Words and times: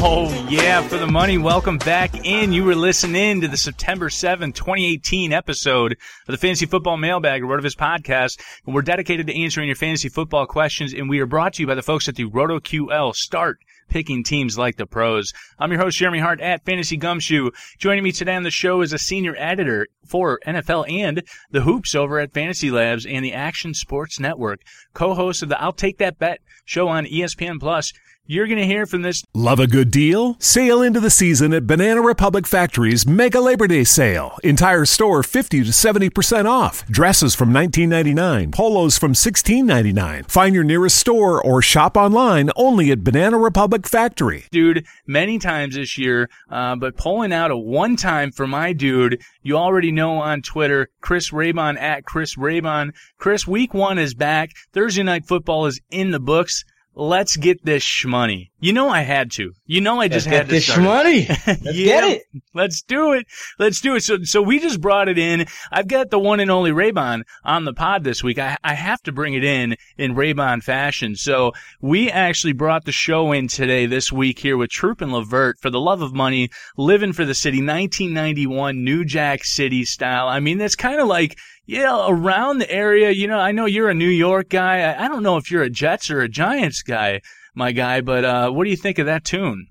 Oh, 0.00 0.46
yeah, 0.48 0.86
for 0.86 0.96
the 0.96 1.08
money. 1.08 1.38
Welcome 1.38 1.76
back 1.78 2.24
in. 2.24 2.52
You 2.52 2.62
were 2.62 2.76
listening 2.76 3.40
to 3.40 3.48
the 3.48 3.56
September 3.56 4.08
7, 4.10 4.52
2018 4.52 5.32
episode 5.32 5.92
of 5.92 6.32
the 6.32 6.38
Fantasy 6.38 6.66
Football 6.66 6.98
Mailbag, 6.98 7.42
RotoViz 7.42 7.74
podcast. 7.74 8.40
And 8.64 8.76
we're 8.76 8.82
dedicated 8.82 9.26
to 9.26 9.42
answering 9.42 9.66
your 9.66 9.74
fantasy 9.74 10.08
football 10.08 10.46
questions. 10.46 10.94
And 10.94 11.08
we 11.08 11.18
are 11.18 11.26
brought 11.26 11.54
to 11.54 11.62
you 11.62 11.66
by 11.66 11.74
the 11.74 11.82
folks 11.82 12.08
at 12.08 12.14
the 12.14 12.26
RotoQL. 12.26 13.12
Start 13.16 13.58
picking 13.88 14.22
teams 14.22 14.58
like 14.58 14.76
the 14.76 14.86
pros. 14.86 15.32
I'm 15.58 15.72
your 15.72 15.80
host, 15.80 15.98
Jeremy 15.98 16.20
Hart 16.20 16.40
at 16.40 16.64
Fantasy 16.64 16.96
Gumshoe. 16.96 17.50
Joining 17.78 18.04
me 18.04 18.12
today 18.12 18.36
on 18.36 18.42
the 18.42 18.50
show 18.50 18.80
is 18.80 18.92
a 18.92 18.98
senior 18.98 19.34
editor 19.36 19.86
for 20.06 20.40
NFL 20.46 20.90
and 20.90 21.22
the 21.50 21.62
Hoops 21.62 21.94
over 21.94 22.18
at 22.18 22.32
Fantasy 22.32 22.70
Labs 22.70 23.06
and 23.06 23.24
the 23.24 23.32
Action 23.32 23.74
Sports 23.74 24.20
Network, 24.20 24.60
co-host 24.94 25.42
of 25.42 25.48
the 25.48 25.60
I'll 25.60 25.72
Take 25.72 25.98
That 25.98 26.18
Bet 26.18 26.40
show 26.64 26.88
on 26.88 27.06
ESPN 27.06 27.60
Plus. 27.60 27.92
You're 28.30 28.46
going 28.46 28.58
to 28.58 28.66
hear 28.66 28.84
from 28.84 29.00
this. 29.00 29.24
Love 29.32 29.58
a 29.58 29.66
good 29.66 29.90
deal? 29.90 30.36
Sail 30.38 30.82
into 30.82 31.00
the 31.00 31.08
season 31.08 31.54
at 31.54 31.66
Banana 31.66 32.02
Republic 32.02 32.46
Factory's 32.46 33.06
Mega 33.06 33.40
Labor 33.40 33.66
Day 33.66 33.84
Sale. 33.84 34.36
Entire 34.44 34.84
store 34.84 35.22
50 35.22 35.64
to 35.64 35.70
70% 35.70 36.44
off. 36.44 36.86
Dresses 36.88 37.34
from 37.34 37.54
$19.99, 37.54 38.52
polos 38.52 38.98
from 38.98 39.14
$16.99. 39.14 40.30
Find 40.30 40.54
your 40.54 40.62
nearest 40.62 40.98
store 40.98 41.42
or 41.42 41.62
shop 41.62 41.96
online 41.96 42.50
only 42.54 42.90
at 42.90 43.02
Banana 43.02 43.38
Republic 43.38 43.77
Factory. 43.86 44.44
Dude, 44.50 44.86
many 45.06 45.38
times 45.38 45.74
this 45.74 45.98
year, 45.98 46.28
uh, 46.50 46.76
but 46.76 46.96
pulling 46.96 47.32
out 47.32 47.50
a 47.50 47.56
one 47.56 47.96
time 47.96 48.32
for 48.32 48.46
my 48.46 48.72
dude, 48.72 49.22
you 49.42 49.56
already 49.56 49.92
know 49.92 50.18
on 50.18 50.42
Twitter, 50.42 50.88
Chris 51.00 51.30
Raybon 51.30 51.80
at 51.80 52.04
Chris 52.04 52.36
Raybon. 52.36 52.94
Chris, 53.18 53.46
week 53.46 53.74
one 53.74 53.98
is 53.98 54.14
back. 54.14 54.50
Thursday 54.72 55.02
night 55.02 55.26
football 55.26 55.66
is 55.66 55.80
in 55.90 56.10
the 56.10 56.20
books 56.20 56.64
let's 56.98 57.36
get 57.36 57.64
this 57.64 57.84
shmoney. 57.84 58.50
You 58.58 58.72
know 58.72 58.88
I 58.88 59.02
had 59.02 59.30
to. 59.32 59.52
You 59.66 59.80
know 59.80 60.00
I 60.00 60.08
just 60.08 60.26
let's 60.26 60.36
had 60.36 60.46
get 60.46 60.50
this 60.50 60.66
start 60.66 60.80
shmoney. 60.80 61.28
Let's 61.46 61.78
yeah, 61.78 62.00
get 62.00 62.04
it. 62.04 62.22
Let's 62.54 62.82
do 62.82 63.12
it. 63.12 63.26
Let's 63.58 63.80
do 63.80 63.94
it. 63.94 64.02
So, 64.02 64.18
so 64.24 64.42
we 64.42 64.58
just 64.58 64.80
brought 64.80 65.08
it 65.08 65.16
in. 65.16 65.46
I've 65.70 65.86
got 65.86 66.10
the 66.10 66.18
one 66.18 66.40
and 66.40 66.50
only 66.50 66.72
Raybon 66.72 67.22
on 67.44 67.64
the 67.64 67.72
pod 67.72 68.02
this 68.02 68.24
week. 68.24 68.38
I, 68.38 68.56
I 68.64 68.74
have 68.74 69.00
to 69.02 69.12
bring 69.12 69.34
it 69.34 69.44
in 69.44 69.76
in 69.96 70.16
Raybon 70.16 70.62
fashion. 70.62 71.14
So 71.14 71.52
we 71.80 72.10
actually 72.10 72.52
brought 72.52 72.84
the 72.84 72.92
show 72.92 73.30
in 73.30 73.46
today 73.46 73.86
this 73.86 74.10
week 74.10 74.40
here 74.40 74.56
with 74.56 74.70
Troop 74.70 75.00
and 75.00 75.12
LeVert 75.12 75.60
for 75.60 75.70
the 75.70 75.80
love 75.80 76.02
of 76.02 76.12
money, 76.12 76.50
living 76.76 77.12
for 77.12 77.24
the 77.24 77.34
city, 77.34 77.58
1991 77.58 78.82
New 78.82 79.04
Jack 79.04 79.44
City 79.44 79.84
style. 79.84 80.26
I 80.26 80.40
mean, 80.40 80.58
that's 80.58 80.74
kind 80.74 81.00
of 81.00 81.06
like 81.06 81.38
yeah, 81.68 82.06
around 82.08 82.60
the 82.60 82.70
area, 82.70 83.10
you 83.10 83.26
know, 83.26 83.38
I 83.38 83.52
know 83.52 83.66
you're 83.66 83.90
a 83.90 83.94
New 83.94 84.08
York 84.08 84.48
guy. 84.48 84.90
I, 84.98 85.06
don't 85.06 85.22
know 85.22 85.36
if 85.36 85.50
you're 85.50 85.62
a 85.62 85.68
Jets 85.68 86.10
or 86.10 86.22
a 86.22 86.28
Giants 86.28 86.80
guy, 86.80 87.20
my 87.54 87.72
guy, 87.72 88.00
but 88.00 88.24
uh, 88.24 88.50
what 88.50 88.64
do 88.64 88.70
you 88.70 88.76
think 88.76 88.98
of 88.98 89.04
that 89.04 89.22
tune? 89.22 89.66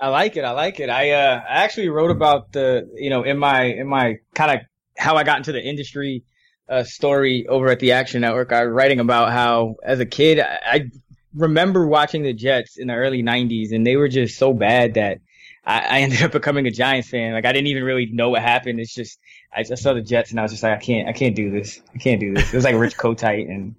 I 0.00 0.08
like 0.08 0.38
it. 0.38 0.44
I 0.44 0.52
like 0.52 0.80
it. 0.80 0.88
I 0.88 1.10
uh, 1.10 1.42
I 1.46 1.64
actually 1.64 1.90
wrote 1.90 2.10
about 2.10 2.52
the 2.52 2.90
you 2.94 3.10
know 3.10 3.24
in 3.24 3.36
my 3.36 3.64
in 3.64 3.86
my 3.86 4.16
kind 4.34 4.58
of 4.58 4.66
how 4.96 5.16
I 5.16 5.24
got 5.24 5.36
into 5.36 5.52
the 5.52 5.62
industry 5.62 6.24
uh, 6.68 6.84
story 6.84 7.46
over 7.46 7.68
at 7.68 7.80
the 7.80 7.92
Action 7.92 8.22
Network. 8.22 8.52
I 8.52 8.64
was 8.64 8.72
writing 8.72 9.00
about 9.00 9.32
how 9.32 9.76
as 9.84 10.00
a 10.00 10.06
kid 10.06 10.40
I, 10.40 10.58
I 10.66 10.90
remember 11.34 11.86
watching 11.86 12.22
the 12.22 12.32
Jets 12.32 12.78
in 12.78 12.88
the 12.88 12.94
early 12.94 13.22
'90s, 13.22 13.72
and 13.72 13.86
they 13.86 13.96
were 13.96 14.08
just 14.08 14.38
so 14.38 14.54
bad 14.54 14.94
that 14.94 15.18
I, 15.64 15.78
I 15.78 16.00
ended 16.00 16.22
up 16.22 16.32
becoming 16.32 16.66
a 16.66 16.70
Giants 16.70 17.10
fan. 17.10 17.34
Like 17.34 17.44
I 17.44 17.52
didn't 17.52 17.68
even 17.68 17.84
really 17.84 18.06
know 18.06 18.30
what 18.30 18.42
happened. 18.42 18.80
It's 18.80 18.94
just 18.94 19.18
I 19.54 19.62
just 19.62 19.82
saw 19.82 19.94
the 19.94 20.02
Jets 20.02 20.30
and 20.30 20.40
I 20.40 20.42
was 20.42 20.52
just 20.52 20.62
like, 20.62 20.72
I 20.72 20.80
can't, 20.80 21.08
I 21.08 21.12
can't 21.12 21.34
do 21.34 21.50
this. 21.50 21.80
I 21.94 21.98
can't 21.98 22.20
do 22.20 22.34
this. 22.34 22.52
It 22.52 22.56
was 22.56 22.64
like 22.64 22.76
Rich 22.76 22.96
Kotite 22.96 23.48
and 23.50 23.74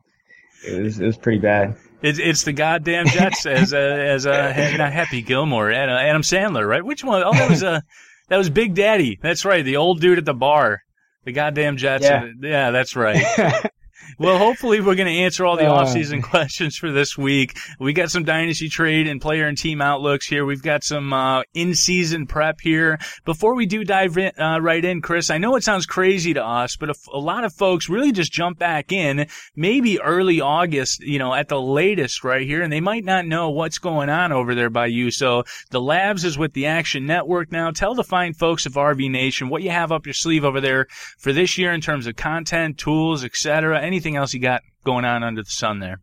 it 0.66 0.82
was, 0.82 1.00
it 1.00 1.06
was 1.06 1.18
pretty 1.18 1.40
bad. 1.40 1.78
It's 2.02 2.20
it's 2.20 2.44
the 2.44 2.54
goddamn 2.54 3.08
Jets 3.08 3.46
as 3.48 3.74
a, 3.74 4.10
as 4.10 4.26
a 4.26 4.32
not 4.78 4.94
Happy 4.94 5.22
Gilmore, 5.24 5.72
Adam 5.72 6.22
Sandler, 6.22 6.68
right? 6.68 6.86
Which 6.86 7.04
one? 7.04 7.24
Oh, 7.24 7.34
that 7.34 7.50
was 7.50 7.64
a 7.64 7.82
that 8.30 8.38
was 8.38 8.50
Big 8.50 8.76
Daddy. 8.76 9.18
That's 9.22 9.46
right, 9.46 9.64
the 9.64 9.78
old 9.78 10.00
dude 10.00 10.20
at 10.20 10.26
the 10.26 10.34
bar. 10.34 10.82
The 11.26 11.32
goddamn 11.32 11.78
Jets. 11.78 12.06
Yeah, 12.06 12.30
yeah 12.40 12.72
that's 12.72 12.96
right. 12.96 13.24
well, 14.20 14.38
hopefully 14.38 14.80
we're 14.80 14.96
going 14.96 15.08
to 15.08 15.24
answer 15.24 15.46
all 15.46 15.58
the 15.58 15.68
uh, 15.68 15.74
off-season 15.74 16.22
questions 16.24 16.78
for 16.78 16.92
this 16.92 17.18
week. 17.18 17.58
We 17.80 17.94
got 17.94 18.12
some 18.12 18.24
dynasty 18.24 18.70
trade 18.70 19.08
and 19.08 19.22
player 19.22 19.48
and 19.48 19.58
team 19.58 19.82
outlooks 19.82 20.28
here. 20.28 20.46
We've 20.46 20.62
got 20.62 20.84
some 20.84 21.14
uh, 21.14 21.44
in-season 21.54 22.28
prep 22.28 22.62
here. 22.62 23.00
Before 23.26 23.56
we 23.56 23.66
do 23.66 23.84
dive 23.84 24.18
in, 24.18 24.32
uh, 24.40 24.60
right 24.60 24.84
in, 24.84 25.02
Chris, 25.02 25.30
I 25.30 25.38
know 25.38 25.56
it 25.56 25.64
sounds 25.64 25.86
crazy 25.86 26.34
to 26.34 26.44
us, 26.44 26.76
but 26.78 26.90
a, 26.90 26.96
a, 27.14 27.20
lot 27.20 27.44
of 27.44 27.54
folks 27.54 27.90
really 27.90 28.12
just 28.12 28.32
jump 28.32 28.58
back 28.58 28.92
in, 28.92 29.28
maybe 29.56 30.02
early 30.02 30.42
August, 30.42 31.02
you 31.02 31.20
know, 31.20 31.34
at 31.34 31.50
the 31.50 31.62
latest 31.62 32.24
right 32.24 32.46
here, 32.46 32.62
and 32.62 32.72
they 32.72 32.80
might 32.80 33.04
not 33.04 33.26
know 33.26 33.50
what's 33.50 33.78
going 33.78 34.10
on 34.10 34.32
over 34.32 34.56
there 34.56 34.70
by 34.70 34.88
you. 34.88 35.12
So 35.12 35.44
the 35.70 35.82
labs 35.82 36.24
is 36.24 36.38
with 36.38 36.54
the 36.54 36.68
Action 36.68 37.06
Network 37.06 37.52
now. 37.52 37.72
Tell 37.72 37.94
the 37.94 38.04
fine 38.04 38.34
folks 38.34 38.66
of 38.66 38.74
RV 38.74 39.12
Nation 39.12 39.50
what 39.50 39.64
you 39.64 39.70
have 39.70 39.92
up 39.92 40.06
your 40.06 40.14
sleeve 40.14 40.46
over 40.46 40.62
there 40.62 40.88
for 41.18 41.34
this 41.34 41.58
year 41.58 41.74
in 41.74 41.82
terms 41.82 42.08
of 42.08 42.16
content, 42.16 42.78
tools, 42.78 43.24
etc. 43.24 43.82
Anything 43.82 43.97
anything 43.98 44.16
else 44.16 44.34
you 44.34 44.40
got 44.40 44.62
going 44.84 45.06
on 45.06 45.24
under 45.24 45.42
the 45.42 45.50
sun 45.50 45.80
there? 45.80 46.00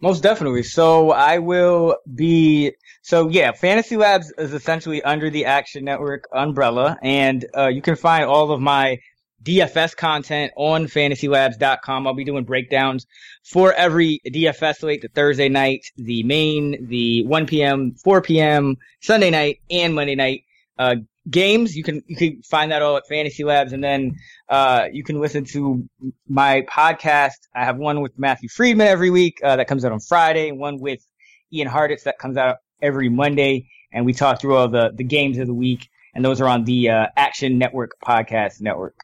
Most 0.00 0.20
definitely. 0.20 0.64
So 0.64 1.12
I 1.12 1.38
will 1.38 1.96
be. 2.12 2.72
So 3.02 3.28
yeah, 3.28 3.52
Fantasy 3.52 3.96
Labs 3.96 4.32
is 4.36 4.52
essentially 4.52 5.00
under 5.02 5.30
the 5.30 5.44
Action 5.44 5.84
Network 5.84 6.28
umbrella, 6.32 6.98
and 7.02 7.44
uh, 7.56 7.68
you 7.68 7.82
can 7.82 7.94
find 7.94 8.24
all 8.24 8.50
of 8.50 8.60
my 8.60 8.98
DFS 9.44 9.96
content 9.96 10.52
on 10.56 10.86
fantasylabs.com. 10.86 12.06
I'll 12.06 12.14
be 12.14 12.24
doing 12.24 12.44
breakdowns 12.44 13.06
for 13.44 13.72
every 13.72 14.20
DFS 14.26 14.78
slate, 14.78 15.02
the 15.02 15.08
Thursday 15.08 15.48
night, 15.48 15.84
the 15.96 16.24
main, 16.24 16.88
the 16.88 17.24
1 17.26 17.46
p.m., 17.46 17.94
4 18.02 18.22
p.m., 18.22 18.76
Sunday 19.00 19.30
night, 19.30 19.60
and 19.70 19.94
Monday 19.94 20.14
night. 20.16 20.42
Uh, 20.78 20.96
games. 21.28 21.76
You 21.76 21.82
can 21.82 22.02
you 22.06 22.16
can 22.16 22.42
find 22.42 22.72
that 22.72 22.82
all 22.82 22.96
at 22.96 23.06
Fantasy 23.06 23.44
Labs, 23.44 23.72
and 23.72 23.82
then 23.82 24.16
uh, 24.48 24.86
you 24.92 25.04
can 25.04 25.20
listen 25.20 25.44
to 25.46 25.88
my 26.28 26.62
podcast. 26.62 27.48
I 27.54 27.64
have 27.64 27.76
one 27.76 28.00
with 28.00 28.18
Matthew 28.18 28.48
Freedman 28.48 28.86
every 28.86 29.10
week 29.10 29.40
uh, 29.42 29.56
that 29.56 29.68
comes 29.68 29.84
out 29.84 29.92
on 29.92 30.00
Friday, 30.00 30.52
one 30.52 30.78
with 30.78 31.04
Ian 31.52 31.68
Hartitz 31.68 32.04
that 32.04 32.18
comes 32.18 32.36
out 32.36 32.58
every 32.80 33.08
Monday, 33.08 33.68
and 33.92 34.04
we 34.04 34.12
talk 34.12 34.40
through 34.40 34.56
all 34.56 34.68
the 34.68 34.92
the 34.94 35.04
games 35.04 35.38
of 35.38 35.46
the 35.46 35.54
week, 35.54 35.88
and 36.14 36.24
those 36.24 36.40
are 36.40 36.48
on 36.48 36.64
the 36.64 36.90
uh, 36.90 37.06
Action 37.16 37.58
Network 37.58 37.92
podcast 38.04 38.60
network. 38.60 38.96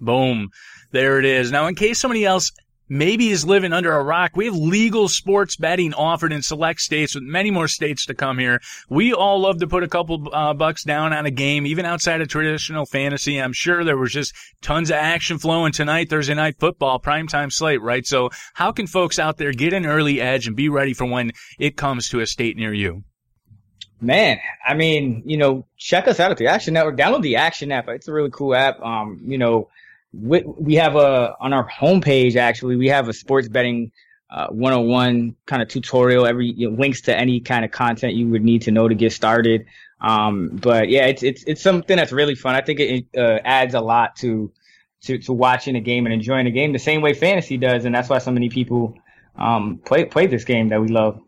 Boom, 0.00 0.50
there 0.90 1.18
it 1.18 1.24
is. 1.24 1.52
Now, 1.52 1.66
in 1.66 1.74
case 1.74 2.00
somebody 2.00 2.24
else 2.24 2.50
maybe 2.88 3.30
is 3.30 3.44
living 3.44 3.72
under 3.72 3.92
a 3.92 4.02
rock. 4.02 4.32
We 4.36 4.46
have 4.46 4.54
legal 4.54 5.08
sports 5.08 5.56
betting 5.56 5.94
offered 5.94 6.32
in 6.32 6.42
select 6.42 6.80
states 6.80 7.14
with 7.14 7.24
many 7.24 7.50
more 7.50 7.68
states 7.68 8.06
to 8.06 8.14
come 8.14 8.38
here. 8.38 8.60
We 8.88 9.12
all 9.12 9.40
love 9.40 9.58
to 9.58 9.66
put 9.66 9.82
a 9.82 9.88
couple 9.88 10.28
uh, 10.32 10.54
bucks 10.54 10.84
down 10.84 11.12
on 11.12 11.26
a 11.26 11.30
game, 11.30 11.66
even 11.66 11.84
outside 11.84 12.20
of 12.20 12.28
traditional 12.28 12.86
fantasy. 12.86 13.38
I'm 13.38 13.52
sure 13.52 13.84
there 13.84 13.96
was 13.96 14.12
just 14.12 14.34
tons 14.60 14.90
of 14.90 14.96
action 14.96 15.38
flowing 15.38 15.72
tonight, 15.72 16.10
Thursday 16.10 16.34
night 16.34 16.56
football, 16.58 17.00
primetime 17.00 17.52
slate, 17.52 17.80
right? 17.82 18.06
So 18.06 18.30
how 18.54 18.72
can 18.72 18.86
folks 18.86 19.18
out 19.18 19.38
there 19.38 19.52
get 19.52 19.72
an 19.72 19.86
early 19.86 20.20
edge 20.20 20.46
and 20.46 20.56
be 20.56 20.68
ready 20.68 20.94
for 20.94 21.06
when 21.06 21.32
it 21.58 21.76
comes 21.76 22.08
to 22.10 22.20
a 22.20 22.26
state 22.26 22.56
near 22.56 22.72
you? 22.72 23.04
Man, 24.02 24.40
I 24.66 24.74
mean, 24.74 25.22
you 25.24 25.36
know, 25.36 25.64
check 25.76 26.08
us 26.08 26.18
out 26.18 26.32
at 26.32 26.36
the 26.36 26.48
Action 26.48 26.74
Network. 26.74 26.96
Download 26.96 27.22
the 27.22 27.36
Action 27.36 27.70
app. 27.70 27.88
It's 27.88 28.08
a 28.08 28.12
really 28.12 28.30
cool 28.32 28.52
app. 28.52 28.80
Um, 28.80 29.20
you 29.24 29.38
know, 29.38 29.68
we, 30.12 30.42
we 30.42 30.74
have 30.74 30.96
a 30.96 31.34
on 31.40 31.52
our 31.52 31.68
homepage 31.68 32.36
actually 32.36 32.76
we 32.76 32.88
have 32.88 33.08
a 33.08 33.12
sports 33.12 33.48
betting 33.48 33.92
uh, 34.32 34.46
101 34.48 35.36
kind 35.44 35.60
of 35.60 35.68
tutorial. 35.68 36.24
Every 36.24 36.52
you 36.52 36.70
know, 36.70 36.76
links 36.76 37.02
to 37.02 37.16
any 37.16 37.40
kind 37.40 37.66
of 37.66 37.70
content 37.70 38.14
you 38.14 38.28
would 38.28 38.42
need 38.42 38.62
to 38.62 38.70
know 38.70 38.88
to 38.88 38.94
get 38.94 39.12
started. 39.12 39.66
Um, 40.00 40.48
but 40.54 40.88
yeah 40.88 41.06
it's 41.06 41.22
it's 41.22 41.44
it's 41.44 41.62
something 41.62 41.96
that's 41.96 42.12
really 42.12 42.34
fun. 42.34 42.54
I 42.54 42.62
think 42.62 42.80
it 42.80 43.06
uh, 43.16 43.40
adds 43.44 43.74
a 43.74 43.80
lot 43.80 44.16
to 44.16 44.50
to 45.02 45.18
to 45.18 45.32
watching 45.32 45.76
a 45.76 45.80
game 45.80 46.06
and 46.06 46.12
enjoying 46.12 46.46
a 46.46 46.50
game 46.50 46.72
the 46.72 46.78
same 46.78 47.02
way 47.02 47.12
fantasy 47.12 47.56
does 47.56 47.84
and 47.84 47.94
that's 47.94 48.08
why 48.08 48.18
so 48.18 48.30
many 48.30 48.48
people 48.48 48.94
um, 49.36 49.78
play 49.84 50.04
play 50.04 50.26
this 50.26 50.44
game 50.44 50.68
that 50.70 50.80
we 50.80 50.88
love 50.88 51.20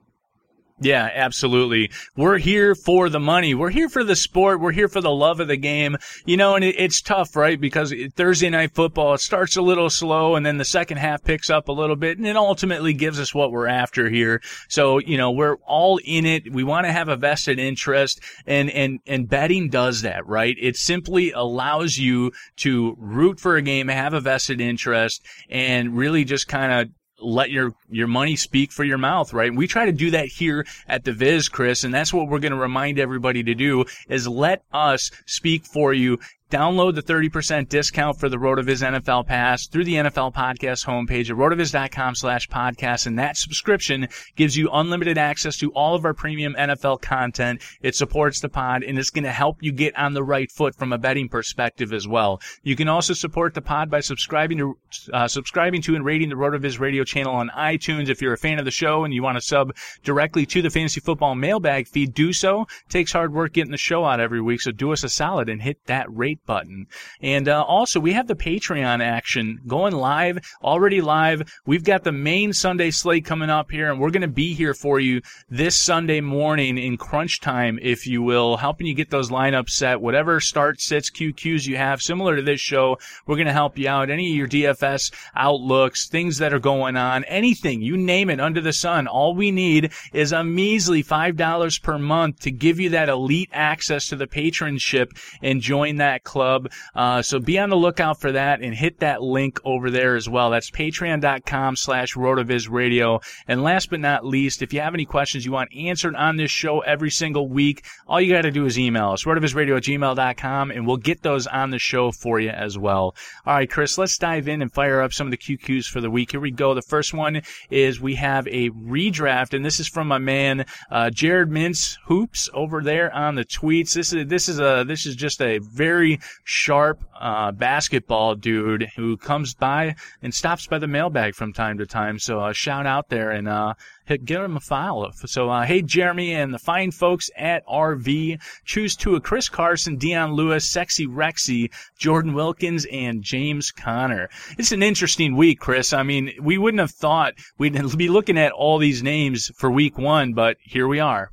yeah, 0.80 1.08
absolutely. 1.14 1.92
We're 2.16 2.38
here 2.38 2.74
for 2.74 3.08
the 3.08 3.20
money. 3.20 3.54
We're 3.54 3.70
here 3.70 3.88
for 3.88 4.02
the 4.02 4.16
sport. 4.16 4.60
We're 4.60 4.72
here 4.72 4.88
for 4.88 5.00
the 5.00 5.10
love 5.10 5.38
of 5.38 5.46
the 5.46 5.56
game. 5.56 5.96
You 6.26 6.36
know, 6.36 6.56
and 6.56 6.64
it, 6.64 6.74
it's 6.76 7.00
tough, 7.00 7.36
right? 7.36 7.60
Because 7.60 7.94
Thursday 8.16 8.50
night 8.50 8.74
football, 8.74 9.14
it 9.14 9.20
starts 9.20 9.56
a 9.56 9.62
little 9.62 9.88
slow 9.88 10.34
and 10.34 10.44
then 10.44 10.58
the 10.58 10.64
second 10.64 10.96
half 10.96 11.22
picks 11.22 11.48
up 11.48 11.68
a 11.68 11.72
little 11.72 11.94
bit 11.94 12.18
and 12.18 12.26
it 12.26 12.36
ultimately 12.36 12.92
gives 12.92 13.20
us 13.20 13.32
what 13.32 13.52
we're 13.52 13.68
after 13.68 14.10
here. 14.10 14.42
So, 14.68 14.98
you 14.98 15.16
know, 15.16 15.30
we're 15.30 15.56
all 15.64 16.00
in 16.04 16.26
it. 16.26 16.52
We 16.52 16.64
want 16.64 16.86
to 16.86 16.92
have 16.92 17.08
a 17.08 17.16
vested 17.16 17.60
interest 17.60 18.20
and, 18.44 18.68
and, 18.70 18.98
and 19.06 19.28
betting 19.28 19.68
does 19.68 20.02
that, 20.02 20.26
right? 20.26 20.56
It 20.60 20.76
simply 20.76 21.30
allows 21.30 21.98
you 21.98 22.32
to 22.56 22.96
root 22.98 23.38
for 23.38 23.54
a 23.54 23.62
game, 23.62 23.86
have 23.86 24.12
a 24.12 24.20
vested 24.20 24.60
interest 24.60 25.24
and 25.48 25.96
really 25.96 26.24
just 26.24 26.48
kind 26.48 26.72
of 26.72 26.94
let 27.24 27.50
your 27.50 27.74
your 27.90 28.06
money 28.06 28.36
speak 28.36 28.72
for 28.72 28.84
your 28.84 28.98
mouth, 28.98 29.32
right? 29.32 29.54
We 29.54 29.66
try 29.66 29.86
to 29.86 29.92
do 29.92 30.10
that 30.12 30.26
here 30.26 30.66
at 30.88 31.04
the 31.04 31.12
Viz, 31.12 31.48
Chris, 31.48 31.84
and 31.84 31.92
that's 31.92 32.12
what 32.12 32.28
we're 32.28 32.38
going 32.38 32.52
to 32.52 32.58
remind 32.58 32.98
everybody 32.98 33.42
to 33.44 33.54
do 33.54 33.84
is 34.08 34.28
let 34.28 34.62
us 34.72 35.10
speak 35.26 35.64
for 35.64 35.92
you 35.92 36.18
Download 36.50 36.94
the 36.94 37.02
30% 37.02 37.68
discount 37.68 38.20
for 38.20 38.28
the 38.28 38.36
RotoViz 38.36 38.86
NFL 38.86 39.26
Pass 39.26 39.66
through 39.66 39.84
the 39.84 39.94
NFL 39.94 40.34
Podcast 40.34 40.84
homepage 40.84 41.30
at 41.30 41.36
rotoviz.com 41.36 42.14
slash 42.14 42.48
podcast. 42.48 43.06
And 43.06 43.18
that 43.18 43.38
subscription 43.38 44.08
gives 44.36 44.54
you 44.56 44.68
unlimited 44.70 45.16
access 45.16 45.56
to 45.58 45.72
all 45.72 45.94
of 45.94 46.04
our 46.04 46.12
premium 46.12 46.54
NFL 46.54 47.00
content. 47.00 47.62
It 47.80 47.96
supports 47.96 48.40
the 48.40 48.50
pod 48.50 48.84
and 48.84 48.98
it's 48.98 49.10
going 49.10 49.24
to 49.24 49.32
help 49.32 49.62
you 49.62 49.72
get 49.72 49.98
on 49.98 50.12
the 50.12 50.22
right 50.22 50.50
foot 50.52 50.76
from 50.76 50.92
a 50.92 50.98
betting 50.98 51.30
perspective 51.30 51.92
as 51.92 52.06
well. 52.06 52.40
You 52.62 52.76
can 52.76 52.88
also 52.88 53.14
support 53.14 53.54
the 53.54 53.62
pod 53.62 53.90
by 53.90 54.00
subscribing 54.00 54.58
to, 54.58 54.78
uh, 55.12 55.26
subscribing 55.26 55.80
to 55.82 55.96
and 55.96 56.04
rating 56.04 56.28
the 56.28 56.36
RotoViz 56.36 56.78
radio 56.78 57.04
channel 57.04 57.34
on 57.34 57.48
iTunes. 57.56 58.10
If 58.10 58.20
you're 58.20 58.34
a 58.34 58.38
fan 58.38 58.58
of 58.58 58.66
the 58.66 58.70
show 58.70 59.04
and 59.04 59.14
you 59.14 59.22
want 59.22 59.38
to 59.38 59.42
sub 59.42 59.74
directly 60.02 60.44
to 60.46 60.60
the 60.60 60.70
fantasy 60.70 61.00
football 61.00 61.34
mailbag 61.34 61.88
feed, 61.88 62.12
do 62.12 62.34
so. 62.34 62.62
It 62.62 62.90
takes 62.90 63.12
hard 63.12 63.32
work 63.32 63.54
getting 63.54 63.72
the 63.72 63.78
show 63.78 64.04
out 64.04 64.20
every 64.20 64.42
week. 64.42 64.60
So 64.60 64.72
do 64.72 64.92
us 64.92 65.02
a 65.02 65.08
solid 65.08 65.48
and 65.48 65.62
hit 65.62 65.78
that 65.86 66.06
rate 66.14 66.33
button. 66.46 66.86
And 67.20 67.48
uh, 67.48 67.62
also, 67.62 68.00
we 68.00 68.12
have 68.12 68.26
the 68.26 68.34
Patreon 68.34 69.02
action 69.02 69.60
going 69.66 69.94
live, 69.94 70.38
already 70.62 71.00
live. 71.00 71.42
We've 71.66 71.84
got 71.84 72.04
the 72.04 72.12
main 72.12 72.52
Sunday 72.52 72.90
slate 72.90 73.24
coming 73.24 73.50
up 73.50 73.70
here, 73.70 73.90
and 73.90 74.00
we're 74.00 74.10
going 74.10 74.22
to 74.22 74.28
be 74.28 74.54
here 74.54 74.74
for 74.74 75.00
you 75.00 75.22
this 75.48 75.76
Sunday 75.76 76.20
morning 76.20 76.78
in 76.78 76.96
crunch 76.96 77.40
time, 77.40 77.78
if 77.80 78.06
you 78.06 78.22
will, 78.22 78.56
helping 78.56 78.86
you 78.86 78.94
get 78.94 79.10
those 79.10 79.30
lineups 79.30 79.70
set. 79.70 80.00
Whatever 80.00 80.40
start, 80.40 80.80
sits, 80.80 81.10
QQs 81.10 81.66
you 81.66 81.76
have, 81.76 82.02
similar 82.02 82.36
to 82.36 82.42
this 82.42 82.60
show, 82.60 82.98
we're 83.26 83.36
going 83.36 83.46
to 83.46 83.52
help 83.52 83.78
you 83.78 83.88
out. 83.88 84.10
Any 84.10 84.30
of 84.30 84.36
your 84.36 84.48
DFS 84.48 85.12
outlooks, 85.34 86.08
things 86.08 86.38
that 86.38 86.52
are 86.52 86.58
going 86.58 86.96
on, 86.96 87.24
anything, 87.24 87.82
you 87.82 87.96
name 87.96 88.30
it 88.30 88.40
under 88.40 88.60
the 88.60 88.72
sun. 88.72 89.06
All 89.06 89.34
we 89.34 89.50
need 89.50 89.92
is 90.12 90.32
a 90.32 90.44
measly 90.44 91.02
$5 91.02 91.82
per 91.82 91.98
month 91.98 92.40
to 92.40 92.50
give 92.50 92.80
you 92.80 92.90
that 92.90 93.08
elite 93.08 93.50
access 93.52 94.08
to 94.08 94.16
the 94.16 94.26
patronship 94.26 95.12
and 95.42 95.60
join 95.60 95.96
that 95.96 96.23
club. 96.24 96.70
Uh, 96.94 97.22
so 97.22 97.38
be 97.38 97.58
on 97.58 97.70
the 97.70 97.76
lookout 97.76 98.20
for 98.20 98.32
that 98.32 98.60
and 98.60 98.74
hit 98.74 99.00
that 99.00 99.22
link 99.22 99.60
over 99.64 99.90
there 99.90 100.16
as 100.16 100.28
well. 100.28 100.50
That's 100.50 100.70
patreon.com 100.70 101.76
slash 101.76 102.14
rotovizradio. 102.14 103.22
And 103.46 103.62
last 103.62 103.90
but 103.90 104.00
not 104.00 104.26
least, 104.26 104.62
if 104.62 104.72
you 104.72 104.80
have 104.80 104.94
any 104.94 105.04
questions 105.04 105.44
you 105.44 105.52
want 105.52 105.74
answered 105.74 106.16
on 106.16 106.36
this 106.36 106.50
show 106.50 106.80
every 106.80 107.10
single 107.10 107.48
week, 107.48 107.84
all 108.06 108.20
you 108.20 108.32
got 108.32 108.42
to 108.42 108.50
do 108.50 108.66
is 108.66 108.78
email 108.78 109.10
us, 109.10 109.24
rotovizradio 109.24 109.76
at 109.76 109.82
gmail.com, 109.84 110.70
and 110.70 110.86
we'll 110.86 110.96
get 110.96 111.22
those 111.22 111.46
on 111.46 111.70
the 111.70 111.78
show 111.78 112.10
for 112.10 112.40
you 112.40 112.50
as 112.50 112.78
well. 112.78 113.14
All 113.46 113.54
right, 113.54 113.70
Chris, 113.70 113.98
let's 113.98 114.18
dive 114.18 114.48
in 114.48 114.62
and 114.62 114.72
fire 114.72 115.00
up 115.00 115.12
some 115.12 115.26
of 115.26 115.30
the 115.30 115.36
QQs 115.36 115.86
for 115.86 116.00
the 116.00 116.10
week. 116.10 116.30
Here 116.30 116.40
we 116.40 116.50
go. 116.50 116.74
The 116.74 116.82
first 116.82 117.12
one 117.14 117.42
is 117.70 118.00
we 118.00 118.14
have 118.16 118.46
a 118.48 118.70
redraft, 118.70 119.54
and 119.54 119.64
this 119.64 119.80
is 119.80 119.88
from 119.88 120.08
my 120.08 120.18
man, 120.18 120.66
uh, 120.90 121.10
Jared 121.10 121.50
Mintz 121.50 121.98
Hoops 122.06 122.48
over 122.54 122.82
there 122.82 123.12
on 123.14 123.34
the 123.34 123.44
tweets. 123.44 123.94
This 123.94 124.12
is, 124.12 124.26
this 124.26 124.48
is 124.48 124.58
a, 124.58 124.84
this 124.86 125.06
is 125.06 125.16
just 125.16 125.40
a 125.42 125.58
very 125.58 126.13
sharp 126.44 127.02
uh, 127.18 127.52
basketball 127.52 128.34
dude 128.34 128.90
who 128.96 129.16
comes 129.16 129.54
by 129.54 129.94
and 130.22 130.34
stops 130.34 130.66
by 130.66 130.78
the 130.78 130.86
mailbag 130.86 131.34
from 131.34 131.52
time 131.52 131.78
to 131.78 131.86
time. 131.86 132.18
So 132.18 132.40
uh, 132.40 132.52
shout 132.52 132.86
out 132.86 133.08
there 133.08 133.30
and 133.30 133.48
uh, 133.48 133.74
get 134.06 134.40
him 134.40 134.56
a 134.56 134.60
file. 134.60 135.12
So 135.12 135.50
uh, 135.50 135.64
hey 135.64 135.82
Jeremy 135.82 136.34
and 136.34 136.52
the 136.52 136.58
fine 136.58 136.90
folks 136.90 137.30
at 137.36 137.66
RV 137.66 138.40
choose 138.64 138.96
two 138.96 139.16
of 139.16 139.22
Chris 139.22 139.48
Carson, 139.48 139.96
Dion 139.96 140.32
Lewis, 140.32 140.68
Sexy 140.68 141.06
Rexy, 141.06 141.70
Jordan 141.98 142.34
Wilkins, 142.34 142.86
and 142.90 143.22
James 143.22 143.70
Conner. 143.70 144.28
It's 144.58 144.72
an 144.72 144.82
interesting 144.82 145.36
week, 145.36 145.60
Chris. 145.60 145.92
I 145.92 146.02
mean, 146.02 146.32
we 146.40 146.58
wouldn't 146.58 146.80
have 146.80 146.90
thought 146.90 147.34
we'd 147.58 147.74
be 147.96 148.08
looking 148.08 148.38
at 148.38 148.52
all 148.52 148.78
these 148.78 149.02
names 149.02 149.50
for 149.56 149.70
week 149.70 149.98
one, 149.98 150.34
but 150.34 150.56
here 150.60 150.88
we 150.88 151.00
are. 151.00 151.30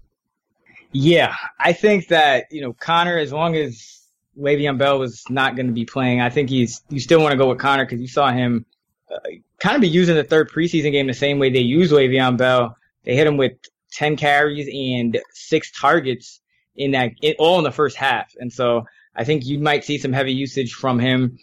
Yeah, 0.94 1.36
I 1.60 1.74
think 1.74 2.10
that 2.10 2.46
you 2.52 2.62
know 2.62 2.74
Conner, 2.74 3.18
as 3.18 3.32
long 3.32 3.56
as 3.56 4.01
Le'Veon 4.38 4.78
Bell 4.78 5.00
was 5.00 5.24
not 5.30 5.56
going 5.56 5.68
to 5.68 5.74
be 5.74 5.86
playing. 5.86 6.22
I 6.22 6.30
think 6.30 6.50
he's 6.50 6.82
you 6.90 7.00
still 7.00 7.22
want 7.22 7.32
to 7.34 7.38
go 7.38 7.50
with 7.50 7.60
Conner 7.60 7.86
because 7.86 8.02
you 8.02 8.08
saw 8.08 8.32
him 8.32 8.66
uh, 9.14 9.18
kind 9.60 9.76
of 9.76 9.82
be 9.82 9.90
using 9.90 10.16
the 10.16 10.24
third 10.24 10.50
preseason 10.50 10.92
game 10.92 11.08
the 11.08 11.14
same 11.14 11.40
way 11.40 11.50
they 11.50 11.60
use 11.60 11.92
Le'Veon 11.92 12.38
Bell. 12.38 12.78
They 13.04 13.16
hit 13.16 13.28
him 13.28 13.38
with 13.38 13.54
ten 13.92 14.16
carries 14.16 14.70
and 14.72 15.20
six 15.32 15.72
targets 15.80 16.40
in 16.76 16.92
that 16.92 17.12
all 17.40 17.58
in 17.58 17.64
the 17.64 17.72
first 17.72 17.98
half, 17.98 18.34
and 18.40 18.52
so 18.52 18.86
I 19.16 19.26
think 19.26 19.46
you 19.46 19.60
might 19.60 19.84
see 19.84 19.98
some 19.98 20.14
heavy 20.14 20.34
usage 20.34 20.74
from 20.74 21.00
him. 21.00 21.38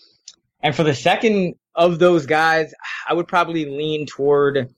And 0.62 0.74
for 0.74 0.82
the 0.82 0.94
second 0.94 1.54
of 1.74 1.98
those 1.98 2.26
guys, 2.26 2.72
I 3.08 3.14
would 3.14 3.28
probably 3.28 3.66
lean 3.66 4.06
toward. 4.06 4.74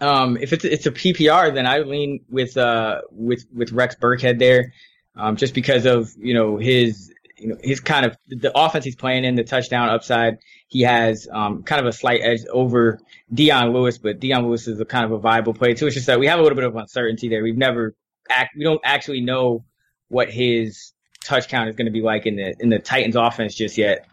Um, 0.00 0.36
if 0.36 0.52
it's 0.52 0.64
it's 0.64 0.86
a 0.86 0.90
PPR, 0.90 1.54
then 1.54 1.66
I 1.66 1.78
lean 1.78 2.24
with 2.28 2.56
uh 2.56 3.02
with 3.12 3.46
with 3.54 3.70
Rex 3.70 3.94
Burkhead 3.94 4.40
there 4.40 4.72
um, 5.16 5.36
just 5.36 5.54
because 5.54 5.86
of 5.86 6.12
you 6.18 6.34
know 6.34 6.56
his 6.56 7.12
you 7.38 7.48
know 7.48 7.56
his 7.62 7.80
kind 7.80 8.06
of 8.06 8.16
the 8.28 8.56
offense 8.56 8.84
he's 8.84 8.96
playing 8.96 9.24
in, 9.24 9.34
the 9.34 9.44
touchdown 9.44 9.88
upside. 9.88 10.38
He 10.68 10.82
has 10.82 11.28
um, 11.30 11.62
kind 11.62 11.80
of 11.80 11.86
a 11.86 11.92
slight 11.92 12.20
edge 12.22 12.40
over 12.50 13.00
Dion 13.32 13.72
Lewis, 13.72 13.98
but 13.98 14.20
Dion 14.20 14.46
Lewis 14.46 14.66
is 14.66 14.80
a 14.80 14.84
kind 14.84 15.04
of 15.04 15.12
a 15.12 15.18
viable 15.18 15.54
play 15.54 15.74
too. 15.74 15.86
It's 15.86 15.94
just 15.94 16.06
that 16.06 16.18
we 16.18 16.26
have 16.26 16.38
a 16.38 16.42
little 16.42 16.56
bit 16.56 16.64
of 16.64 16.74
uncertainty 16.76 17.28
there. 17.28 17.42
We've 17.42 17.56
never 17.56 17.94
act, 18.30 18.56
we 18.56 18.64
don't 18.64 18.80
actually 18.84 19.20
know 19.20 19.64
what 20.08 20.30
his 20.30 20.92
touch 21.22 21.48
count 21.48 21.68
is 21.68 21.76
going 21.76 21.86
to 21.86 21.92
be 21.92 22.02
like 22.02 22.26
in 22.26 22.36
the 22.36 22.54
in 22.60 22.68
the 22.68 22.78
Titans 22.78 23.16
offense 23.16 23.54
just 23.54 23.78
yet. 23.78 24.06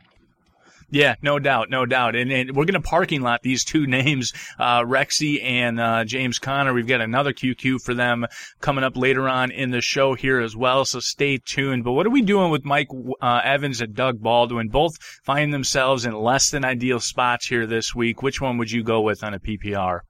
Yeah, 0.92 1.16
no 1.22 1.40
doubt, 1.40 1.70
no 1.70 1.86
doubt. 1.86 2.18
And, 2.18 2.32
and 2.34 2.54
we're 2.54 2.66
going 2.66 2.74
to 2.74 2.82
parking 2.82 3.22
lot 3.22 3.42
these 3.42 3.64
two 3.64 3.88
names, 3.88 4.34
uh, 4.60 4.82
Rexy 4.82 5.42
and 5.42 5.80
uh, 5.80 6.04
James 6.04 6.38
Conner. 6.38 6.74
We've 6.74 6.86
got 6.86 7.00
another 7.00 7.34
QQ 7.34 7.82
for 7.82 7.94
them 7.94 8.28
coming 8.60 8.84
up 8.84 8.98
later 8.98 9.28
on 9.28 9.52
in 9.52 9.72
the 9.72 9.80
show 9.80 10.14
here 10.14 10.42
as 10.42 10.56
well. 10.56 10.84
So 10.84 11.00
stay 11.00 11.38
tuned. 11.38 11.86
But 11.86 11.94
what 11.94 12.06
are 12.06 12.12
we 12.12 12.22
doing 12.22 12.52
with 12.52 12.66
Mike 12.66 12.90
uh, 13.22 13.42
Evans 13.44 13.80
and 13.80 13.96
Doug 13.96 14.22
Baldwin? 14.22 14.68
Both 14.68 14.98
find 15.24 15.54
themselves 15.54 16.06
in 16.06 16.14
less 16.14 16.52
than 16.52 16.66
ideal 16.66 17.00
spots 17.00 17.48
here 17.48 17.66
this 17.66 17.96
week. 17.96 18.22
Which 18.22 18.42
one 18.42 18.58
would 18.58 18.70
you 18.70 18.84
go 18.84 19.00
with 19.02 19.24
on 19.24 19.34
a 19.34 19.40
PPR? 19.40 20.02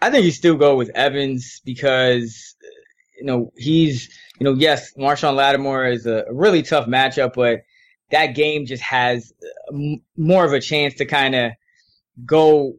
I 0.00 0.10
think 0.10 0.24
you 0.24 0.30
still 0.30 0.56
go 0.56 0.76
with 0.76 0.90
Evans 0.94 1.60
because 1.64 2.54
you 3.18 3.24
know 3.24 3.52
he's 3.56 4.08
you 4.38 4.44
know 4.44 4.54
yes, 4.54 4.94
Marshon 4.96 5.34
Lattimore 5.34 5.86
is 5.86 6.06
a 6.06 6.24
really 6.30 6.62
tough 6.62 6.86
matchup, 6.86 7.32
but 7.34 7.62
that 8.12 8.34
game 8.34 8.66
just 8.66 8.82
has 8.82 9.32
more 10.16 10.44
of 10.44 10.52
a 10.52 10.60
chance 10.60 10.94
to 10.94 11.06
kind 11.06 11.34
of 11.34 11.52
go 12.24 12.74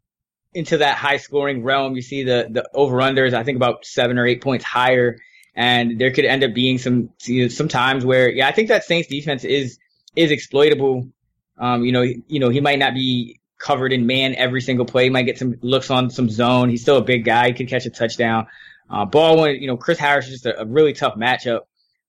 into 0.54 0.78
that 0.78 0.98
high 0.98 1.18
scoring 1.18 1.63
realm. 1.63 1.96
You 1.96 2.02
see 2.02 2.24
the 2.24 2.48
the 2.50 2.70
over 2.74 2.98
unders, 2.98 3.34
I 3.34 3.44
think 3.44 3.58
about 3.58 3.86
seven 3.86 4.18
or 4.18 4.25
eight 4.25 4.42
points 4.42 4.63
higher, 4.63 5.18
and 5.56 6.00
there 6.00 6.12
could 6.12 6.25
end 6.25 6.44
up 6.44 6.54
being 6.54 6.78
some 6.78 7.10
you 7.24 7.44
know, 7.44 7.48
some 7.50 7.68
times 7.68 8.06
where 8.06 8.30
yeah, 8.30 8.48
I 8.48 8.52
think 8.52 8.70
that 8.70 8.86
Saints 8.86 9.10
defense 9.10 9.44
is 9.44 9.80
is 10.16 10.32
exploitable. 10.32 11.10
Um, 11.58 11.84
you 11.84 11.92
know, 11.92 12.02
you 12.02 12.40
know 12.40 12.50
he 12.50 12.62
might 12.62 12.80
not 12.80 12.94
be 12.94 13.40
covered 13.58 13.94
in 13.94 14.06
man 14.06 14.36
every 14.36 14.62
single 14.62 14.86
play. 14.86 15.06
He 15.06 15.10
might 15.10 15.24
get 15.24 15.40
some 15.40 15.56
looks 15.62 15.90
on 15.90 16.10
some 16.10 16.30
zone. 16.30 16.70
He's 16.70 16.82
still 16.82 16.98
a 16.98 17.04
big 17.04 17.25
guy. 17.25 17.48
He 17.48 17.54
could 17.54 17.70
catch 17.70 17.86
a 17.86 17.90
touchdown. 17.90 18.48
Uh, 18.90 19.06
Baldwin, 19.06 19.62
you 19.62 19.68
know, 19.68 19.78
Chris 19.78 19.98
Harris 19.98 20.28
is 20.28 20.34
just 20.34 20.46
a, 20.46 20.62
a 20.62 20.66
really 20.66 20.94
tough 20.94 21.16
matchup. 21.16 21.62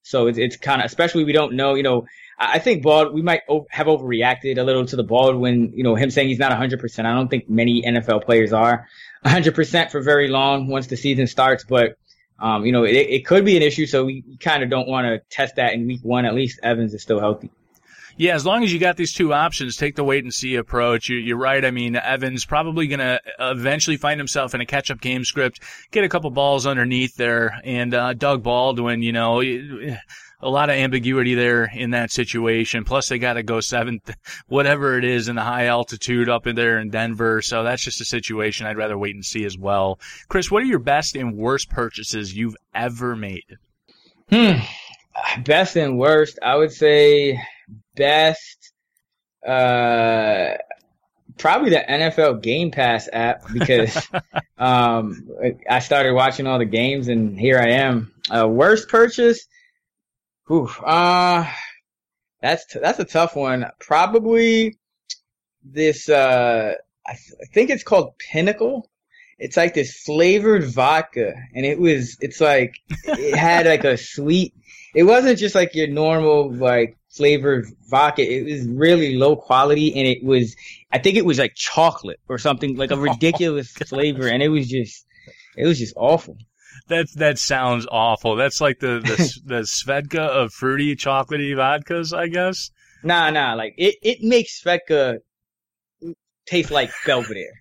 So 0.02 0.26
it's, 0.26 0.36
it's 0.36 0.56
kind 0.56 0.82
of, 0.82 0.86
especially 0.86 1.24
we 1.24 1.32
don't 1.32 1.54
know, 1.54 1.74
you 1.74 1.82
know, 1.82 2.04
I 2.38 2.58
think 2.58 2.82
Bald, 2.82 3.14
we 3.14 3.22
might 3.22 3.42
have 3.70 3.86
overreacted 3.86 4.58
a 4.58 4.62
little 4.62 4.84
to 4.86 4.96
the 4.96 5.04
Baldwin, 5.04 5.72
you 5.74 5.84
know, 5.84 5.94
him 5.94 6.10
saying 6.10 6.28
he's 6.28 6.38
not 6.38 6.52
100%. 6.52 6.98
I 7.04 7.14
don't 7.14 7.28
think 7.28 7.48
many 7.48 7.82
NFL 7.82 8.24
players 8.24 8.52
are 8.52 8.88
100% 9.24 9.90
for 9.90 10.00
very 10.00 10.28
long 10.28 10.68
once 10.68 10.88
the 10.88 10.96
season 10.96 11.26
starts, 11.26 11.64
but, 11.64 11.96
um, 12.40 12.66
you 12.66 12.72
know, 12.72 12.84
it, 12.84 12.94
it 12.94 13.26
could 13.26 13.44
be 13.44 13.56
an 13.56 13.62
issue. 13.62 13.86
So 13.86 14.04
we 14.04 14.24
kind 14.40 14.62
of 14.62 14.70
don't 14.70 14.88
want 14.88 15.06
to 15.06 15.20
test 15.30 15.56
that 15.56 15.74
in 15.74 15.86
week 15.86 16.00
one. 16.02 16.24
At 16.24 16.34
least 16.34 16.60
Evans 16.62 16.92
is 16.92 17.02
still 17.02 17.20
healthy. 17.20 17.50
Yeah, 18.16 18.34
as 18.34 18.46
long 18.46 18.62
as 18.62 18.72
you 18.72 18.78
got 18.78 18.96
these 18.96 19.12
two 19.12 19.32
options, 19.32 19.76
take 19.76 19.96
the 19.96 20.04
wait 20.04 20.22
and 20.22 20.32
see 20.32 20.54
approach. 20.54 21.08
You, 21.08 21.34
are 21.34 21.38
right. 21.38 21.64
I 21.64 21.70
mean, 21.72 21.96
Evans 21.96 22.44
probably 22.44 22.86
going 22.86 23.00
to 23.00 23.20
eventually 23.40 23.96
find 23.96 24.20
himself 24.20 24.54
in 24.54 24.60
a 24.60 24.66
catch 24.66 24.90
up 24.90 25.00
game 25.00 25.24
script, 25.24 25.60
get 25.90 26.04
a 26.04 26.08
couple 26.08 26.30
balls 26.30 26.66
underneath 26.66 27.16
there, 27.16 27.60
and 27.64 27.92
uh, 27.92 28.12
Doug 28.12 28.44
Baldwin, 28.44 29.02
you 29.02 29.12
know, 29.12 29.40
a 29.40 30.50
lot 30.50 30.68
of 30.68 30.76
ambiguity 30.76 31.34
there 31.34 31.64
in 31.74 31.90
that 31.90 32.12
situation. 32.12 32.84
Plus, 32.84 33.08
they 33.08 33.18
got 33.18 33.32
to 33.32 33.42
go 33.42 33.60
seventh, 33.60 34.14
whatever 34.46 34.96
it 34.96 35.04
is, 35.04 35.28
in 35.28 35.34
the 35.34 35.42
high 35.42 35.66
altitude 35.66 36.28
up 36.28 36.46
in 36.46 36.54
there 36.54 36.78
in 36.78 36.90
Denver. 36.90 37.42
So 37.42 37.64
that's 37.64 37.82
just 37.82 38.00
a 38.00 38.04
situation 38.04 38.66
I'd 38.66 38.76
rather 38.76 38.98
wait 38.98 39.14
and 39.14 39.24
see 39.24 39.44
as 39.44 39.58
well. 39.58 39.98
Chris, 40.28 40.50
what 40.50 40.62
are 40.62 40.66
your 40.66 40.78
best 40.78 41.16
and 41.16 41.36
worst 41.36 41.68
purchases 41.68 42.36
you've 42.36 42.56
ever 42.74 43.16
made? 43.16 43.58
Hmm. 44.30 44.60
Best 45.44 45.76
and 45.76 45.98
worst, 45.98 46.38
I 46.42 46.56
would 46.56 46.72
say 46.72 47.40
best 47.96 48.72
uh 49.46 50.54
probably 51.38 51.70
the 51.70 51.84
NFL 51.88 52.42
Game 52.42 52.70
Pass 52.70 53.08
app 53.12 53.42
because 53.52 53.96
um 54.58 55.28
I 55.68 55.80
started 55.80 56.14
watching 56.14 56.46
all 56.46 56.58
the 56.58 56.64
games 56.64 57.08
and 57.08 57.38
here 57.38 57.58
I 57.58 57.70
am. 57.72 58.12
Uh 58.30 58.48
worst 58.48 58.88
purchase? 58.88 59.46
Whew, 60.46 60.68
uh 60.84 61.50
that's 62.40 62.66
t- 62.66 62.80
that's 62.80 62.98
a 62.98 63.04
tough 63.04 63.36
one. 63.36 63.66
Probably 63.80 64.78
this 65.62 66.08
uh 66.08 66.74
I, 67.06 67.12
th- 67.12 67.40
I 67.42 67.46
think 67.52 67.70
it's 67.70 67.84
called 67.84 68.18
Pinnacle. 68.18 68.88
It's 69.38 69.56
like 69.56 69.74
this 69.74 70.00
flavored 70.00 70.64
vodka 70.64 71.34
and 71.54 71.66
it 71.66 71.78
was 71.78 72.16
it's 72.20 72.40
like 72.40 72.76
it 73.04 73.36
had 73.36 73.66
like 73.66 73.84
a 73.84 73.96
sweet 73.96 74.54
it 74.94 75.04
wasn't 75.04 75.38
just 75.38 75.54
like 75.54 75.74
your 75.74 75.88
normal 75.88 76.52
like 76.52 76.96
flavored 77.10 77.66
vodka. 77.88 78.22
It 78.22 78.44
was 78.44 78.68
really 78.68 79.16
low 79.16 79.36
quality, 79.36 79.94
and 79.96 80.06
it 80.06 80.22
was 80.22 80.54
I 80.92 80.98
think 80.98 81.16
it 81.16 81.24
was 81.24 81.38
like 81.38 81.54
chocolate 81.54 82.20
or 82.28 82.38
something 82.38 82.76
like 82.76 82.90
a 82.90 82.96
ridiculous 83.10 83.74
oh, 83.80 83.84
flavor, 83.84 84.28
and 84.28 84.42
it 84.42 84.48
was 84.48 84.68
just 84.68 85.06
it 85.56 85.66
was 85.66 85.78
just 85.78 85.94
awful. 85.96 86.36
That 86.88 87.06
that 87.16 87.38
sounds 87.38 87.86
awful. 87.90 88.36
That's 88.36 88.60
like 88.60 88.80
the 88.80 89.00
the, 89.00 89.40
the 89.44 89.60
Svedka 89.62 90.26
of 90.26 90.52
fruity 90.52 90.96
chocolatey 90.96 91.54
vodkas, 91.54 92.16
I 92.16 92.28
guess. 92.28 92.70
Nah, 93.02 93.30
nah. 93.30 93.54
Like 93.54 93.74
it, 93.78 93.96
it 94.02 94.22
makes 94.22 94.62
Svedka 94.62 95.18
taste 96.46 96.70
like 96.70 96.90
Belvedere. 97.06 97.52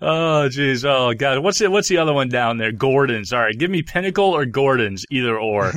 Oh 0.00 0.46
jeez, 0.52 0.84
oh 0.84 1.14
god, 1.14 1.42
what's 1.42 1.60
it? 1.62 1.72
What's 1.72 1.88
the 1.88 1.96
other 1.96 2.12
one 2.12 2.28
down 2.28 2.58
there? 2.58 2.70
Gordon's. 2.70 3.32
All 3.32 3.40
right, 3.40 3.58
give 3.58 3.70
me 3.70 3.82
Pinnacle 3.82 4.36
or 4.36 4.44
Gordon's, 4.44 5.04
either 5.10 5.36
or. 5.36 5.72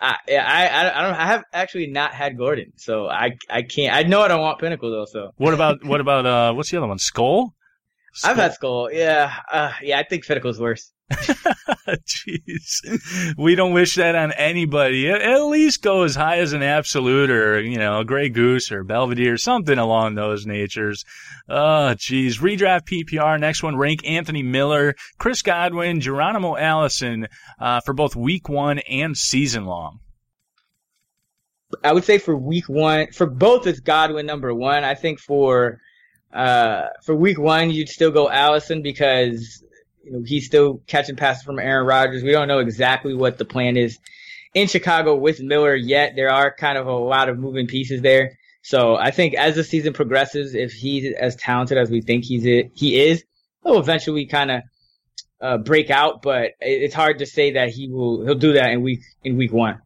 I, 0.00 0.16
I 0.28 0.92
I 0.94 1.02
don't 1.02 1.14
I 1.14 1.26
have 1.26 1.44
actually 1.52 1.88
not 1.88 2.12
had 2.12 2.36
Gordon, 2.38 2.72
so 2.76 3.08
I 3.08 3.36
I 3.50 3.62
can't. 3.62 3.94
I 3.94 4.02
know 4.04 4.22
I 4.22 4.28
don't 4.28 4.40
want 4.40 4.58
Pinnacle 4.58 4.90
though. 4.90 5.06
So 5.06 5.32
what 5.36 5.54
about 5.54 5.84
what 5.84 6.00
about 6.00 6.26
uh 6.26 6.52
what's 6.54 6.70
the 6.70 6.76
other 6.76 6.86
one? 6.86 6.98
Skol. 6.98 7.52
Skol? 8.14 8.28
I've 8.28 8.36
had 8.36 8.52
Skol. 8.52 8.92
Yeah, 8.92 9.32
uh, 9.50 9.72
yeah. 9.82 9.98
I 9.98 10.02
think 10.02 10.24
Pinnacle's 10.24 10.60
worse. 10.60 10.92
Jeez, 11.88 13.34
we 13.38 13.54
don't 13.54 13.72
wish 13.72 13.94
that 13.94 14.14
on 14.14 14.32
anybody. 14.32 15.10
At 15.10 15.44
least 15.44 15.82
go 15.82 16.02
as 16.02 16.14
high 16.14 16.38
as 16.38 16.52
an 16.52 16.62
Absolut, 16.62 17.30
or 17.30 17.60
you 17.60 17.78
know, 17.78 18.00
a 18.00 18.04
Grey 18.04 18.28
Goose 18.28 18.70
or 18.70 18.84
Belvedere, 18.84 19.38
something 19.38 19.78
along 19.78 20.14
those 20.14 20.44
natures. 20.44 21.04
Oh, 21.48 21.94
jeez. 21.96 22.40
Redraft 22.40 22.84
PPR. 22.86 23.40
Next 23.40 23.62
one, 23.62 23.76
rank 23.76 24.06
Anthony 24.06 24.42
Miller, 24.42 24.94
Chris 25.18 25.40
Godwin, 25.40 26.00
Geronimo 26.00 26.56
Allison 26.56 27.28
uh, 27.58 27.80
for 27.80 27.94
both 27.94 28.14
Week 28.14 28.48
One 28.48 28.78
and 28.80 29.16
season 29.16 29.64
long. 29.64 30.00
I 31.84 31.92
would 31.92 32.04
say 32.04 32.18
for 32.18 32.36
Week 32.36 32.68
One, 32.68 33.08
for 33.12 33.26
both, 33.26 33.66
it's 33.66 33.80
Godwin 33.80 34.26
number 34.26 34.54
one. 34.54 34.84
I 34.84 34.94
think 34.94 35.20
for 35.20 35.80
uh, 36.32 36.88
for 37.04 37.14
Week 37.14 37.38
One, 37.38 37.70
you'd 37.70 37.88
still 37.88 38.10
go 38.10 38.30
Allison 38.30 38.82
because 38.82 39.62
you 40.04 40.12
know, 40.12 40.22
he's 40.24 40.46
still 40.46 40.80
catching 40.86 41.16
passes 41.16 41.42
from 41.42 41.58
Aaron 41.58 41.86
Rodgers. 41.86 42.22
We 42.22 42.32
don't 42.32 42.48
know 42.48 42.58
exactly 42.58 43.14
what 43.14 43.38
the 43.38 43.44
plan 43.44 43.76
is 43.76 43.98
in 44.54 44.68
Chicago 44.68 45.16
with 45.16 45.40
Miller 45.40 45.74
yet. 45.74 46.14
There 46.16 46.30
are 46.30 46.54
kind 46.54 46.78
of 46.78 46.86
a 46.86 46.92
lot 46.92 47.28
of 47.28 47.38
moving 47.38 47.66
pieces 47.66 48.02
there. 48.02 48.38
So 48.62 48.96
I 48.96 49.10
think 49.10 49.34
as 49.34 49.54
the 49.54 49.64
season 49.64 49.92
progresses, 49.92 50.54
if 50.54 50.72
he's 50.72 51.14
as 51.14 51.36
talented 51.36 51.78
as 51.78 51.90
we 51.90 52.00
think 52.02 52.24
he's 52.24 52.44
it, 52.44 52.72
he 52.74 53.00
is, 53.00 53.24
he'll 53.64 53.78
eventually 53.78 54.26
kind 54.26 54.50
of 54.50 54.62
uh, 55.40 55.58
break 55.58 55.90
out. 55.90 56.22
But 56.22 56.52
it's 56.60 56.94
hard 56.94 57.20
to 57.20 57.26
say 57.26 57.52
that 57.52 57.70
he 57.70 57.88
will. 57.88 58.24
He'll 58.24 58.34
do 58.34 58.54
that 58.54 58.70
in 58.70 58.82
week 58.82 59.00
in 59.24 59.36
week 59.36 59.52
one. 59.52 59.80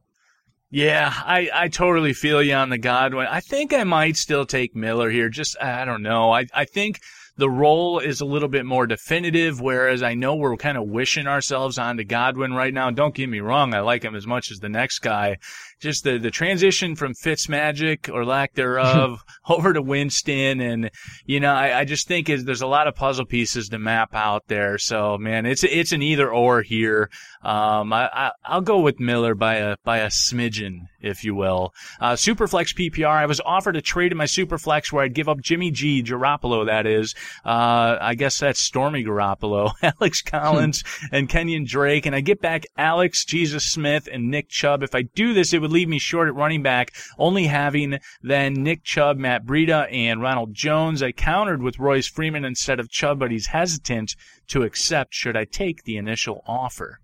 Yeah, 0.74 1.12
I, 1.14 1.50
I 1.52 1.68
totally 1.68 2.14
feel 2.14 2.42
you 2.42 2.54
on 2.54 2.70
the 2.70 2.78
Godwin. 2.78 3.26
I 3.30 3.40
think 3.40 3.74
I 3.74 3.84
might 3.84 4.16
still 4.16 4.46
take 4.46 4.74
Miller 4.74 5.10
here. 5.10 5.28
Just 5.28 5.54
I 5.60 5.84
don't 5.84 6.02
know. 6.02 6.32
I 6.32 6.46
I 6.54 6.64
think 6.64 6.98
the 7.36 7.50
role 7.50 7.98
is 7.98 8.22
a 8.22 8.24
little 8.24 8.48
bit 8.48 8.64
more 8.64 8.86
definitive, 8.86 9.60
whereas 9.60 10.02
I 10.02 10.14
know 10.14 10.34
we're 10.34 10.56
kind 10.56 10.78
of 10.78 10.88
wishing 10.88 11.26
ourselves 11.26 11.76
onto 11.76 12.04
Godwin 12.04 12.54
right 12.54 12.72
now. 12.72 12.90
Don't 12.90 13.14
get 13.14 13.28
me 13.28 13.40
wrong, 13.40 13.74
I 13.74 13.80
like 13.80 14.02
him 14.02 14.14
as 14.14 14.26
much 14.26 14.50
as 14.50 14.60
the 14.60 14.70
next 14.70 15.00
guy. 15.00 15.36
Just 15.82 16.04
the, 16.04 16.16
the 16.16 16.30
transition 16.30 16.94
from 16.94 17.12
Fitzmagic 17.12 18.08
or 18.08 18.24
lack 18.24 18.54
thereof 18.54 19.24
over 19.48 19.72
to 19.72 19.82
Winston. 19.82 20.60
And, 20.60 20.92
you 21.26 21.40
know, 21.40 21.52
I, 21.52 21.80
I 21.80 21.84
just 21.84 22.06
think 22.06 22.28
is, 22.28 22.44
there's 22.44 22.62
a 22.62 22.68
lot 22.68 22.86
of 22.86 22.94
puzzle 22.94 23.26
pieces 23.26 23.68
to 23.70 23.80
map 23.80 24.14
out 24.14 24.44
there. 24.46 24.78
So, 24.78 25.18
man, 25.18 25.44
it's, 25.44 25.64
it's 25.64 25.90
an 25.90 26.00
either 26.00 26.30
or 26.30 26.62
here. 26.62 27.10
Um, 27.42 27.92
I, 27.92 28.30
I, 28.44 28.54
will 28.54 28.62
go 28.62 28.78
with 28.78 29.00
Miller 29.00 29.34
by 29.34 29.56
a, 29.56 29.76
by 29.82 29.98
a 29.98 30.06
smidgen, 30.06 30.86
if 31.00 31.24
you 31.24 31.34
will. 31.34 31.74
Uh, 32.00 32.12
Superflex 32.12 32.76
PPR. 32.76 33.08
I 33.08 33.26
was 33.26 33.40
offered 33.44 33.74
a 33.74 33.82
trade 33.82 34.12
in 34.12 34.18
my 34.18 34.26
Superflex 34.26 34.92
where 34.92 35.04
I'd 35.04 35.14
give 35.14 35.28
up 35.28 35.40
Jimmy 35.40 35.72
G, 35.72 36.00
Garoppolo, 36.04 36.66
that 36.66 36.86
is, 36.86 37.16
uh, 37.44 37.96
I 38.00 38.14
guess 38.14 38.38
that's 38.38 38.60
Stormy 38.60 39.02
Garoppolo, 39.02 39.72
Alex 39.82 40.22
Collins, 40.22 40.84
and 41.10 41.28
Kenyan 41.28 41.66
Drake. 41.66 42.06
And 42.06 42.14
I 42.14 42.20
get 42.20 42.40
back 42.40 42.66
Alex, 42.76 43.24
Jesus 43.24 43.64
Smith, 43.64 44.08
and 44.10 44.30
Nick 44.30 44.48
Chubb. 44.48 44.84
If 44.84 44.94
I 44.94 45.02
do 45.02 45.34
this, 45.34 45.52
it 45.52 45.60
would 45.60 45.71
leave 45.72 45.88
me 45.88 45.98
short 45.98 46.28
at 46.28 46.34
running 46.34 46.62
back, 46.62 46.92
only 47.18 47.46
having 47.46 47.98
then 48.22 48.54
Nick 48.54 48.84
Chubb, 48.84 49.18
Matt 49.18 49.44
Breida, 49.44 49.92
and 49.92 50.22
Ronald 50.22 50.54
Jones. 50.54 51.02
I 51.02 51.12
countered 51.12 51.62
with 51.62 51.78
Royce 51.78 52.06
Freeman 52.06 52.44
instead 52.44 52.78
of 52.78 52.90
Chubb, 52.90 53.18
but 53.18 53.30
he's 53.30 53.46
hesitant 53.46 54.14
to 54.48 54.62
accept 54.62 55.14
should 55.14 55.36
I 55.36 55.44
take 55.44 55.84
the 55.84 55.96
initial 55.96 56.42
offer. 56.46 57.00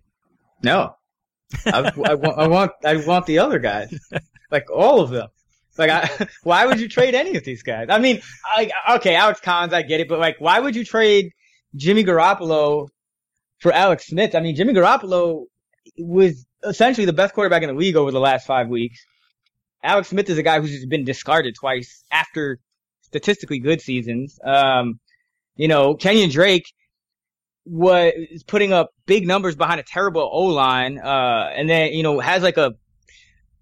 No. 0.62 0.94
I, 1.66 1.92
I, 2.04 2.12
I 2.12 2.46
want 2.46 2.72
I 2.84 2.96
want 2.96 3.26
the 3.26 3.38
other 3.38 3.58
guys, 3.58 3.98
like 4.50 4.70
all 4.70 5.00
of 5.00 5.10
them. 5.10 5.28
Like, 5.78 5.90
I, 5.90 6.28
why 6.42 6.66
would 6.66 6.80
you 6.80 6.88
trade 6.88 7.14
any 7.14 7.36
of 7.36 7.44
these 7.44 7.62
guys? 7.62 7.86
I 7.88 7.98
mean, 7.98 8.20
I, 8.44 8.70
okay, 8.96 9.14
Alex 9.14 9.40
Collins, 9.40 9.72
I 9.72 9.82
get 9.82 10.00
it, 10.00 10.08
but 10.08 10.18
like, 10.18 10.36
why 10.40 10.60
would 10.60 10.76
you 10.76 10.84
trade 10.84 11.32
Jimmy 11.76 12.04
Garoppolo 12.04 12.88
for 13.60 13.72
Alex 13.72 14.08
Smith? 14.08 14.34
I 14.34 14.40
mean, 14.40 14.56
Jimmy 14.56 14.74
Garoppolo 14.74 15.44
was 15.98 16.46
essentially 16.64 17.04
the 17.04 17.12
best 17.12 17.34
quarterback 17.34 17.62
in 17.62 17.68
the 17.68 17.74
league 17.74 17.96
over 17.96 18.10
the 18.10 18.20
last 18.20 18.46
five 18.46 18.68
weeks. 18.68 19.04
Alex 19.82 20.08
Smith 20.08 20.28
is 20.28 20.38
a 20.38 20.42
guy 20.42 20.60
who's 20.60 20.86
been 20.86 21.04
discarded 21.04 21.54
twice 21.54 22.04
after 22.10 22.58
statistically 23.02 23.58
good 23.58 23.80
seasons. 23.80 24.38
Um, 24.44 24.98
you 25.56 25.68
know, 25.68 25.94
Kenyan 25.94 26.30
Drake 26.30 26.72
was 27.64 28.42
putting 28.46 28.72
up 28.72 28.90
big 29.06 29.26
numbers 29.26 29.54
behind 29.54 29.80
a 29.80 29.84
terrible 29.84 30.28
O 30.32 30.46
line, 30.46 30.98
uh, 30.98 31.50
and 31.54 31.68
then 31.68 31.92
you 31.92 32.02
know 32.02 32.18
has 32.18 32.42
like 32.42 32.56
a 32.56 32.74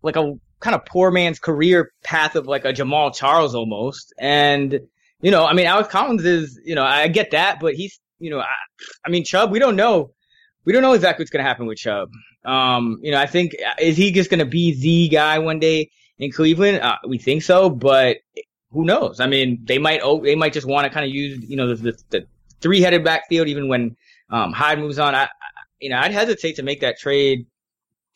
like 0.02 0.16
a 0.16 0.34
kind 0.60 0.74
of 0.74 0.84
poor 0.84 1.10
man's 1.10 1.38
career 1.38 1.92
path 2.02 2.36
of 2.36 2.46
like 2.46 2.64
a 2.64 2.72
Jamaal 2.72 3.14
Charles 3.14 3.54
almost. 3.54 4.14
And, 4.18 4.80
you 5.20 5.30
know, 5.30 5.44
I 5.44 5.52
mean, 5.52 5.66
Alex 5.66 5.88
Collins 5.88 6.24
is, 6.24 6.60
you 6.64 6.74
know, 6.74 6.82
I 6.82 7.08
get 7.08 7.32
that, 7.32 7.60
but 7.60 7.74
he's, 7.74 8.00
you 8.18 8.30
know, 8.30 8.40
I, 8.40 8.48
I 9.04 9.10
mean, 9.10 9.24
Chubb, 9.24 9.50
we 9.50 9.58
don't 9.58 9.76
know. 9.76 10.12
We 10.66 10.72
don't 10.72 10.82
know 10.82 10.92
exactly 10.92 11.22
what's 11.22 11.30
going 11.30 11.42
to 11.42 11.48
happen 11.48 11.66
with 11.66 11.78
Chubb. 11.78 12.10
Um, 12.44 12.98
you 13.02 13.12
know, 13.12 13.18
I 13.18 13.26
think, 13.26 13.54
is 13.80 13.96
he 13.96 14.12
just 14.12 14.28
going 14.28 14.40
to 14.40 14.44
be 14.44 14.74
the 14.78 15.08
guy 15.08 15.38
one 15.38 15.58
day 15.58 15.90
in 16.18 16.30
Cleveland? 16.30 16.80
Uh, 16.80 16.96
we 17.08 17.16
think 17.18 17.42
so, 17.42 17.70
but 17.70 18.18
who 18.72 18.84
knows? 18.84 19.20
I 19.20 19.26
mean, 19.26 19.60
they 19.64 19.78
might, 19.78 20.00
oh, 20.02 20.20
they 20.22 20.34
might 20.34 20.52
just 20.52 20.66
want 20.66 20.84
to 20.84 20.90
kind 20.90 21.06
of 21.06 21.12
use, 21.12 21.42
you 21.48 21.56
know, 21.56 21.74
the, 21.74 21.76
the, 21.76 22.02
the 22.10 22.26
three 22.60 22.82
headed 22.82 23.04
backfield, 23.04 23.48
even 23.48 23.68
when, 23.68 23.96
um, 24.28 24.52
Hyde 24.52 24.78
moves 24.78 24.98
on. 24.98 25.14
I, 25.14 25.28
you 25.80 25.90
know, 25.90 25.98
I'd 25.98 26.12
hesitate 26.12 26.56
to 26.56 26.62
make 26.62 26.80
that 26.80 26.98
trade 26.98 27.46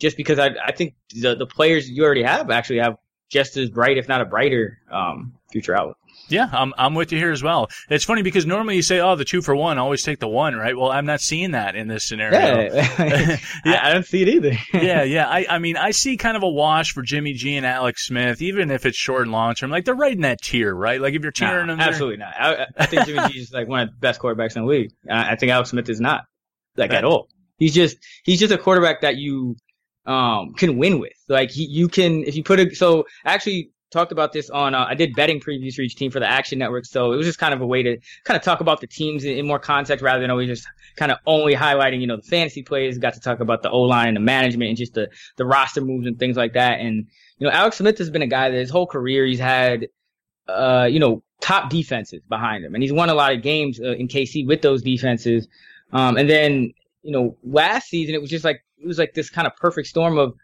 just 0.01 0.17
because 0.17 0.39
I 0.39 0.51
I 0.65 0.73
think 0.73 0.95
the 1.15 1.37
the 1.37 1.47
players 1.47 1.89
you 1.89 2.05
already 2.05 2.23
have 2.23 2.51
actually 2.51 2.79
have 2.79 2.97
just 3.29 3.57
as 3.57 3.71
bright, 3.71 3.99
if 3.99 4.09
not 4.09 4.21
a 4.21 4.25
brighter, 4.25 4.79
um, 4.91 5.35
future 5.53 5.77
outlook. 5.77 5.99
Yeah, 6.31 6.49
I'm 6.53 6.73
I'm 6.79 6.95
with 6.95 7.11
you 7.11 7.19
here 7.19 7.33
as 7.33 7.43
well. 7.43 7.69
It's 7.89 8.05
funny 8.05 8.23
because 8.23 8.47
normally 8.47 8.77
you 8.77 8.83
say, 8.83 9.01
"Oh, 9.01 9.17
the 9.17 9.25
two 9.25 9.43
for 9.43 9.55
one, 9.55 9.79
always 9.79 10.03
take 10.05 10.21
the 10.21 10.29
one," 10.29 10.55
right? 10.55 10.77
Well, 10.77 10.91
I'm 10.91 11.05
not 11.05 11.21
seeing 11.21 11.53
that 11.53 11.75
in 11.75 11.89
this 11.89 12.05
scenario. 12.05 12.73
Yeah, 12.73 13.37
yeah 13.65 13.81
I 13.83 13.93
don't 13.93 14.07
see 14.07 14.23
it 14.23 14.29
either. 14.29 14.53
yeah, 14.73 15.03
yeah. 15.03 15.29
I 15.29 15.47
I 15.51 15.59
mean, 15.59 15.77
I 15.77 15.91
see 15.91 16.17
kind 16.17 16.37
of 16.37 16.45
a 16.45 16.49
wash 16.49 16.93
for 16.93 17.03
Jimmy 17.03 17.33
G 17.33 17.57
and 17.57 17.67
Alex 17.67 18.07
Smith, 18.07 18.41
even 18.43 18.71
if 18.71 18.87
it's 18.87 18.97
short 18.97 19.23
and 19.23 19.33
long 19.33 19.55
term. 19.55 19.71
Like 19.71 19.85
they're 19.85 19.95
right 19.95 20.13
in 20.13 20.21
that 20.21 20.41
tier, 20.41 20.73
right? 20.73 21.01
Like 21.01 21.15
if 21.15 21.23
you're 21.23 21.33
tiering 21.33 21.67
nah, 21.67 21.75
them, 21.75 21.81
absolutely 21.81 22.19
not. 22.19 22.35
I, 22.39 22.67
I 22.77 22.87
think 22.87 23.07
Jimmy 23.07 23.29
G 23.29 23.41
is 23.41 23.53
like 23.53 23.67
one 23.67 23.81
of 23.81 23.89
the 23.89 23.97
best 23.99 24.21
quarterbacks 24.21 24.55
in 24.55 24.63
the 24.63 24.69
league. 24.69 24.93
I, 25.11 25.33
I 25.33 25.37
think 25.37 25.51
Alex 25.51 25.71
Smith 25.71 25.89
is 25.89 26.01
not 26.01 26.25
like 26.77 26.93
at 26.93 27.05
all. 27.05 27.29
He's 27.59 27.75
just 27.75 27.99
he's 28.23 28.39
just 28.39 28.53
a 28.53 28.59
quarterback 28.59 29.01
that 29.01 29.17
you 29.17 29.57
um 30.07 30.55
can 30.55 30.79
win 30.79 31.01
with. 31.01 31.13
Like 31.29 31.51
he, 31.51 31.65
you 31.65 31.89
can 31.89 32.23
if 32.23 32.37
you 32.37 32.45
put 32.45 32.61
a 32.61 32.73
so 32.75 33.07
actually 33.25 33.73
talked 33.91 34.13
about 34.13 34.33
this 34.33 34.51
on 34.51 34.75
uh, 34.75 34.87
I 34.89 34.95
did 34.95 35.15
betting 35.15 35.41
previews 35.41 35.75
for 35.75 35.83
each 35.83 35.97
team 35.97 36.11
for 36.11 36.21
the 36.21 36.29
Action 36.29 36.59
Network, 36.59 36.87
so 36.87 37.13
it 37.13 37.17
was 37.17 37.27
just 37.27 37.39
kind 37.39 37.53
of 37.53 37.61
a 37.61 37.67
way 37.67 37.83
to 37.83 37.99
kind 38.25 38.37
of 38.37 38.43
talk 38.43 38.61
about 38.61 38.81
the 38.81 38.87
teams 38.87 39.25
in, 39.25 39.39
in 39.39 39.47
more 39.47 39.59
context 39.59 40.03
rather 40.03 40.21
than 40.21 40.31
always 40.31 40.49
just 40.49 40.67
kind 40.97 41.13
of 41.13 41.19
only 41.27 41.55
highlighting 41.55 42.01
you 42.01 42.07
know 42.07 42.17
the 42.17 42.23
fantasy 42.23 42.63
plays. 42.63 42.99
Got 42.99 43.15
to 43.15 43.21
talk 43.21 43.41
about 43.41 43.63
the 43.63 43.71
O 43.71 43.83
line 43.83 44.09
and 44.09 44.17
the 44.17 44.21
management 44.21 44.69
and 44.69 44.79
just 44.79 44.95
the 44.95 45.09
the 45.37 45.45
roster 45.45 45.81
moves 45.81 46.07
and 46.07 46.19
things 46.19 46.37
like 46.37 46.55
that. 46.55 46.81
And 46.81 47.07
you 47.39 47.47
know 47.47 47.53
Alex 47.53 47.79
Smith 47.79 47.99
has 47.99 48.11
been 48.11 48.23
a 48.23 48.27
guy 48.27 48.51
that 48.51 48.59
his 48.59 48.71
whole 48.71 48.87
career 48.87 49.27
he's 49.27 49.41
had 49.41 49.89
uh 50.49 50.89
you 50.91 50.99
know 50.99 51.23
top 51.41 51.71
defenses 51.71 52.23
behind 52.29 52.65
him, 52.65 52.75
and 52.75 52.83
he's 52.83 52.93
won 52.93 53.11
a 53.11 53.15
lot 53.15 53.35
of 53.35 53.43
games 53.43 53.81
uh, 53.81 53.93
in 53.93 54.09
KC 54.09 54.47
with 54.47 54.63
those 54.63 54.83
defenses. 54.83 55.49
Um, 55.93 56.17
and 56.17 56.31
then 56.31 56.73
you 57.03 57.13
know 57.13 57.37
last 57.43 57.89
season 57.89 58.15
it 58.15 58.21
was 58.21 58.31
just 58.31 58.45
like 58.45 58.63
it 58.79 58.87
was 58.87 58.99
like 58.99 59.15
this 59.15 59.31
kind 59.31 59.47
of 59.47 59.57
perfect 59.57 59.89
storm 59.89 60.19
of 60.19 60.35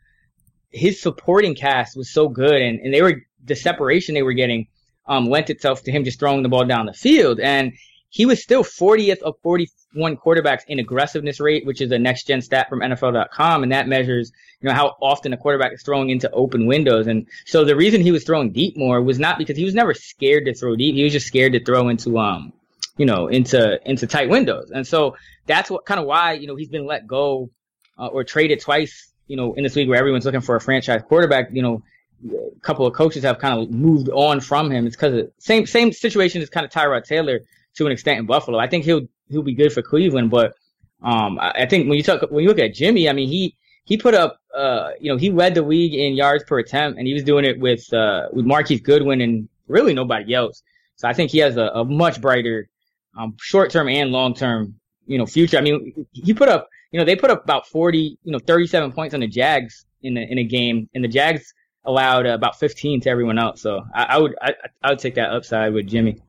his 0.76 1.00
supporting 1.00 1.54
cast 1.54 1.97
was 1.97 2.11
so 2.11 2.28
good 2.28 2.61
and, 2.61 2.80
and 2.80 2.92
they 2.92 3.02
were 3.02 3.23
the 3.45 3.56
separation 3.56 4.14
they 4.14 4.23
were 4.23 4.33
getting 4.33 4.66
um, 5.06 5.26
lent 5.26 5.50
itself 5.50 5.83
to 5.85 5.92
him 5.92 6.04
just 6.04 6.18
throwing 6.18 6.42
the 6.42 6.49
ball 6.49 6.64
down 6.64 6.87
the 6.87 6.92
field. 6.92 7.40
And 7.40 7.73
he 8.11 8.26
was 8.26 8.42
still 8.42 8.64
40th 8.64 9.21
of 9.23 9.35
41 9.42 10.16
quarterbacks 10.16 10.62
in 10.68 10.78
aggressiveness 10.78 11.40
rate, 11.40 11.66
which 11.66 11.80
is 11.80 11.90
a 11.92 11.99
next 11.99 12.26
gen 12.26 12.40
stat 12.40 12.68
from 12.68 12.80
NFL.com. 12.80 13.62
And 13.62 13.73
that 13.73 13.88
measures, 13.88 14.33
you 14.61 14.68
know, 14.68 14.75
how 14.75 14.97
often 15.00 15.33
a 15.33 15.37
quarterback 15.37 15.73
is 15.73 15.83
throwing 15.83 16.11
into 16.11 16.30
open 16.30 16.66
windows. 16.66 17.06
And 17.06 17.26
so 17.45 17.64
the 17.64 17.76
reason 17.76 18.00
he 18.00 18.12
was 18.12 18.25
throwing 18.25 18.52
deep 18.52 18.76
more 18.76 19.02
was 19.02 19.18
not 19.18 19.38
because 19.38 19.56
he 19.56 19.64
was 19.64 19.75
never 19.75 19.95
scared 19.95 20.47
to 20.47 20.54
throw 20.54 20.76
deep. 20.76 20.95
He 20.95 21.04
was 21.04 21.12
just 21.12 21.26
scared 21.26 21.52
to 21.52 21.64
throw 21.64 21.88
into, 21.88 22.18
um, 22.18 22.52
you 22.97 23.06
know, 23.06 23.28
into, 23.28 23.78
into 23.88 24.06
tight 24.06 24.28
windows. 24.28 24.71
And 24.71 24.87
so 24.87 25.16
that's 25.47 25.71
what 25.71 25.85
kind 25.85 26.00
of 26.00 26.06
why, 26.06 26.33
you 26.35 26.47
know, 26.47 26.56
he's 26.56 26.68
been 26.68 26.87
let 26.87 27.06
go 27.06 27.50
uh, 27.99 28.06
or 28.06 28.25
traded 28.25 28.61
twice, 28.61 29.12
you 29.26 29.37
know, 29.37 29.54
in 29.54 29.64
this 29.64 29.76
league 29.76 29.88
where 29.88 29.99
everyone's 29.99 30.25
looking 30.25 30.40
for 30.40 30.56
a 30.56 30.61
franchise 30.61 31.02
quarterback, 31.06 31.49
you 31.52 31.62
know, 31.62 31.83
a 32.30 32.61
couple 32.61 32.87
of 32.87 32.95
coaches 32.95 33.23
have 33.25 33.38
kind 33.38 33.59
of 33.59 33.71
moved 33.71 34.09
on 34.11 34.40
from 34.40 34.71
him. 34.71 34.87
It's 34.87 34.97
because 34.97 35.28
same 35.38 35.66
same 35.66 35.92
situation 35.92 36.42
as 36.42 36.50
kind 36.50 36.64
of 36.64 36.73
Tyrod 36.73 37.04
Taylor 37.04 37.40
to 37.76 37.87
an 37.87 37.92
extent 37.92 38.18
in 38.18 38.26
Buffalo. 38.26 38.59
I 38.59 38.66
think 38.66 38.85
he'll 38.85 39.06
he'll 39.28 39.42
be 39.42 39.54
good 39.54 39.73
for 39.73 39.83
Cleveland, 39.83 40.30
but 40.30 40.54
um, 41.02 41.38
I, 41.38 41.50
I 41.50 41.66
think 41.66 41.88
when 41.88 41.97
you 41.97 42.02
talk 42.02 42.23
when 42.30 42.42
you 42.42 42.49
look 42.49 42.59
at 42.59 42.75
Jimmy, 42.75 43.09
I 43.09 43.12
mean 43.12 43.28
he 43.28 43.56
he 43.85 43.97
put 43.97 44.14
up 44.14 44.38
uh, 44.56 44.90
you 45.00 45.11
know 45.11 45.18
he 45.18 45.30
led 45.30 45.54
the 45.54 45.62
league 45.62 45.95
in 45.95 46.14
yards 46.14 46.45
per 46.45 46.59
attempt, 46.59 46.99
and 46.99 47.06
he 47.06 47.14
was 47.14 47.23
doing 47.23 47.45
it 47.45 47.59
with 47.59 47.92
uh, 47.92 48.28
with 48.33 48.47
Marquise 48.47 48.80
Goodwin 48.80 49.21
and 49.21 49.49
really 49.68 49.95
nobody 49.95 50.35
else. 50.35 50.62
So 50.97 51.09
I 51.09 51.12
think 51.12 51.30
he 51.30 51.38
has 51.38 51.56
a, 51.56 51.66
a 51.75 51.85
much 51.85 52.21
brighter 52.21 52.68
um, 53.16 53.37
short 53.40 53.71
term 53.71 53.88
and 53.88 54.11
long 54.11 54.35
term 54.35 54.80
you 55.07 55.19
know 55.19 55.27
future. 55.27 55.59
I 55.59 55.61
mean 55.61 56.07
he 56.13 56.35
put 56.35 56.49
up 56.49 56.69
you 56.93 56.99
know 56.99 57.05
they 57.05 57.17
put 57.17 57.31
up 57.31 57.45
about 57.45 57.67
forty 57.67 58.19
you 58.25 58.33
know 58.33 58.39
thirty 58.39 58.67
seven 58.67 58.93
points 58.93 59.15
on 59.15 59.21
the 59.21 59.27
Jags 59.27 59.87
in 60.03 60.17
a, 60.17 60.21
in 60.21 60.39
a 60.39 60.45
game, 60.45 60.89
and 60.95 61.03
the 61.03 61.09
Jags 61.09 61.53
allowed 61.87 62.27
uh, 62.27 62.31
about 62.31 62.59
15 62.59 63.01
to 63.03 63.11
everyone 63.11 63.39
else. 63.39 63.63
So 63.63 63.85
I, 63.95 64.05
I 64.05 64.19
would 64.19 64.35
I, 64.43 64.55
I, 64.83 64.91
would 64.91 64.99
take 64.99 65.15
that 65.15 65.31
upside 65.31 65.73
with 65.73 65.87
Jimmy. 65.87 66.21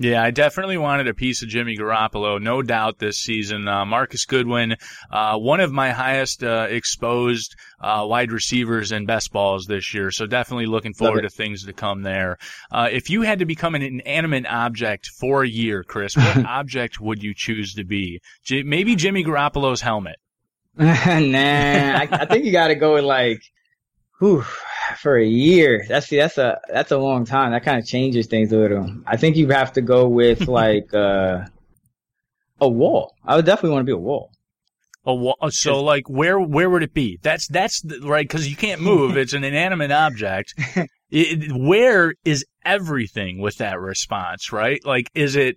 Yeah, 0.00 0.22
I 0.22 0.30
definitely 0.30 0.78
wanted 0.78 1.08
a 1.08 1.14
piece 1.14 1.42
of 1.42 1.50
Jimmy 1.50 1.76
Garoppolo, 1.76 2.40
no 2.40 2.62
doubt 2.62 2.98
this 2.98 3.18
season. 3.18 3.68
Uh, 3.68 3.84
Marcus 3.84 4.24
Goodwin, 4.24 4.76
uh, 5.10 5.36
one 5.36 5.60
of 5.60 5.72
my 5.72 5.90
highest 5.90 6.42
uh, 6.42 6.68
exposed 6.70 7.54
uh, 7.82 8.06
wide 8.08 8.32
receivers 8.32 8.92
and 8.92 9.06
best 9.06 9.30
balls 9.30 9.66
this 9.66 9.92
year. 9.92 10.10
So 10.10 10.24
definitely 10.24 10.64
looking 10.64 10.94
forward 10.94 11.20
to 11.20 11.28
things 11.28 11.66
to 11.66 11.74
come 11.74 12.00
there. 12.00 12.38
Uh, 12.72 12.88
if 12.90 13.10
you 13.10 13.20
had 13.20 13.40
to 13.40 13.44
become 13.44 13.74
an 13.74 13.82
inanimate 13.82 14.46
object 14.46 15.08
for 15.08 15.42
a 15.42 15.48
year, 15.48 15.84
Chris, 15.84 16.16
what 16.16 16.46
object 16.46 16.98
would 16.98 17.22
you 17.22 17.34
choose 17.34 17.74
to 17.74 17.84
be? 17.84 18.22
J- 18.42 18.62
maybe 18.62 18.96
Jimmy 18.96 19.22
Garoppolo's 19.22 19.82
helmet. 19.82 20.16
nah, 20.76 20.88
I, 20.88 22.08
I 22.10 22.24
think 22.24 22.46
you 22.46 22.52
got 22.52 22.68
to 22.68 22.74
go 22.74 22.94
with 22.94 23.04
like, 23.04 23.42
whew, 24.18 24.46
for 25.00 25.16
a 25.16 25.26
year. 25.26 25.84
That's 25.88 26.08
see, 26.08 26.16
that's 26.16 26.36
a 26.38 26.60
that's 26.68 26.90
a 26.90 26.98
long 26.98 27.24
time. 27.24 27.52
That 27.52 27.64
kind 27.64 27.78
of 27.78 27.86
changes 27.86 28.26
things 28.26 28.52
a 28.52 28.56
little. 28.56 28.86
I 29.06 29.16
think 29.16 29.36
you 29.36 29.48
have 29.48 29.72
to 29.74 29.80
go 29.80 30.08
with 30.08 30.46
like 30.48 30.92
uh, 30.92 31.46
a 32.60 32.68
wall. 32.68 33.14
I 33.24 33.36
would 33.36 33.46
definitely 33.46 33.70
want 33.70 33.82
to 33.82 33.86
be 33.86 33.92
a 33.92 33.96
wall. 33.96 34.30
A 35.06 35.14
wall. 35.14 35.36
Uh, 35.40 35.50
so 35.50 35.82
like 35.82 36.08
where 36.08 36.38
where 36.38 36.68
would 36.68 36.82
it 36.82 36.92
be? 36.92 37.18
That's 37.22 37.48
that's 37.48 37.80
the, 37.80 38.00
right 38.00 38.28
because 38.28 38.48
you 38.48 38.56
can't 38.56 38.82
move. 38.82 39.16
It's 39.16 39.32
an 39.32 39.44
inanimate 39.44 39.92
object. 39.92 40.54
It, 41.12 41.50
where 41.50 42.14
is 42.24 42.46
everything 42.64 43.40
with 43.40 43.56
that 43.56 43.80
response? 43.80 44.52
Right? 44.52 44.78
Like 44.84 45.10
is 45.12 45.34
it? 45.34 45.56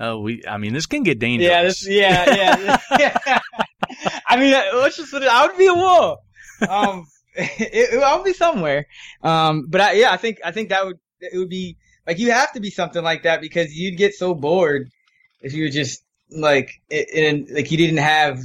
Oh, 0.00 0.18
we. 0.18 0.42
I 0.48 0.58
mean, 0.58 0.72
this 0.72 0.86
can 0.86 1.04
get 1.04 1.20
dangerous. 1.20 1.86
Yeah, 1.86 2.24
this, 2.26 2.36
yeah, 2.36 2.78
yeah, 2.98 3.18
yeah. 3.28 3.40
I 4.26 4.36
mean, 4.36 4.50
let's 4.50 4.96
just 4.96 5.12
put 5.12 5.22
it. 5.22 5.28
I 5.28 5.46
would 5.46 5.56
be 5.56 5.68
a 5.68 5.74
wall. 5.74 6.24
Um, 6.68 7.06
it, 7.34 7.94
it, 7.94 8.02
I'll 8.02 8.22
be 8.22 8.32
somewhere. 8.32 8.86
Um, 9.22 9.66
but 9.68 9.80
I, 9.80 9.92
yeah, 9.92 10.12
I 10.12 10.16
think 10.16 10.38
I 10.44 10.52
think 10.52 10.70
that 10.70 10.84
would 10.84 10.98
it 11.20 11.38
would 11.38 11.48
be 11.48 11.76
like 12.06 12.18
you 12.18 12.32
have 12.32 12.52
to 12.52 12.60
be 12.60 12.70
something 12.70 13.02
like 13.02 13.24
that 13.24 13.40
because 13.40 13.74
you'd 13.74 13.96
get 13.96 14.14
so 14.14 14.34
bored 14.34 14.90
if 15.40 15.52
you 15.52 15.64
were 15.64 15.70
just 15.70 16.02
like 16.30 16.80
and 16.90 17.48
like 17.50 17.70
you 17.70 17.76
didn't 17.76 17.98
have 17.98 18.40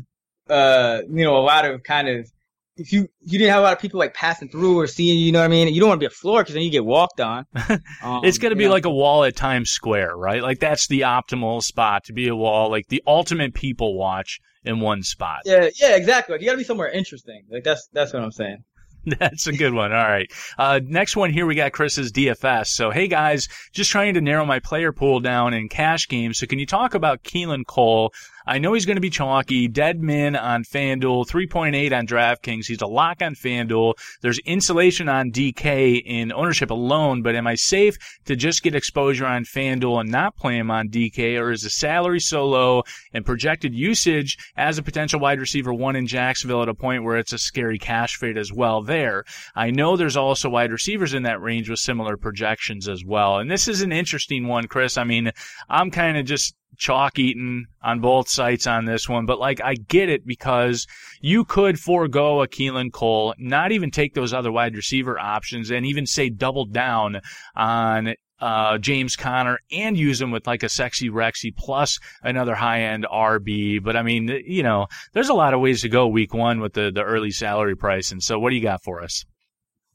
uh 0.49 1.01
you 1.07 1.23
know 1.23 1.37
a 1.37 1.39
lot 1.39 1.65
of 1.65 1.83
kind 1.83 2.07
of 2.07 2.29
if 2.77 2.91
you 2.91 3.07
you 3.21 3.39
didn't 3.39 3.51
have 3.51 3.61
a 3.61 3.63
lot 3.63 3.73
of 3.73 3.79
people 3.79 3.99
like 3.99 4.13
passing 4.13 4.49
through 4.49 4.77
or 4.77 4.87
seeing 4.87 5.17
you, 5.17 5.25
you 5.27 5.31
know 5.31 5.39
what 5.39 5.45
I 5.45 5.49
mean. 5.49 5.73
You 5.73 5.79
don't 5.79 5.89
want 5.89 5.99
to 5.99 6.03
be 6.03 6.07
a 6.07 6.15
floor 6.15 6.41
because 6.41 6.55
then 6.55 6.63
you 6.63 6.69
get 6.69 6.85
walked 6.85 7.19
on. 7.21 7.45
Um, 8.03 8.23
it's 8.23 8.37
going 8.37 8.51
to 8.51 8.55
be 8.55 8.65
know. 8.65 8.71
like 8.71 8.85
a 8.85 8.89
wall 8.89 9.23
at 9.23 9.35
Times 9.35 9.71
Square, 9.71 10.15
right? 10.17 10.43
Like 10.43 10.59
that's 10.59 10.87
the 10.87 11.01
optimal 11.01 11.63
spot 11.63 12.03
to 12.05 12.13
be 12.13 12.27
a 12.27 12.35
wall, 12.35 12.69
like 12.69 12.87
the 12.87 13.01
ultimate 13.07 13.55
people 13.55 13.97
watch 13.97 14.39
in 14.63 14.79
one 14.79 15.01
spot. 15.01 15.39
Yeah, 15.45 15.69
yeah, 15.81 15.95
exactly. 15.95 16.33
Like, 16.33 16.41
you 16.41 16.47
got 16.47 16.51
to 16.51 16.57
be 16.57 16.63
somewhere 16.63 16.89
interesting. 16.89 17.43
Like 17.49 17.63
that's 17.63 17.87
that's 17.93 18.13
what 18.13 18.21
I'm 18.21 18.31
saying. 18.31 18.63
That's 19.05 19.47
a 19.47 19.53
good 19.53 19.73
one. 19.73 19.91
All 19.91 20.03
right. 20.03 20.31
Uh, 20.57 20.79
next 20.83 21.15
one 21.15 21.31
here, 21.31 21.45
we 21.45 21.55
got 21.55 21.71
Chris's 21.71 22.11
DFS. 22.11 22.67
So, 22.67 22.89
hey 22.91 23.07
guys, 23.07 23.47
just 23.71 23.91
trying 23.91 24.13
to 24.15 24.21
narrow 24.21 24.45
my 24.45 24.59
player 24.59 24.91
pool 24.91 25.19
down 25.19 25.53
in 25.53 25.69
cash 25.69 26.07
games. 26.07 26.39
So, 26.39 26.47
can 26.47 26.59
you 26.59 26.65
talk 26.65 26.93
about 26.93 27.23
Keelan 27.23 27.65
Cole? 27.65 28.13
I 28.47 28.59
know 28.59 28.73
he's 28.73 28.85
going 28.85 28.97
to 28.97 29.01
be 29.01 29.09
chalky. 29.09 29.67
Dead 29.67 30.01
man 30.01 30.35
on 30.35 30.63
FanDuel, 30.63 31.27
3.8 31.27 31.97
on 31.97 32.05
DraftKings. 32.05 32.67
He's 32.67 32.81
a 32.81 32.87
lock 32.87 33.21
on 33.21 33.33
FanDuel. 33.33 33.95
There's 34.21 34.39
insulation 34.39 35.09
on 35.09 35.31
DK 35.31 36.01
in 36.05 36.31
ownership 36.31 36.69
alone, 36.69 37.23
but 37.23 37.35
am 37.35 37.47
I 37.47 37.55
safe 37.55 37.97
to 38.25 38.35
just 38.35 38.61
get 38.61 38.75
exposure 38.75 39.25
on 39.25 39.45
FanDuel 39.45 40.01
and 40.01 40.11
not 40.11 40.35
play 40.35 40.57
him 40.57 40.69
on 40.69 40.89
DK, 40.89 41.39
or 41.39 41.51
is 41.51 41.63
the 41.63 41.69
salary 41.69 42.19
so 42.19 42.45
low 42.45 42.83
and 43.13 43.25
projected 43.25 43.73
usage 43.73 44.37
as 44.55 44.77
a 44.77 44.83
potential 44.83 45.19
wide 45.19 45.39
receiver 45.39 45.73
one 45.73 45.95
in 45.95 46.05
Jacksonville 46.05 46.61
at 46.61 46.69
a 46.69 46.75
point 46.75 47.03
where 47.03 47.17
it's 47.17 47.33
a 47.33 47.39
scary 47.39 47.79
cash 47.79 48.17
fade 48.17 48.37
as 48.37 48.53
well 48.53 48.83
there? 48.83 49.23
I 49.55 49.71
know 49.71 49.97
there's 49.97 50.17
also 50.17 50.49
wide 50.49 50.71
receivers 50.71 51.13
in 51.13 51.23
that 51.23 51.41
range 51.41 51.69
with 51.69 51.79
similar 51.79 52.15
projections 52.15 52.87
as 52.87 53.03
well. 53.03 53.39
And 53.39 53.49
this 53.49 53.67
is 53.67 53.81
an 53.81 53.91
interesting 53.91 54.47
one, 54.47 54.67
Chris. 54.67 54.97
I 54.97 55.03
mean, 55.03 55.31
I'm 55.67 55.89
kind 55.89 56.17
of 56.17 56.25
just 56.25 56.55
chalk 56.77 57.19
eaten 57.19 57.67
on 57.81 57.99
both 57.99 58.29
sites 58.29 58.67
on 58.67 58.85
this 58.85 59.07
one, 59.07 59.25
but 59.25 59.39
like 59.39 59.61
I 59.61 59.75
get 59.75 60.09
it 60.09 60.25
because 60.25 60.87
you 61.21 61.45
could 61.45 61.79
forego 61.79 62.41
a 62.41 62.47
Keelan 62.47 62.91
Cole, 62.91 63.33
not 63.37 63.71
even 63.71 63.91
take 63.91 64.13
those 64.13 64.33
other 64.33 64.51
wide 64.51 64.75
receiver 64.75 65.19
options, 65.19 65.71
and 65.71 65.85
even 65.85 66.05
say 66.05 66.29
double 66.29 66.65
down 66.65 67.21
on 67.55 68.15
uh, 68.39 68.77
James 68.77 69.15
Conner 69.15 69.59
and 69.71 69.97
use 69.97 70.21
him 70.21 70.31
with 70.31 70.45
like 70.45 70.63
a 70.63 70.69
sexy 70.69 71.09
Rexy 71.09 71.55
plus 71.55 71.99
another 72.21 72.55
high 72.55 72.81
end 72.81 73.05
RB. 73.11 73.81
But 73.83 73.95
I 73.95 74.03
mean, 74.03 74.27
you 74.45 74.63
know, 74.63 74.87
there's 75.13 75.29
a 75.29 75.33
lot 75.33 75.53
of 75.53 75.61
ways 75.61 75.81
to 75.81 75.89
go 75.89 76.07
week 76.07 76.33
one 76.33 76.59
with 76.59 76.73
the, 76.73 76.91
the 76.91 77.03
early 77.03 77.31
salary 77.31 77.75
price. 77.75 78.11
And 78.11 78.21
so 78.21 78.39
what 78.39 78.49
do 78.49 78.55
you 78.55 78.61
got 78.61 78.83
for 78.83 79.01
us? 79.01 79.25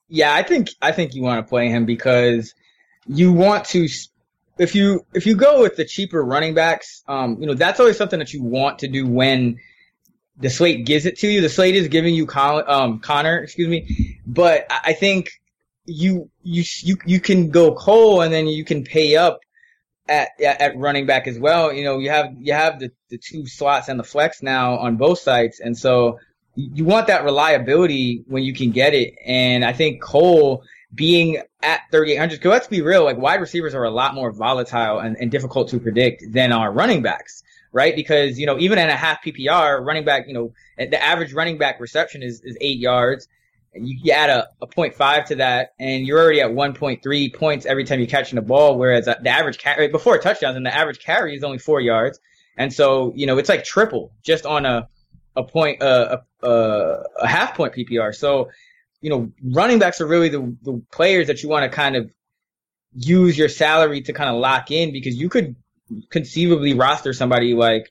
Yeah, 0.08 0.34
I 0.34 0.42
think, 0.42 0.70
I 0.82 0.92
think 0.92 1.14
you 1.14 1.22
want 1.22 1.44
to 1.44 1.48
play 1.48 1.68
him 1.68 1.84
because 1.84 2.54
you 3.06 3.32
want 3.32 3.66
to 3.66 3.86
if 4.58 4.74
you 4.74 5.04
if 5.14 5.26
you 5.26 5.36
go 5.36 5.62
with 5.62 5.76
the 5.76 5.84
cheaper 5.84 6.22
running 6.22 6.54
backs, 6.54 7.02
um, 7.08 7.38
you 7.40 7.46
know 7.46 7.54
that's 7.54 7.80
always 7.80 7.96
something 7.96 8.18
that 8.18 8.32
you 8.32 8.42
want 8.42 8.80
to 8.80 8.88
do 8.88 9.06
when 9.06 9.58
the 10.36 10.50
slate 10.50 10.86
gives 10.86 11.06
it 11.06 11.18
to 11.18 11.28
you. 11.28 11.40
The 11.40 11.48
slate 11.48 11.76
is 11.76 11.88
giving 11.88 12.14
you 12.14 12.26
Con- 12.26 12.64
um, 12.66 13.00
Conner, 13.00 13.38
excuse 13.38 13.68
me, 13.68 14.18
but 14.26 14.66
I 14.70 14.92
think 14.92 15.30
you 15.84 16.30
you 16.42 16.64
you 16.82 16.96
you 17.04 17.20
can 17.20 17.50
go 17.50 17.74
Cole 17.74 18.20
and 18.22 18.32
then 18.32 18.46
you 18.46 18.64
can 18.64 18.84
pay 18.84 19.16
up 19.16 19.40
at 20.08 20.28
at 20.40 20.76
running 20.76 21.06
back 21.06 21.26
as 21.26 21.38
well. 21.38 21.72
You 21.72 21.84
know 21.84 21.98
you 21.98 22.10
have 22.10 22.34
you 22.38 22.52
have 22.52 22.80
the 22.80 22.90
the 23.08 23.18
two 23.18 23.46
slots 23.46 23.88
and 23.88 23.98
the 23.98 24.04
flex 24.04 24.42
now 24.42 24.76
on 24.78 24.96
both 24.96 25.20
sides, 25.20 25.60
and 25.60 25.76
so 25.76 26.18
you 26.54 26.84
want 26.84 27.06
that 27.06 27.24
reliability 27.24 28.24
when 28.26 28.42
you 28.42 28.54
can 28.54 28.70
get 28.70 28.94
it. 28.94 29.14
And 29.24 29.64
I 29.64 29.72
think 29.72 30.02
Cole 30.02 30.64
being 30.94 31.42
at 31.62 31.80
3,800. 31.90 32.36
Because 32.36 32.50
let's 32.50 32.66
be 32.66 32.82
real, 32.82 33.04
like 33.04 33.16
wide 33.16 33.40
receivers 33.40 33.74
are 33.74 33.84
a 33.84 33.90
lot 33.90 34.14
more 34.14 34.32
volatile 34.32 34.98
and, 34.98 35.16
and 35.18 35.30
difficult 35.30 35.68
to 35.68 35.78
predict 35.78 36.24
than 36.32 36.52
our 36.52 36.72
running 36.72 37.02
backs, 37.02 37.42
right? 37.72 37.94
Because, 37.94 38.38
you 38.38 38.46
know, 38.46 38.58
even 38.58 38.78
in 38.78 38.88
a 38.88 38.96
half 38.96 39.22
PPR, 39.22 39.84
running 39.84 40.04
back, 40.04 40.26
you 40.26 40.34
know, 40.34 40.52
the 40.78 41.02
average 41.02 41.32
running 41.32 41.58
back 41.58 41.80
reception 41.80 42.22
is, 42.22 42.40
is 42.42 42.56
eight 42.60 42.78
yards. 42.78 43.28
And 43.72 43.86
you 43.86 44.10
add 44.10 44.30
a, 44.30 44.48
a 44.60 44.66
0.5 44.66 45.26
to 45.26 45.36
that, 45.36 45.74
and 45.78 46.04
you're 46.04 46.18
already 46.18 46.40
at 46.40 46.50
1.3 46.50 47.34
points 47.34 47.66
every 47.66 47.84
time 47.84 48.00
you're 48.00 48.08
catching 48.08 48.34
the 48.34 48.42
ball. 48.42 48.76
Whereas 48.76 49.04
the 49.04 49.28
average 49.28 49.58
carry 49.58 49.86
before 49.86 50.18
touchdowns, 50.18 50.56
and 50.56 50.66
the 50.66 50.74
average 50.74 50.98
carry 50.98 51.36
is 51.36 51.44
only 51.44 51.58
four 51.58 51.80
yards. 51.80 52.18
And 52.56 52.72
so, 52.72 53.12
you 53.14 53.26
know, 53.26 53.38
it's 53.38 53.48
like 53.48 53.62
triple 53.62 54.12
just 54.24 54.44
on 54.44 54.66
a, 54.66 54.88
a 55.36 55.44
point, 55.44 55.80
uh, 55.82 56.18
a, 56.42 56.48
a, 56.48 57.04
a 57.20 57.26
half 57.28 57.54
point 57.54 57.72
PPR. 57.72 58.12
So, 58.12 58.50
you 59.00 59.10
know, 59.10 59.32
running 59.42 59.78
backs 59.78 60.00
are 60.00 60.06
really 60.06 60.28
the, 60.28 60.56
the 60.62 60.82
players 60.92 61.26
that 61.28 61.42
you 61.42 61.48
want 61.48 61.70
to 61.70 61.74
kind 61.74 61.96
of 61.96 62.10
use 62.94 63.36
your 63.38 63.48
salary 63.48 64.02
to 64.02 64.12
kind 64.12 64.30
of 64.30 64.36
lock 64.36 64.70
in 64.70 64.92
because 64.92 65.16
you 65.16 65.28
could 65.28 65.56
conceivably 66.10 66.74
roster 66.74 67.12
somebody 67.12 67.54
like 67.54 67.90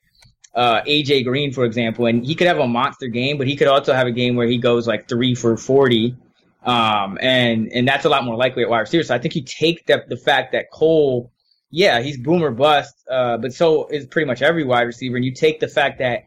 uh, 0.56 0.82
AJ 0.82 1.26
Green, 1.26 1.52
for 1.52 1.66
example, 1.66 2.06
and 2.06 2.26
he 2.26 2.36
could 2.36 2.48
have 2.48 2.60
a 2.60 2.68
monster 2.68 3.08
game, 3.08 3.38
but 3.38 3.48
he 3.48 3.56
could 3.56 3.68
also 3.68 3.94
have 3.94 4.08
a 4.08 4.12
game 4.12 4.36
where 4.36 4.48
he 4.48 4.58
goes 4.58 4.88
like 4.88 5.08
three 5.08 5.36
for 5.36 5.58
40. 5.58 6.16
Um, 6.64 7.18
and, 7.22 7.72
and 7.72 7.88
that's 7.88 8.06
a 8.06 8.10
lot 8.10 8.26
more 8.26 8.36
likely 8.36 8.64
at 8.64 8.70
wide 8.70 8.80
receiver. 8.80 9.04
So 9.04 9.16
I 9.16 9.20
think 9.20 9.36
you 9.36 9.44
take 9.44 9.86
the, 9.86 10.04
the 10.08 10.18
fact 10.18 10.52
that 10.52 10.72
Cole, 10.72 11.32
yeah, 11.72 12.02
he's 12.02 12.18
boomer 12.18 12.52
bust, 12.52 12.94
uh, 13.10 13.38
but 13.38 13.54
so 13.54 13.88
is 13.88 14.06
pretty 14.08 14.26
much 14.26 14.42
every 14.42 14.64
wide 14.64 14.82
receiver. 14.82 15.16
And 15.16 15.24
you 15.24 15.34
take 15.34 15.60
the 15.60 15.68
fact 15.68 16.00
that 16.00 16.24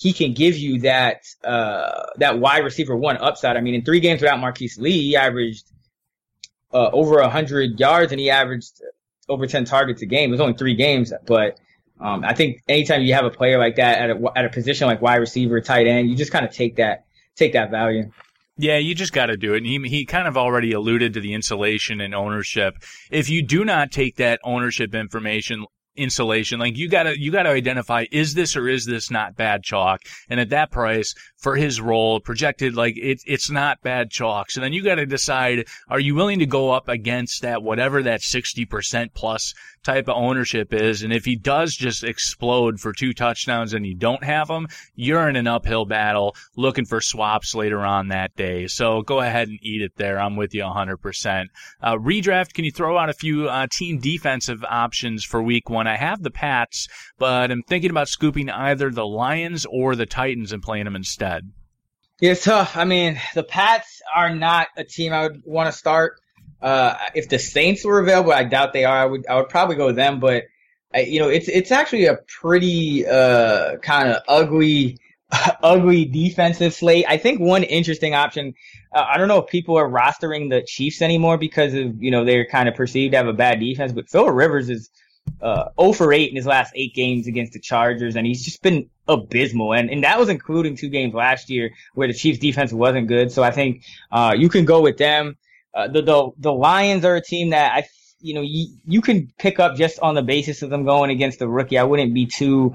he 0.00 0.14
can 0.14 0.32
give 0.32 0.56
you 0.56 0.80
that, 0.80 1.24
uh, 1.44 2.06
that 2.16 2.38
wide 2.38 2.64
receiver 2.64 2.96
one 2.96 3.18
upside. 3.18 3.58
I 3.58 3.60
mean, 3.60 3.74
in 3.74 3.84
three 3.84 4.00
games 4.00 4.22
without 4.22 4.40
Marquise 4.40 4.78
Lee, 4.78 4.98
he 4.98 5.16
averaged, 5.16 5.70
uh, 6.72 6.88
over 6.90 7.22
hundred 7.28 7.78
yards 7.78 8.10
and 8.10 8.18
he 8.18 8.30
averaged 8.30 8.80
over 9.28 9.46
10 9.46 9.66
targets 9.66 10.00
a 10.00 10.06
game. 10.06 10.30
It 10.30 10.32
was 10.32 10.40
only 10.40 10.54
three 10.54 10.74
games, 10.74 11.12
but, 11.26 11.60
um, 12.00 12.24
I 12.24 12.32
think 12.32 12.62
anytime 12.66 13.02
you 13.02 13.12
have 13.12 13.26
a 13.26 13.30
player 13.30 13.58
like 13.58 13.76
that 13.76 13.98
at 13.98 14.10
a, 14.10 14.32
at 14.34 14.46
a 14.46 14.48
position 14.48 14.86
like 14.86 15.02
wide 15.02 15.16
receiver, 15.16 15.60
tight 15.60 15.86
end, 15.86 16.08
you 16.08 16.16
just 16.16 16.32
kind 16.32 16.46
of 16.46 16.50
take 16.50 16.76
that 16.76 17.04
take 17.36 17.52
that 17.52 17.70
value. 17.70 18.10
Yeah, 18.56 18.78
you 18.78 18.94
just 18.94 19.12
got 19.12 19.26
to 19.26 19.36
do 19.36 19.52
it. 19.54 19.58
And 19.58 19.66
he, 19.66 19.78
he 19.86 20.06
kind 20.06 20.26
of 20.26 20.36
already 20.36 20.72
alluded 20.72 21.14
to 21.14 21.20
the 21.20 21.34
insulation 21.34 22.00
and 22.00 22.14
ownership. 22.14 22.74
If 23.10 23.28
you 23.28 23.42
do 23.42 23.64
not 23.64 23.90
take 23.90 24.16
that 24.16 24.40
ownership 24.44 24.94
information 24.94 25.66
insulation. 26.00 26.58
Like 26.58 26.76
you 26.76 26.88
gotta, 26.88 27.18
you 27.18 27.30
gotta 27.30 27.50
identify, 27.50 28.06
is 28.10 28.34
this 28.34 28.56
or 28.56 28.68
is 28.68 28.86
this 28.86 29.10
not 29.10 29.36
bad 29.36 29.62
chalk? 29.62 30.02
And 30.28 30.40
at 30.40 30.50
that 30.50 30.70
price 30.70 31.14
for 31.40 31.56
his 31.56 31.80
role 31.80 32.20
projected, 32.20 32.76
like 32.76 32.96
it, 32.96 33.22
it's 33.26 33.50
not 33.50 33.82
bad 33.82 34.10
chalk. 34.10 34.50
So 34.50 34.60
then 34.60 34.72
you 34.72 34.82
gotta 34.82 35.06
decide, 35.06 35.66
are 35.88 36.00
you 36.00 36.14
willing 36.14 36.38
to 36.40 36.46
go 36.46 36.70
up 36.70 36.88
against 36.88 37.42
that, 37.42 37.62
whatever 37.62 38.02
that 38.02 38.20
60% 38.20 39.10
plus 39.14 39.54
type 39.82 40.08
of 40.08 40.16
ownership 40.16 40.74
is. 40.74 41.02
And 41.02 41.12
if 41.12 41.24
he 41.24 41.36
does 41.36 41.74
just 41.74 42.04
explode 42.04 42.80
for 42.80 42.92
two 42.92 43.12
touchdowns 43.12 43.72
and 43.72 43.86
you 43.86 43.94
don't 43.94 44.22
have 44.22 44.48
him, 44.48 44.68
you're 44.94 45.28
in 45.28 45.36
an 45.36 45.46
uphill 45.46 45.84
battle 45.84 46.36
looking 46.56 46.84
for 46.84 47.00
swaps 47.00 47.54
later 47.54 47.80
on 47.80 48.08
that 48.08 48.36
day. 48.36 48.66
So 48.66 49.02
go 49.02 49.20
ahead 49.20 49.48
and 49.48 49.58
eat 49.62 49.82
it 49.82 49.92
there. 49.96 50.20
I'm 50.20 50.36
with 50.36 50.54
you 50.54 50.62
100%. 50.62 51.46
Uh, 51.82 51.96
redraft, 51.96 52.52
can 52.52 52.64
you 52.64 52.72
throw 52.72 52.98
out 52.98 53.08
a 53.08 53.14
few 53.14 53.48
uh, 53.48 53.66
team 53.70 53.98
defensive 53.98 54.64
options 54.68 55.24
for 55.24 55.42
week 55.42 55.70
one? 55.70 55.86
I 55.86 55.96
have 55.96 56.22
the 56.22 56.30
Pats, 56.30 56.88
but 57.18 57.50
I'm 57.50 57.62
thinking 57.62 57.90
about 57.90 58.08
scooping 58.08 58.50
either 58.50 58.90
the 58.90 59.06
Lions 59.06 59.66
or 59.70 59.96
the 59.96 60.06
Titans 60.06 60.52
and 60.52 60.62
playing 60.62 60.84
them 60.84 60.96
instead. 60.96 61.29
Yeah, 62.20 62.32
it's 62.32 62.44
tough. 62.44 62.76
I 62.76 62.84
mean, 62.84 63.20
the 63.34 63.42
Pats 63.42 64.02
are 64.14 64.34
not 64.34 64.68
a 64.76 64.84
team 64.84 65.12
I 65.12 65.22
would 65.22 65.42
want 65.44 65.72
to 65.72 65.76
start. 65.76 66.20
Uh, 66.60 66.94
if 67.14 67.28
the 67.28 67.38
Saints 67.38 67.84
were 67.84 68.00
available, 68.00 68.32
I 68.32 68.44
doubt 68.44 68.72
they 68.72 68.84
are. 68.84 68.96
I 68.96 69.06
would 69.06 69.26
I 69.26 69.36
would 69.36 69.48
probably 69.48 69.76
go 69.76 69.86
with 69.86 69.96
them, 69.96 70.20
but 70.20 70.44
I, 70.94 71.00
you 71.00 71.20
know, 71.20 71.28
it's 71.28 71.48
it's 71.48 71.70
actually 71.70 72.06
a 72.06 72.18
pretty 72.40 73.06
uh, 73.06 73.78
kind 73.78 74.10
of 74.10 74.22
ugly 74.28 74.98
ugly 75.62 76.04
defensive 76.04 76.74
slate. 76.74 77.06
I 77.08 77.16
think 77.16 77.40
one 77.40 77.62
interesting 77.62 78.14
option. 78.14 78.54
Uh, 78.92 79.06
I 79.08 79.16
don't 79.16 79.28
know 79.28 79.38
if 79.38 79.46
people 79.48 79.76
are 79.78 79.88
rostering 79.88 80.50
the 80.50 80.62
Chiefs 80.62 81.00
anymore 81.00 81.38
because 81.38 81.72
of 81.72 82.02
you 82.02 82.10
know 82.10 82.24
they're 82.24 82.46
kind 82.46 82.68
of 82.68 82.74
perceived 82.74 83.12
to 83.12 83.18
have 83.18 83.28
a 83.28 83.32
bad 83.32 83.60
defense, 83.60 83.92
but 83.92 84.10
Phil 84.10 84.28
Rivers 84.28 84.68
is 84.68 84.90
uh, 85.40 85.70
0 85.80 85.92
for 85.92 86.12
8 86.12 86.28
in 86.28 86.36
his 86.36 86.46
last 86.46 86.72
eight 86.74 86.94
games 86.94 87.26
against 87.26 87.52
the 87.52 87.60
Chargers, 87.60 88.16
and 88.16 88.26
he's 88.26 88.44
just 88.44 88.62
been 88.62 88.90
abysmal. 89.10 89.74
And 89.74 89.90
and 89.90 90.04
that 90.04 90.18
was 90.18 90.28
including 90.28 90.76
two 90.76 90.88
games 90.88 91.14
last 91.14 91.50
year 91.50 91.70
where 91.94 92.08
the 92.08 92.14
Chiefs 92.14 92.38
defense 92.38 92.72
wasn't 92.72 93.08
good. 93.08 93.32
So 93.32 93.42
I 93.42 93.50
think 93.50 93.84
uh, 94.10 94.34
you 94.36 94.48
can 94.48 94.64
go 94.64 94.80
with 94.80 94.96
them. 94.96 95.36
Uh, 95.74 95.88
the, 95.88 96.02
the 96.02 96.30
the 96.38 96.52
Lions 96.52 97.04
are 97.04 97.16
a 97.16 97.22
team 97.22 97.50
that 97.50 97.72
I 97.72 97.86
you 98.20 98.34
know 98.34 98.42
you, 98.42 98.68
you 98.86 99.00
can 99.00 99.32
pick 99.38 99.60
up 99.60 99.76
just 99.76 99.98
on 100.00 100.14
the 100.14 100.22
basis 100.22 100.62
of 100.62 100.70
them 100.70 100.84
going 100.84 101.10
against 101.10 101.38
the 101.38 101.48
rookie. 101.48 101.78
I 101.78 101.84
wouldn't 101.84 102.14
be 102.14 102.26
too 102.26 102.74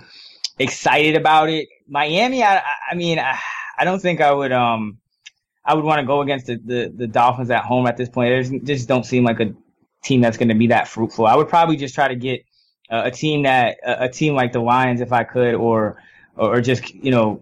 excited 0.60 1.16
about 1.16 1.50
it. 1.50 1.68
Miami, 1.88 2.44
I 2.44 2.62
I 2.90 2.96
mean 2.96 3.20
I, 3.20 3.38
I 3.78 3.86
don't 3.86 4.02
think 4.02 4.22
I 4.22 4.32
would 4.32 4.52
um 4.52 5.00
I 5.66 5.74
would 5.74 5.84
want 5.84 6.00
to 6.00 6.06
go 6.06 6.22
against 6.22 6.46
the, 6.46 6.58
the, 6.64 6.94
the 6.96 7.08
Dolphins 7.08 7.50
at 7.50 7.64
home 7.64 7.88
at 7.88 7.98
this 7.98 8.08
point. 8.08 8.50
They 8.50 8.60
just 8.60 8.88
don't 8.88 9.04
seem 9.04 9.24
like 9.24 9.40
a 9.40 9.54
team 10.04 10.22
that's 10.22 10.38
going 10.38 10.50
to 10.50 10.56
be 10.56 10.68
that 10.68 10.88
fruitful. 10.88 11.26
I 11.26 11.36
would 11.36 11.50
probably 11.50 11.76
just 11.76 11.96
try 11.96 12.08
to 12.08 12.16
get 12.16 12.46
uh, 12.90 13.04
a 13.06 13.12
team 13.12 13.44
that 13.44 13.78
a, 13.84 14.04
a 14.04 14.10
team 14.10 14.36
like 14.36 14.54
the 14.54 14.60
Lions 14.60 15.02
if 15.02 15.12
I 15.12 15.24
could, 15.24 15.56
or 15.56 16.02
or 16.36 16.62
just 16.62 16.94
you 16.94 17.12
know 17.12 17.42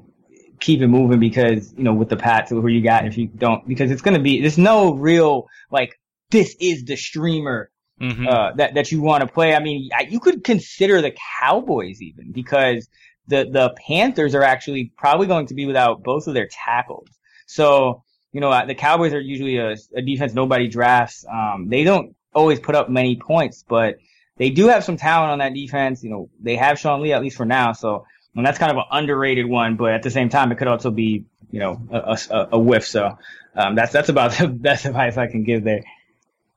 keep 0.60 0.82
it 0.82 0.88
moving 0.88 1.20
because 1.20 1.74
you 1.78 1.84
know 1.84 1.94
with 1.94 2.10
the 2.10 2.18
Pats 2.18 2.50
who 2.50 2.66
you 2.68 2.82
got 2.82 3.06
if 3.06 3.18
you 3.18 3.28
don't 3.28 3.68
because 3.68 3.92
it's 3.92 4.02
gonna 4.02 4.20
be 4.20 4.42
there's 4.42 4.58
no 4.58 4.94
real 4.94 5.48
like 5.72 6.00
this 6.30 6.56
is 6.60 6.86
the 6.86 6.96
streamer 6.96 7.70
mm-hmm. 8.02 8.28
uh, 8.28 8.54
that 8.54 8.74
that 8.76 8.92
you 8.92 9.02
want 9.02 9.22
to 9.22 9.28
play. 9.28 9.56
I 9.56 9.60
mean, 9.60 9.90
you 10.10 10.20
could 10.20 10.44
consider 10.44 11.02
the 11.02 11.16
Cowboys 11.40 12.02
even 12.02 12.32
because 12.32 12.88
the 13.28 13.46
the 13.50 13.76
Panthers 13.88 14.36
are 14.36 14.44
actually 14.44 14.92
probably 14.98 15.28
going 15.28 15.48
to 15.48 15.54
be 15.54 15.66
without 15.66 16.04
both 16.04 16.28
of 16.28 16.34
their 16.34 16.48
tackles. 16.48 17.10
So 17.46 18.04
you 18.32 18.42
know 18.42 18.50
uh, 18.50 18.66
the 18.66 18.76
Cowboys 18.76 19.14
are 19.14 19.20
usually 19.20 19.58
a, 19.58 19.76
a 19.96 20.02
defense 20.02 20.34
nobody 20.34 20.68
drafts. 20.68 21.26
Um, 21.32 21.68
they 21.70 21.84
don't 21.84 22.16
always 22.34 22.60
put 22.60 22.76
up 22.76 22.90
many 22.90 23.16
points, 23.16 23.64
but 23.68 23.98
they 24.38 24.50
do 24.50 24.68
have 24.68 24.84
some 24.84 24.98
talent 24.98 25.32
on 25.32 25.40
that 25.40 25.54
defense. 25.54 26.04
You 26.04 26.10
know, 26.10 26.30
they 26.42 26.56
have 26.56 26.80
Sean 26.80 27.02
Lee 27.02 27.14
at 27.14 27.22
least 27.22 27.38
for 27.38 27.46
now. 27.46 27.74
So 27.74 28.06
and 28.36 28.46
that's 28.46 28.58
kind 28.58 28.72
of 28.72 28.78
an 28.78 28.86
underrated 28.92 29.46
one, 29.46 29.76
but 29.76 29.94
at 29.94 30.04
the 30.04 30.10
same 30.10 30.30
time, 30.30 30.52
it 30.52 30.58
could 30.58 30.68
also 30.68 30.92
be, 30.92 31.26
you 31.52 31.60
know, 31.60 31.82
a, 31.92 32.18
a, 32.32 32.48
a 32.54 32.60
whiff. 32.60 32.86
So 32.86 33.18
um, 33.56 33.76
that's 33.76 33.92
that's 33.92 34.10
about 34.10 34.34
the 34.34 34.48
best 34.68 34.86
advice 34.86 35.18
I 35.18 35.28
can 35.28 35.44
give 35.44 35.64
there. 35.64 35.84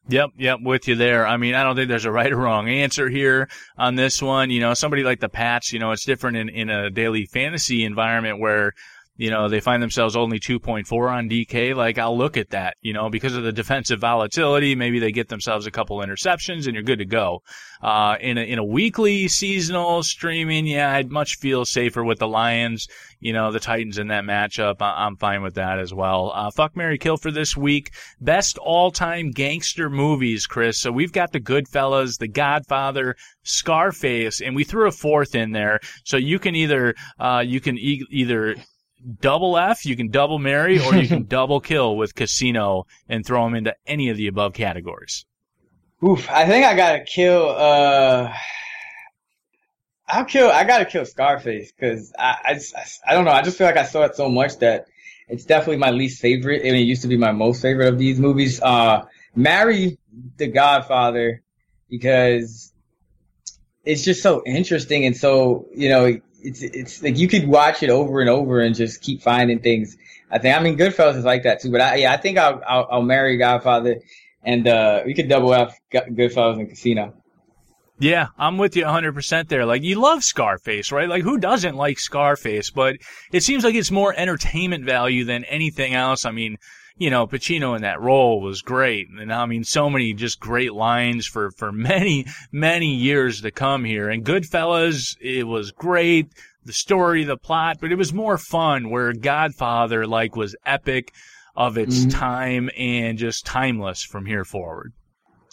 Yep, 0.08 0.30
yep, 0.36 0.60
with 0.62 0.86
you 0.86 0.94
there. 0.94 1.26
I 1.26 1.36
mean, 1.36 1.54
I 1.54 1.64
don't 1.64 1.74
think 1.74 1.88
there's 1.88 2.04
a 2.04 2.12
right 2.12 2.32
or 2.32 2.36
wrong 2.36 2.68
answer 2.68 3.08
here 3.08 3.48
on 3.76 3.96
this 3.96 4.22
one. 4.22 4.50
You 4.50 4.60
know, 4.60 4.72
somebody 4.72 5.02
like 5.02 5.18
the 5.18 5.28
Pats, 5.28 5.72
you 5.72 5.80
know, 5.80 5.90
it's 5.90 6.04
different 6.04 6.36
in, 6.36 6.48
in 6.48 6.70
a 6.70 6.90
daily 6.90 7.26
fantasy 7.26 7.84
environment 7.84 8.38
where 8.38 8.72
you 9.16 9.30
know, 9.30 9.48
they 9.48 9.60
find 9.60 9.82
themselves 9.82 10.14
only 10.14 10.38
2.4 10.38 11.10
on 11.10 11.28
DK, 11.28 11.74
like 11.74 11.98
I'll 11.98 12.16
look 12.16 12.36
at 12.36 12.50
that, 12.50 12.76
you 12.82 12.92
know, 12.92 13.08
because 13.08 13.34
of 13.34 13.44
the 13.44 13.52
defensive 13.52 14.00
volatility. 14.00 14.74
Maybe 14.74 14.98
they 14.98 15.12
get 15.12 15.28
themselves 15.28 15.66
a 15.66 15.70
couple 15.70 15.98
interceptions 15.98 16.66
and 16.66 16.74
you're 16.74 16.82
good 16.82 16.98
to 16.98 17.06
go. 17.06 17.42
Uh, 17.82 18.16
in 18.20 18.36
a, 18.36 18.40
in 18.42 18.58
a 18.58 18.64
weekly 18.64 19.28
seasonal 19.28 20.02
streaming, 20.02 20.66
yeah, 20.66 20.92
I'd 20.92 21.10
much 21.10 21.36
feel 21.36 21.64
safer 21.64 22.04
with 22.04 22.18
the 22.18 22.28
Lions, 22.28 22.88
you 23.20 23.32
know, 23.32 23.52
the 23.52 23.60
Titans 23.60 23.98
in 23.98 24.08
that 24.08 24.24
matchup. 24.24 24.76
I- 24.80 25.06
am 25.06 25.16
fine 25.16 25.42
with 25.42 25.54
that 25.54 25.78
as 25.78 25.94
well. 25.94 26.32
Uh, 26.34 26.50
fuck 26.50 26.76
Mary 26.76 26.98
Kill 26.98 27.16
for 27.16 27.30
this 27.30 27.56
week. 27.56 27.92
Best 28.20 28.58
all 28.58 28.90
time 28.90 29.30
gangster 29.30 29.88
movies, 29.88 30.46
Chris. 30.46 30.78
So 30.78 30.92
we've 30.92 31.12
got 31.12 31.32
the 31.32 31.40
Goodfellas, 31.40 32.18
the 32.18 32.28
Godfather, 32.28 33.16
Scarface, 33.44 34.40
and 34.40 34.54
we 34.54 34.64
threw 34.64 34.88
a 34.88 34.92
fourth 34.92 35.34
in 35.34 35.52
there. 35.52 35.80
So 36.04 36.16
you 36.16 36.38
can 36.38 36.54
either, 36.54 36.94
uh, 37.18 37.42
you 37.46 37.60
can 37.60 37.78
e- 37.78 38.06
either 38.10 38.56
double 39.20 39.56
F, 39.56 39.86
you 39.86 39.96
can 39.96 40.08
double 40.10 40.38
marry, 40.38 40.78
or 40.78 40.94
you 40.94 41.08
can 41.08 41.24
double 41.28 41.60
kill 41.60 41.96
with 41.96 42.14
Casino 42.14 42.86
and 43.08 43.24
throw 43.24 43.44
them 43.44 43.54
into 43.54 43.74
any 43.86 44.08
of 44.10 44.16
the 44.16 44.26
above 44.26 44.52
categories. 44.54 45.24
Oof, 46.04 46.28
I 46.30 46.46
think 46.46 46.66
I 46.66 46.74
gotta 46.76 47.04
kill. 47.04 47.48
uh 47.50 48.32
I'll 50.08 50.24
kill. 50.24 50.50
I 50.50 50.64
gotta 50.64 50.84
kill 50.84 51.04
Scarface 51.04 51.72
because 51.72 52.12
I, 52.18 52.36
I, 52.46 52.54
just, 52.54 52.74
I 53.06 53.14
don't 53.14 53.24
know. 53.24 53.32
I 53.32 53.42
just 53.42 53.58
feel 53.58 53.66
like 53.66 53.76
I 53.76 53.84
saw 53.84 54.04
it 54.04 54.14
so 54.14 54.28
much 54.28 54.58
that 54.58 54.86
it's 55.28 55.44
definitely 55.44 55.78
my 55.78 55.90
least 55.90 56.20
favorite. 56.20 56.60
I 56.60 56.64
mean, 56.64 56.76
it 56.76 56.80
used 56.80 57.02
to 57.02 57.08
be 57.08 57.16
my 57.16 57.32
most 57.32 57.60
favorite 57.60 57.88
of 57.88 57.98
these 57.98 58.20
movies. 58.20 58.60
Uh, 58.62 59.06
marry 59.34 59.98
The 60.36 60.46
Godfather 60.46 61.42
because 61.90 62.72
it's 63.84 64.04
just 64.04 64.22
so 64.22 64.42
interesting 64.44 65.06
and 65.06 65.16
so 65.16 65.66
you 65.74 65.88
know 65.88 66.20
it's 66.42 66.62
it's 66.62 67.02
like 67.02 67.18
you 67.18 67.28
could 67.28 67.46
watch 67.46 67.82
it 67.82 67.90
over 67.90 68.20
and 68.20 68.30
over 68.30 68.60
and 68.60 68.74
just 68.74 69.02
keep 69.02 69.22
finding 69.22 69.60
things. 69.60 69.96
I 70.30 70.38
think 70.38 70.56
I 70.56 70.62
mean 70.62 70.76
Goodfellas 70.76 71.16
is 71.16 71.24
like 71.24 71.44
that 71.44 71.60
too, 71.60 71.70
but 71.70 71.80
I 71.80 71.96
yeah 71.96 72.12
I 72.12 72.16
think 72.16 72.38
I'll 72.38 72.62
I'll, 72.66 72.88
I'll 72.90 73.02
marry 73.02 73.36
Godfather 73.36 74.00
and 74.42 74.66
uh, 74.68 75.02
we 75.04 75.12
could 75.14 75.28
double 75.28 75.52
F 75.52 75.78
Goodfellas 75.92 76.58
and 76.58 76.68
Casino. 76.68 77.14
Yeah, 77.98 78.28
I'm 78.38 78.58
with 78.58 78.76
you 78.76 78.84
100% 78.84 79.48
there. 79.48 79.64
Like, 79.64 79.82
you 79.82 79.98
love 79.98 80.22
Scarface, 80.22 80.92
right? 80.92 81.08
Like, 81.08 81.22
who 81.22 81.38
doesn't 81.38 81.76
like 81.76 81.98
Scarface? 81.98 82.70
But 82.70 82.96
it 83.32 83.42
seems 83.42 83.64
like 83.64 83.74
it's 83.74 83.90
more 83.90 84.14
entertainment 84.14 84.84
value 84.84 85.24
than 85.24 85.44
anything 85.44 85.94
else. 85.94 86.26
I 86.26 86.30
mean, 86.30 86.58
you 86.98 87.10
know, 87.10 87.26
Pacino 87.26 87.76
in 87.76 87.82
that 87.82 88.00
role 88.00 88.40
was 88.40 88.62
great. 88.62 89.08
And 89.10 89.32
I 89.32 89.46
mean, 89.46 89.64
so 89.64 89.90
many 89.90 90.14
just 90.14 90.40
great 90.40 90.72
lines 90.72 91.26
for, 91.26 91.50
for 91.50 91.72
many, 91.72 92.26
many 92.50 92.94
years 92.94 93.42
to 93.42 93.50
come 93.50 93.84
here. 93.84 94.08
And 94.08 94.24
Goodfellas, 94.24 95.16
it 95.20 95.44
was 95.44 95.72
great. 95.72 96.28
The 96.64 96.72
story, 96.72 97.24
the 97.24 97.36
plot, 97.36 97.78
but 97.80 97.92
it 97.92 97.96
was 97.96 98.12
more 98.12 98.38
fun 98.38 98.90
where 98.90 99.12
Godfather, 99.12 100.04
like, 100.04 100.34
was 100.34 100.56
epic 100.64 101.12
of 101.54 101.78
its 101.78 102.00
mm-hmm. 102.00 102.08
time 102.08 102.70
and 102.76 103.18
just 103.18 103.46
timeless 103.46 104.02
from 104.02 104.26
here 104.26 104.44
forward. 104.44 104.92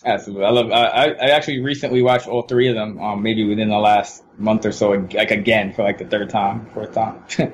Absolutely, 0.05 0.45
I 0.45 0.49
love. 0.49 0.71
I, 0.71 1.11
I 1.11 1.29
actually 1.29 1.61
recently 1.61 2.01
watched 2.01 2.27
all 2.27 2.41
three 2.41 2.67
of 2.67 2.75
them. 2.75 2.99
Um, 2.99 3.23
maybe 3.23 3.47
within 3.47 3.69
the 3.69 3.77
last 3.77 4.23
month 4.37 4.65
or 4.65 4.73
so, 4.73 4.89
like 4.89 5.31
again 5.31 5.71
for 5.71 5.83
like 5.83 5.97
the 5.97 6.05
third 6.05 6.29
time, 6.29 6.65
fourth 6.73 6.93
time. 6.93 7.23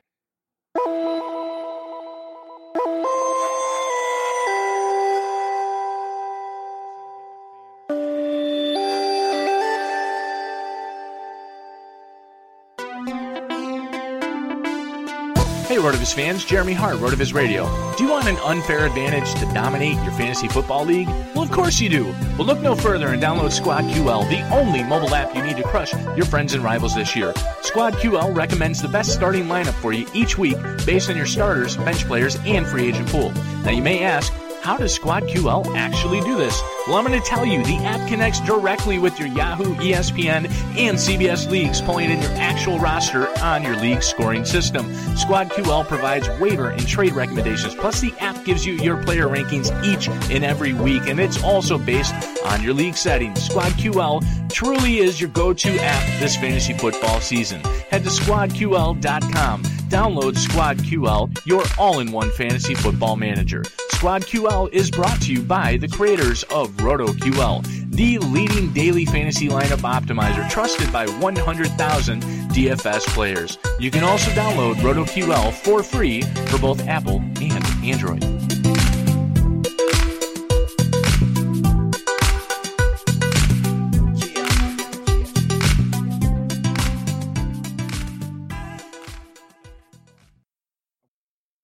Fans, 16.14 16.46
Jeremy 16.46 16.74
Hart, 16.74 16.98
RotoViz 16.98 17.34
Radio. 17.34 17.66
Do 17.96 18.04
you 18.04 18.10
want 18.10 18.28
an 18.28 18.38
unfair 18.38 18.86
advantage 18.86 19.34
to 19.36 19.46
dominate 19.54 19.96
your 20.04 20.12
fantasy 20.12 20.48
football 20.48 20.86
league? 20.86 21.08
Well, 21.34 21.44
of 21.44 21.52
course 21.52 21.80
you 21.80 21.90
do. 21.90 22.06
Well, 22.38 22.46
look 22.46 22.60
no 22.60 22.76
further 22.76 23.10
and 23.10 23.22
download 23.22 23.52
Squad 23.52 23.84
QL, 23.84 24.30
the 24.30 24.42
only 24.56 24.84
mobile 24.84 25.14
app 25.14 25.36
you 25.36 25.44
need 25.44 25.58
to 25.58 25.64
crush 25.64 25.94
your 26.16 26.26
friends 26.26 26.54
and 26.54 26.64
rivals 26.64 26.96
this 26.96 27.16
year. 27.16 27.34
Squad 27.62 27.94
QL 27.96 28.36
recommends 28.36 28.82
the 28.82 28.88
best 28.88 29.14
starting 29.14 29.46
lineup 29.46 29.74
for 29.74 29.94
you 29.94 30.08
each 30.14 30.38
week 30.38 30.58
based 30.86 31.10
on 31.10 31.18
your 31.18 31.26
starters, 31.26 31.78
bench 31.78 32.06
players, 32.06 32.38
and 32.46 32.66
free 32.68 32.88
agent 32.88 33.08
pool. 33.10 33.32
Now, 33.64 33.72
you 33.72 33.82
may 33.82 34.04
ask, 34.04 34.34
how 34.62 34.78
does 34.78 34.94
Squad 34.94 35.24
QL 35.24 35.76
actually 35.76 36.22
do 36.22 36.36
this? 36.36 36.62
Well, 36.88 36.98
I'm 36.98 37.06
going 37.06 37.20
to 37.20 37.26
tell 37.26 37.46
you. 37.46 37.64
The 37.64 37.78
app 37.78 38.08
connects 38.08 38.40
directly 38.42 39.00
with 39.00 39.20
your 39.20 39.28
Yahoo, 39.30 39.76
ESPN, 39.76 40.50
and 40.78 40.98
CBS 40.98 41.50
leagues, 41.50 41.82
pulling 41.82 42.10
in 42.10 42.22
your 42.22 42.32
actual 42.32 42.80
roster 42.80 43.28
on 43.40 43.64
your 43.64 43.76
league 43.78 44.04
scoring 44.04 44.46
system. 44.46 44.94
Squad 45.16 45.50
QL 45.50 45.88
provides 45.88 46.30
waiver 46.40 46.70
and 46.70 46.88
trade 46.88 47.14
recommendations, 47.14 47.76
plus 47.76 48.02
the 48.02 48.14
app 48.20 48.44
gives 48.46 48.66
you 48.66 48.74
your 48.74 49.02
player 49.04 49.28
rankings 49.28 49.72
each 49.84 50.08
and 50.30 50.44
every 50.44 50.74
week, 50.74 51.04
and 51.08 51.20
it's 51.20 51.42
also 51.44 51.78
based 51.78 52.14
on 52.46 52.62
your 52.64 52.74
league 52.74 52.96
settings. 52.96 53.42
Squad 53.44 53.72
QL 53.74 54.24
truly 54.52 54.98
is 55.00 55.20
your 55.22 55.30
go-to 55.30 55.78
app 55.82 56.20
this 56.20 56.36
fantasy 56.36 56.74
football 56.74 57.22
season. 57.22 57.62
Head 57.90 58.04
to 58.04 58.10
squadql.com. 58.10 59.64
Download 59.64 60.38
Squad 60.38 60.78
QL, 60.78 61.46
your 61.46 61.64
all-in-one 61.78 62.32
fantasy 62.32 62.76
football 62.76 63.16
manager. 63.16 63.64
Squad 64.00 64.22
QL 64.22 64.72
is 64.72 64.90
brought 64.90 65.20
to 65.24 65.34
you 65.34 65.42
by 65.42 65.76
the 65.76 65.88
creators 65.90 66.44
of 66.44 66.70
RotoQL, 66.78 67.92
the 67.92 68.18
leading 68.20 68.72
daily 68.72 69.04
fantasy 69.04 69.50
lineup 69.50 69.82
optimizer 69.82 70.50
trusted 70.50 70.90
by 70.94 71.06
100,000 71.06 72.22
DFS 72.24 73.06
players. 73.08 73.58
You 73.78 73.92
can 73.92 74.06
also 74.06 74.32
download 74.32 74.76
RotoQL 74.76 75.52
for 75.52 75.84
free 75.84 76.22
for 76.22 76.58
both 76.60 76.80
Apple 76.88 77.18
and 77.42 77.66
Android. 77.84 78.24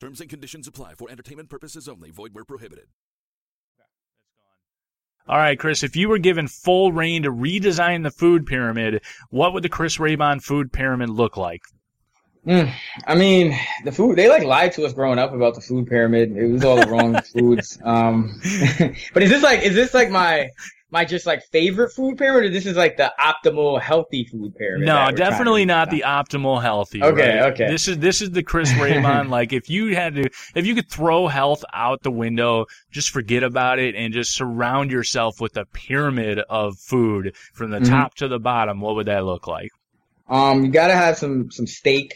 Terms 0.00 0.20
and 0.20 0.28
conditions 0.28 0.68
apply 0.68 0.94
for 0.94 1.10
entertainment 1.10 1.48
purposes 1.48 1.88
only. 1.88 2.10
Void 2.10 2.34
where 2.34 2.44
prohibited. 2.44 2.86
All 5.28 5.38
right, 5.38 5.58
Chris, 5.58 5.82
if 5.82 5.96
you 5.96 6.08
were 6.08 6.18
given 6.18 6.46
full 6.46 6.92
reign 6.92 7.24
to 7.24 7.32
redesign 7.32 8.04
the 8.04 8.12
food 8.12 8.46
pyramid, 8.46 9.02
what 9.30 9.52
would 9.52 9.64
the 9.64 9.68
Chris 9.68 9.96
Raybon 9.98 10.40
food 10.40 10.72
pyramid 10.72 11.10
look 11.10 11.36
like? 11.36 11.62
Mm, 12.46 12.72
I 13.06 13.14
mean, 13.16 13.58
the 13.84 13.90
food, 13.90 14.16
they 14.16 14.28
like 14.28 14.44
lied 14.44 14.72
to 14.72 14.84
us 14.84 14.92
growing 14.92 15.18
up 15.18 15.32
about 15.32 15.54
the 15.54 15.60
food 15.60 15.88
pyramid. 15.88 16.36
It 16.36 16.46
was 16.46 16.64
all 16.64 16.76
the 16.76 16.86
wrong 16.86 17.20
foods. 17.34 17.78
Um, 17.82 18.40
but 19.12 19.22
is 19.22 19.30
this 19.30 19.42
like, 19.42 19.62
is 19.62 19.74
this 19.74 19.92
like 19.94 20.10
my, 20.10 20.50
my 20.90 21.04
just 21.04 21.26
like 21.26 21.42
favorite 21.50 21.90
food 21.90 22.16
pyramid, 22.16 22.44
or 22.44 22.50
this 22.50 22.64
is 22.64 22.76
like 22.76 22.96
the 22.96 23.12
optimal 23.18 23.80
healthy 23.80 24.24
food 24.24 24.54
pyramid? 24.54 24.86
No, 24.86 25.10
definitely 25.10 25.64
not 25.64 25.90
the 25.90 26.04
optimal 26.06 26.62
healthy. 26.62 27.02
Okay, 27.02 27.40
right? 27.40 27.52
okay. 27.52 27.68
This 27.68 27.88
is 27.88 27.98
this 27.98 28.22
is 28.22 28.30
the 28.30 28.42
Chris 28.42 28.72
Raymond. 28.80 29.30
like 29.30 29.52
if 29.52 29.68
you 29.68 29.96
had 29.96 30.14
to, 30.14 30.30
if 30.54 30.64
you 30.66 30.74
could 30.76 30.88
throw 30.88 31.26
health 31.26 31.64
out 31.74 32.02
the 32.02 32.12
window, 32.12 32.66
just 32.92 33.10
forget 33.10 33.42
about 33.42 33.80
it 33.80 33.96
and 33.96 34.14
just 34.14 34.34
surround 34.34 34.92
yourself 34.92 35.40
with 35.40 35.56
a 35.56 35.64
pyramid 35.66 36.38
of 36.38 36.78
food 36.78 37.34
from 37.52 37.70
the 37.70 37.78
mm-hmm. 37.78 37.92
top 37.92 38.14
to 38.16 38.28
the 38.28 38.38
bottom. 38.38 38.80
What 38.80 38.94
would 38.94 39.06
that 39.06 39.24
look 39.24 39.48
like? 39.48 39.72
Um, 40.28 40.64
you 40.64 40.70
gotta 40.70 40.94
have 40.94 41.18
some 41.18 41.50
some 41.50 41.66
steak, 41.66 42.14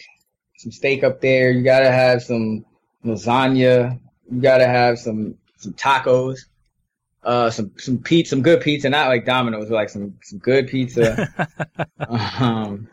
some 0.61 0.73
steak 0.73 1.03
up 1.05 1.21
there. 1.21 1.51
You 1.51 1.63
gotta 1.63 1.91
have 1.91 2.23
some 2.23 2.65
lasagna. 3.05 3.99
You 4.31 4.41
gotta 4.41 4.67
have 4.67 4.99
some 4.99 5.37
some 5.59 5.73
tacos 5.75 6.41
uh, 7.23 7.51
some 7.51 7.73
some 7.77 7.99
pizza, 7.99 8.31
some 8.31 8.43
good 8.43 8.61
pizza, 8.61 8.89
not 8.89 9.09
like 9.09 9.27
Domino's, 9.27 9.69
but 9.69 9.75
like 9.75 9.91
some 9.91 10.15
some 10.23 10.39
good 10.39 10.69
pizza. 10.69 11.29
um, 12.09 12.89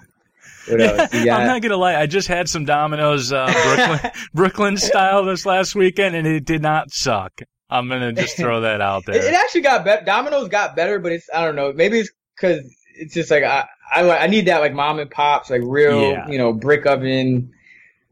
what 0.67 0.82
else? 0.82 1.13
I'm 1.13 1.25
not 1.25 1.62
gonna 1.62 1.77
lie, 1.77 1.95
I 1.95 2.08
just 2.08 2.27
had 2.27 2.49
some 2.49 2.65
Domino's 2.65 3.32
uh, 3.32 3.51
Brooklyn 3.51 4.12
Brooklyn 4.34 4.77
style 4.77 5.23
this 5.25 5.45
last 5.45 5.75
weekend, 5.75 6.15
and 6.15 6.27
it 6.27 6.45
did 6.45 6.62
not 6.62 6.91
suck. 6.91 7.41
I'm 7.69 7.88
gonna 7.88 8.13
just 8.13 8.38
throw 8.38 8.62
that 8.62 8.82
out 8.82 9.03
there. 9.08 9.15
it, 9.15 9.23
it 9.23 9.34
actually 9.34 9.62
got 9.62 9.86
better. 9.86 10.03
Domino's 10.03 10.49
got 10.49 10.75
better, 10.75 10.99
but 10.99 11.13
it's 11.13 11.30
I 11.34 11.45
don't 11.45 11.56
know. 11.56 11.71
Maybe 11.71 11.99
it's 11.99 12.12
because 12.36 12.62
it's 12.95 13.13
just 13.13 13.32
like 13.32 13.43
I, 13.43 13.65
I 13.93 14.10
I 14.10 14.27
need 14.27 14.47
that 14.47 14.60
like 14.60 14.73
mom 14.73 14.99
and 14.99 15.10
pops 15.10 15.49
like 15.49 15.62
real 15.63 16.01
yeah. 16.01 16.27
you 16.27 16.38
know 16.38 16.51
brick 16.51 16.86
oven 16.86 17.53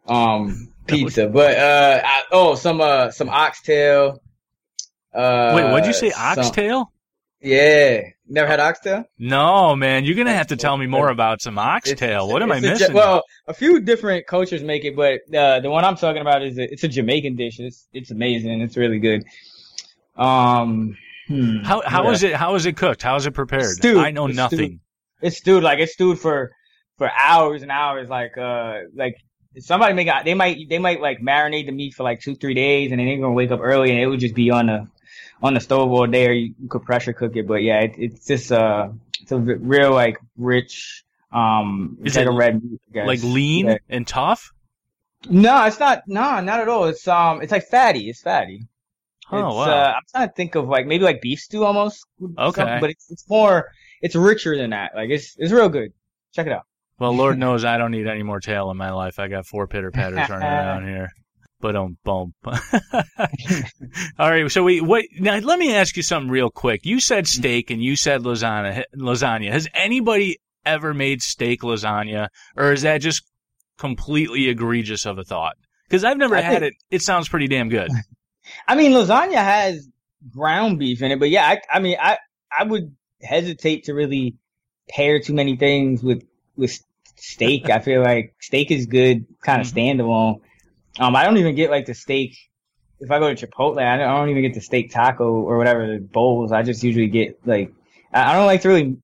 um 0.08 0.74
pizza. 0.88 1.28
But 1.28 1.58
uh 1.58 2.02
I, 2.04 2.24
oh 2.32 2.56
some 2.56 2.82
uh 2.82 3.12
some 3.12 3.30
oxtail 3.30 4.22
uh, 5.16 5.54
Wait, 5.56 5.72
what'd 5.72 5.88
you 5.88 5.94
say? 5.94 6.12
Oxtail? 6.12 6.80
Some, 6.80 7.50
yeah. 7.50 8.02
Never 8.28 8.48
had 8.48 8.60
oxtail? 8.60 9.06
No, 9.18 9.76
man. 9.76 10.04
You're 10.04 10.16
gonna 10.16 10.34
have 10.34 10.48
to 10.48 10.58
tell 10.58 10.76
me 10.78 10.88
more 10.88 11.10
about 11.10 11.42
some 11.42 11.58
oxtail. 11.58 12.26
It's, 12.26 12.34
what 12.34 12.42
am 12.42 12.52
I 12.52 12.60
missing? 12.60 12.92
A, 12.92 12.94
well, 12.94 13.24
a 13.48 13.54
few 13.54 13.80
different 13.80 14.28
cultures 14.28 14.64
make 14.64 14.84
it, 14.84 14.96
but 14.96 15.22
uh, 15.34 15.60
the 15.60 15.70
one 15.70 15.86
I'm 15.86 15.96
talking 15.96 16.22
about 16.22 16.44
is 16.44 16.58
a, 16.58 16.72
it's 16.72 16.84
a 16.84 16.88
Jamaican 16.88 17.36
dish. 17.36 17.60
It's 17.60 17.88
it's 17.94 18.12
amazing. 18.12 18.62
It's 18.62 18.76
really 18.76 19.00
good. 19.00 19.24
Um, 20.18 20.98
hmm, 21.28 21.60
how 21.60 21.82
how 21.86 22.06
yeah. 22.06 22.12
is 22.12 22.24
it? 22.24 22.34
How 22.34 22.56
is 22.56 22.66
it 22.66 22.76
cooked? 22.76 23.04
How 23.04 23.16
is 23.16 23.26
it 23.26 23.32
prepared? 23.32 23.76
Stewed. 23.76 23.98
I 23.98 24.12
know 24.12 24.28
it's 24.28 24.36
nothing. 24.36 24.58
Stewed. 24.58 24.80
It's 25.22 25.38
stewed 25.38 25.64
like 25.64 25.80
it's 25.80 25.94
stewed 25.94 26.20
for 26.20 26.52
for 26.98 27.12
hours 27.12 27.62
and 27.62 27.72
hours. 27.72 28.10
Like 28.10 28.38
uh 28.38 28.80
like 28.96 29.18
somebody 29.60 29.94
make 29.94 30.10
they 30.24 30.34
might 30.34 30.70
they 30.70 30.80
might 30.80 31.02
like 31.02 31.20
marinate 31.22 31.66
the 31.66 31.72
meat 31.72 31.94
for 31.94 32.04
like 32.04 32.20
two 32.20 32.36
three 32.36 32.54
days 32.54 32.92
and 32.92 33.00
then 33.00 33.08
they're 33.08 33.18
gonna 33.18 33.34
wake 33.34 33.52
up 33.52 33.60
early 33.62 33.92
and 33.92 34.00
it 34.00 34.08
would 34.08 34.20
just 34.20 34.36
be 34.36 34.52
on 34.52 34.68
the 34.68 34.88
on 35.42 35.54
the 35.54 35.60
stove 35.60 35.92
all 35.92 36.08
day, 36.08 36.28
or 36.28 36.32
you 36.32 36.54
could 36.70 36.84
pressure 36.84 37.14
cook 37.14 37.36
it. 37.36 37.48
But 37.48 37.62
yeah, 37.62 37.82
it, 37.82 37.94
it's 37.98 38.26
just 38.26 38.52
uh, 38.52 38.90
it's 39.22 39.32
a 39.32 39.38
real 39.38 39.92
like 39.92 40.20
rich. 40.38 41.04
Um, 41.32 41.98
Is 42.04 42.16
like 42.16 42.26
it 42.26 42.30
a 42.30 42.32
red 42.32 42.64
meat, 42.64 42.80
like 42.94 43.22
lean 43.24 43.68
yeah. 43.68 43.78
and 43.90 44.08
tough? 44.08 44.52
No, 45.30 45.66
it's 45.66 45.80
not. 45.80 46.04
No, 46.08 46.40
not 46.40 46.60
at 46.60 46.70
all. 46.70 46.86
It's 46.86 47.08
um, 47.08 47.42
it's 47.42 47.52
like 47.52 47.68
fatty. 47.68 48.10
It's 48.10 48.22
fatty. 48.22 48.68
Oh 49.32 49.48
it's, 49.48 49.56
wow. 49.56 49.64
Uh, 49.64 49.94
I'm 49.96 50.04
trying 50.12 50.28
to 50.30 50.34
think 50.34 50.56
of 50.56 50.68
like 50.68 50.86
maybe 50.86 51.04
like 51.04 51.22
beef 51.22 51.40
stew 51.40 51.66
almost. 51.66 52.06
Okay. 52.38 52.78
But 52.80 52.92
it's, 52.92 53.10
it's 53.10 53.28
more, 53.28 53.72
it's 54.02 54.16
richer 54.16 54.56
than 54.56 54.70
that. 54.70 54.92
Like 54.96 55.10
it's 55.10 55.36
it's 55.38 55.52
real 55.52 55.70
good. 55.70 55.94
Check 56.34 56.48
it 56.48 56.54
out. 56.54 56.66
Well, 57.00 57.14
Lord 57.16 57.38
knows 57.38 57.66
I 57.66 57.78
don't 57.78 57.92
need 57.92 58.08
any 58.08 58.24
more 58.24 58.40
tail 58.40 58.72
in 58.72 58.78
my 58.78 58.92
life. 58.92 59.20
I 59.20 59.28
got 59.28 59.46
four 59.46 59.68
pitter 59.68 59.92
patters 59.92 60.30
running 60.30 60.48
around 60.48 60.88
here. 60.88 61.10
But 61.60 61.76
um, 61.76 61.98
boom. 62.04 62.34
All 64.20 64.30
right. 64.30 64.50
So 64.52 64.64
we 64.64 64.82
wait. 64.82 65.10
Now 65.20 65.38
let 65.40 65.58
me 65.60 65.74
ask 65.74 65.96
you 65.98 66.04
something 66.04 66.30
real 66.30 66.50
quick. 66.50 66.86
You 66.86 67.00
said 67.00 67.28
steak 67.28 67.70
and 67.72 67.82
you 67.82 67.96
said 67.96 68.22
lasagna. 68.22 68.84
Lasagna. 68.96 69.52
Has 69.52 69.68
anybody 69.74 70.38
ever 70.66 70.94
made 70.94 71.22
steak 71.22 71.62
lasagna, 71.62 72.28
or 72.56 72.72
is 72.72 72.82
that 72.84 73.00
just 73.00 73.24
completely 73.78 74.50
egregious 74.50 75.06
of 75.06 75.18
a 75.18 75.24
thought? 75.24 75.56
Because 75.88 76.04
I've 76.04 76.18
never 76.18 76.36
I 76.36 76.42
had 76.42 76.60
think- 76.62 76.74
it. 76.74 76.96
It 76.98 77.02
sounds 77.02 77.30
pretty 77.30 77.48
damn 77.48 77.70
good. 77.70 77.90
I 78.68 78.76
mean, 78.76 78.92
lasagna 78.92 79.36
has 79.36 79.88
ground 80.32 80.78
beef 80.80 81.02
in 81.02 81.12
it, 81.12 81.20
but 81.20 81.30
yeah, 81.30 81.48
I, 81.48 81.62
I 81.72 81.80
mean, 81.80 81.98
I, 82.00 82.18
I 82.58 82.64
would 82.64 82.96
hesitate 83.22 83.86
to 83.86 83.94
really 83.94 84.36
pair 84.90 85.20
too 85.20 85.34
many 85.34 85.56
things 85.56 86.04
with, 86.04 86.24
with 86.58 86.80
steak. 87.16 87.70
I 87.70 87.80
feel 87.80 88.02
like 88.02 88.36
steak 88.40 88.72
is 88.72 88.86
good, 88.86 89.26
kind 89.42 89.62
of 89.62 89.68
standalone. 89.68 90.42
Um, 91.00 91.16
I 91.16 91.24
don't 91.24 91.38
even 91.38 91.56
get 91.56 91.70
like 91.70 91.86
the 91.86 91.94
steak. 91.94 92.38
If 93.00 93.12
I 93.12 93.20
go 93.20 93.34
to 93.34 93.48
Chipotle, 93.48 93.82
I 93.82 93.98
don't, 93.98 94.08
I 94.08 94.18
don't 94.18 94.30
even 94.30 94.42
get 94.42 94.54
the 94.54 94.62
steak 94.62 94.92
taco 94.92 95.26
or 95.26 95.58
whatever 95.58 95.86
the 95.88 96.00
bowls. 96.00 96.52
I 96.52 96.64
just 96.64 96.84
usually 96.84 97.08
get 97.08 97.40
like, 97.46 97.72
I 98.14 98.32
I 98.32 98.34
don't 98.34 98.46
like 98.46 98.62
to 98.62 98.70
really 98.70 98.98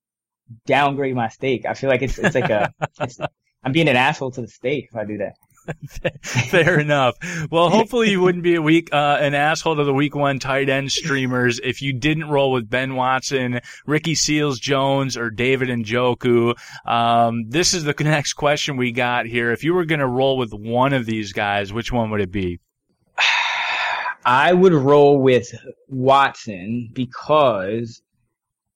downgrade 0.66 1.14
my 1.14 1.28
steak. 1.28 1.66
I 1.66 1.74
feel 1.74 1.90
like 1.90 2.02
it's, 2.02 2.18
it's 2.18 2.34
like 2.34 2.50
a, 2.50 2.72
it's, 3.00 3.18
I'm 3.64 3.72
being 3.72 3.88
an 3.88 3.96
asshole 3.96 4.32
to 4.32 4.40
the 4.40 4.48
steak 4.48 4.88
if 4.90 4.96
I 4.96 5.04
do 5.04 5.18
that. 5.18 5.34
Fair 6.22 6.80
enough. 6.80 7.16
Well, 7.50 7.70
hopefully 7.70 8.10
you 8.10 8.20
wouldn't 8.20 8.44
be 8.44 8.54
a 8.54 8.62
week 8.62 8.92
uh, 8.92 9.18
an 9.20 9.34
asshole 9.34 9.76
to 9.76 9.84
the 9.84 9.94
week 9.94 10.14
one 10.14 10.38
tight 10.38 10.68
end 10.68 10.90
streamers 10.90 11.60
if 11.62 11.82
you 11.82 11.92
didn't 11.92 12.28
roll 12.28 12.52
with 12.52 12.68
Ben 12.68 12.94
Watson, 12.94 13.60
Ricky 13.86 14.14
Seals 14.14 14.58
Jones, 14.58 15.16
or 15.16 15.30
David 15.30 15.68
Njoku. 15.68 16.54
Um, 16.86 17.48
this 17.48 17.74
is 17.74 17.84
the 17.84 17.94
next 18.00 18.34
question 18.34 18.76
we 18.76 18.92
got 18.92 19.26
here. 19.26 19.52
If 19.52 19.62
you 19.64 19.74
were 19.74 19.84
going 19.84 20.00
to 20.00 20.08
roll 20.08 20.36
with 20.36 20.52
one 20.52 20.92
of 20.92 21.06
these 21.06 21.32
guys, 21.32 21.72
which 21.72 21.92
one 21.92 22.10
would 22.10 22.20
it 22.20 22.32
be? 22.32 22.60
I 24.24 24.52
would 24.52 24.72
roll 24.72 25.18
with 25.18 25.52
Watson 25.88 26.90
because 26.92 28.02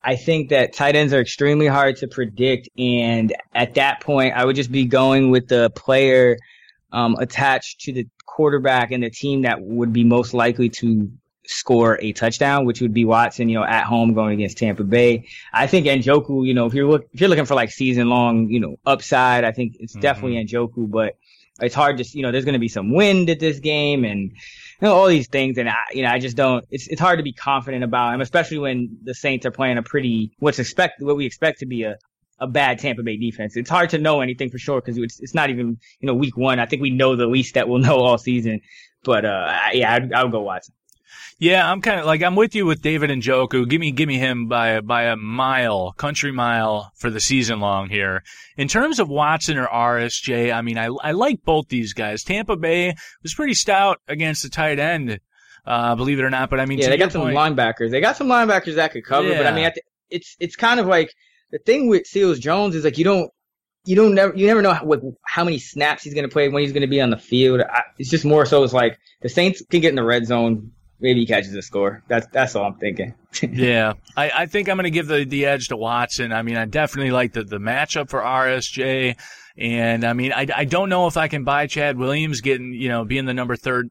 I 0.02 0.14
think 0.14 0.50
that 0.50 0.72
tight 0.72 0.94
ends 0.94 1.12
are 1.12 1.20
extremely 1.20 1.66
hard 1.66 1.96
to 1.96 2.06
predict. 2.06 2.68
And 2.78 3.34
at 3.54 3.74
that 3.74 4.00
point, 4.00 4.34
I 4.36 4.44
would 4.44 4.54
just 4.54 4.70
be 4.70 4.84
going 4.84 5.30
with 5.32 5.48
the 5.48 5.70
player 5.70 6.38
um, 6.96 7.14
attached 7.20 7.82
to 7.82 7.92
the 7.92 8.08
quarterback 8.24 8.90
and 8.90 9.02
the 9.02 9.10
team 9.10 9.42
that 9.42 9.60
would 9.60 9.92
be 9.92 10.02
most 10.02 10.32
likely 10.32 10.70
to 10.70 11.12
score 11.46 11.98
a 12.00 12.12
touchdown, 12.12 12.64
which 12.64 12.80
would 12.80 12.94
be 12.94 13.04
Watson, 13.04 13.50
you 13.50 13.58
know, 13.58 13.64
at 13.64 13.84
home 13.84 14.14
going 14.14 14.32
against 14.32 14.56
Tampa 14.56 14.82
Bay. 14.82 15.28
I 15.52 15.66
think 15.66 15.86
Njoku, 15.86 16.46
you 16.46 16.54
know, 16.54 16.64
if 16.64 16.72
you're 16.72 16.88
look, 16.88 17.06
if 17.12 17.20
you're 17.20 17.28
looking 17.28 17.44
for 17.44 17.54
like 17.54 17.70
season 17.70 18.08
long, 18.08 18.48
you 18.48 18.60
know, 18.60 18.76
upside, 18.86 19.44
I 19.44 19.52
think 19.52 19.76
it's 19.78 19.92
definitely 19.92 20.42
Njoku, 20.42 20.90
but 20.90 21.18
it's 21.60 21.74
hard 21.74 21.98
to, 21.98 22.04
you 22.16 22.22
know, 22.22 22.32
there's 22.32 22.46
going 22.46 22.54
to 22.54 22.58
be 22.58 22.68
some 22.68 22.94
wind 22.94 23.28
at 23.28 23.40
this 23.40 23.60
game 23.60 24.06
and, 24.06 24.30
you 24.30 24.32
know, 24.80 24.94
all 24.94 25.06
these 25.06 25.28
things. 25.28 25.58
And 25.58 25.68
I, 25.68 25.76
you 25.92 26.02
know, 26.02 26.08
I 26.08 26.18
just 26.18 26.36
don't, 26.36 26.64
it's, 26.70 26.86
it's 26.88 27.00
hard 27.00 27.18
to 27.18 27.22
be 27.22 27.34
confident 27.34 27.84
about 27.84 28.14
him, 28.14 28.22
especially 28.22 28.58
when 28.58 28.96
the 29.04 29.14
Saints 29.14 29.44
are 29.44 29.50
playing 29.50 29.76
a 29.76 29.82
pretty, 29.82 30.32
what's 30.38 30.58
expect, 30.58 31.02
what 31.02 31.16
we 31.16 31.26
expect 31.26 31.58
to 31.58 31.66
be 31.66 31.82
a, 31.82 31.98
a 32.38 32.46
bad 32.46 32.78
Tampa 32.78 33.02
Bay 33.02 33.16
defense. 33.16 33.56
It's 33.56 33.70
hard 33.70 33.90
to 33.90 33.98
know 33.98 34.20
anything 34.20 34.50
for 34.50 34.58
sure 34.58 34.80
because 34.80 34.98
it's, 34.98 35.20
it's 35.20 35.34
not 35.34 35.50
even, 35.50 35.78
you 36.00 36.06
know, 36.06 36.14
week 36.14 36.36
one. 36.36 36.58
I 36.58 36.66
think 36.66 36.82
we 36.82 36.90
know 36.90 37.16
the 37.16 37.26
least 37.26 37.54
that 37.54 37.68
we'll 37.68 37.78
know 37.88 37.96
all 37.98 38.18
season. 38.18 38.60
But, 39.04 39.24
uh, 39.24 39.46
I- 39.48 39.72
yeah, 39.74 39.94
I'd, 39.94 40.12
I 40.12 40.22
would 40.22 40.32
go 40.32 40.42
Watson. 40.42 40.74
Yeah, 41.38 41.70
I'm 41.70 41.82
kind 41.82 42.00
of 42.00 42.06
like 42.06 42.22
I'm 42.22 42.34
with 42.34 42.54
you 42.54 42.64
with 42.64 42.80
David 42.80 43.10
Njoku. 43.10 43.68
Give 43.68 43.78
me, 43.80 43.90
give 43.92 44.08
me 44.08 44.16
him 44.18 44.48
by 44.48 44.68
a, 44.68 44.82
by 44.82 45.02
a 45.04 45.16
mile, 45.16 45.92
country 45.92 46.32
mile 46.32 46.92
for 46.96 47.10
the 47.10 47.20
season 47.20 47.60
long 47.60 47.90
here. 47.90 48.22
In 48.56 48.68
terms 48.68 48.98
of 48.98 49.10
Watson 49.10 49.58
or 49.58 49.66
RSJ, 49.66 50.52
I 50.52 50.62
mean, 50.62 50.78
I 50.78 50.86
I 51.02 51.12
like 51.12 51.42
both 51.44 51.68
these 51.68 51.92
guys. 51.92 52.24
Tampa 52.24 52.56
Bay 52.56 52.94
was 53.22 53.34
pretty 53.34 53.52
stout 53.52 54.00
against 54.08 54.44
the 54.44 54.48
tight 54.48 54.78
end, 54.78 55.20
uh, 55.66 55.94
believe 55.94 56.18
it 56.18 56.22
or 56.22 56.30
not. 56.30 56.48
But 56.48 56.58
I 56.60 56.64
mean, 56.64 56.78
Yeah, 56.78 56.84
to 56.86 56.90
they 56.92 56.96
your 56.98 57.06
got 57.08 57.12
some 57.12 57.22
point- 57.22 57.36
linebackers. 57.36 57.90
They 57.90 58.00
got 58.00 58.16
some 58.16 58.28
linebackers 58.28 58.76
that 58.76 58.92
could 58.92 59.04
cover, 59.04 59.28
but 59.36 59.46
I 59.46 59.52
mean, 59.54 59.64
at 59.66 59.74
the, 59.74 59.82
it's 60.08 60.36
it's 60.40 60.56
kind 60.56 60.80
of 60.80 60.86
like 60.86 61.12
the 61.56 61.72
thing 61.72 61.88
with 61.88 62.06
Seals 62.06 62.38
Jones 62.38 62.74
is 62.74 62.84
like 62.84 62.98
you 62.98 63.04
don't 63.04 63.30
you 63.86 63.96
don't 63.96 64.14
never 64.14 64.36
you 64.36 64.46
never 64.46 64.60
know 64.60 64.74
how, 64.74 65.00
how 65.24 65.44
many 65.44 65.58
snaps 65.58 66.02
he's 66.02 66.12
going 66.12 66.28
to 66.28 66.32
play 66.32 66.48
when 66.48 66.62
he's 66.62 66.72
going 66.72 66.82
to 66.82 66.86
be 66.86 67.00
on 67.00 67.10
the 67.10 67.16
field. 67.16 67.60
I, 67.60 67.82
it's 67.98 68.10
just 68.10 68.24
more 68.24 68.44
so 68.44 68.62
it's 68.62 68.72
like 68.72 68.98
the 69.22 69.28
Saints 69.28 69.62
can 69.70 69.80
get 69.80 69.90
in 69.90 69.94
the 69.94 70.04
red 70.04 70.26
zone. 70.26 70.72
Maybe 70.98 71.20
he 71.20 71.26
catches 71.26 71.54
a 71.54 71.62
score. 71.62 72.02
That's 72.08 72.26
that's 72.28 72.54
all 72.54 72.64
I'm 72.66 72.74
thinking. 72.74 73.14
Yeah, 73.42 73.92
I, 74.16 74.30
I 74.30 74.46
think 74.46 74.70
I'm 74.70 74.76
going 74.76 74.84
to 74.84 74.90
give 74.90 75.08
the, 75.08 75.26
the 75.26 75.44
edge 75.44 75.68
to 75.68 75.76
Watson. 75.76 76.32
I 76.32 76.40
mean, 76.40 76.56
I 76.56 76.64
definitely 76.64 77.10
like 77.10 77.34
the, 77.34 77.44
the 77.44 77.58
matchup 77.58 78.08
for 78.08 78.20
RSJ. 78.20 79.14
And 79.58 80.04
I 80.04 80.14
mean, 80.14 80.32
I, 80.32 80.46
I 80.56 80.64
don't 80.64 80.88
know 80.88 81.06
if 81.06 81.18
I 81.18 81.28
can 81.28 81.44
buy 81.44 81.66
Chad 81.66 81.98
Williams 81.98 82.40
getting, 82.40 82.72
you 82.72 82.88
know, 82.88 83.04
being 83.04 83.26
the 83.26 83.34
number 83.34 83.54
third 83.54 83.90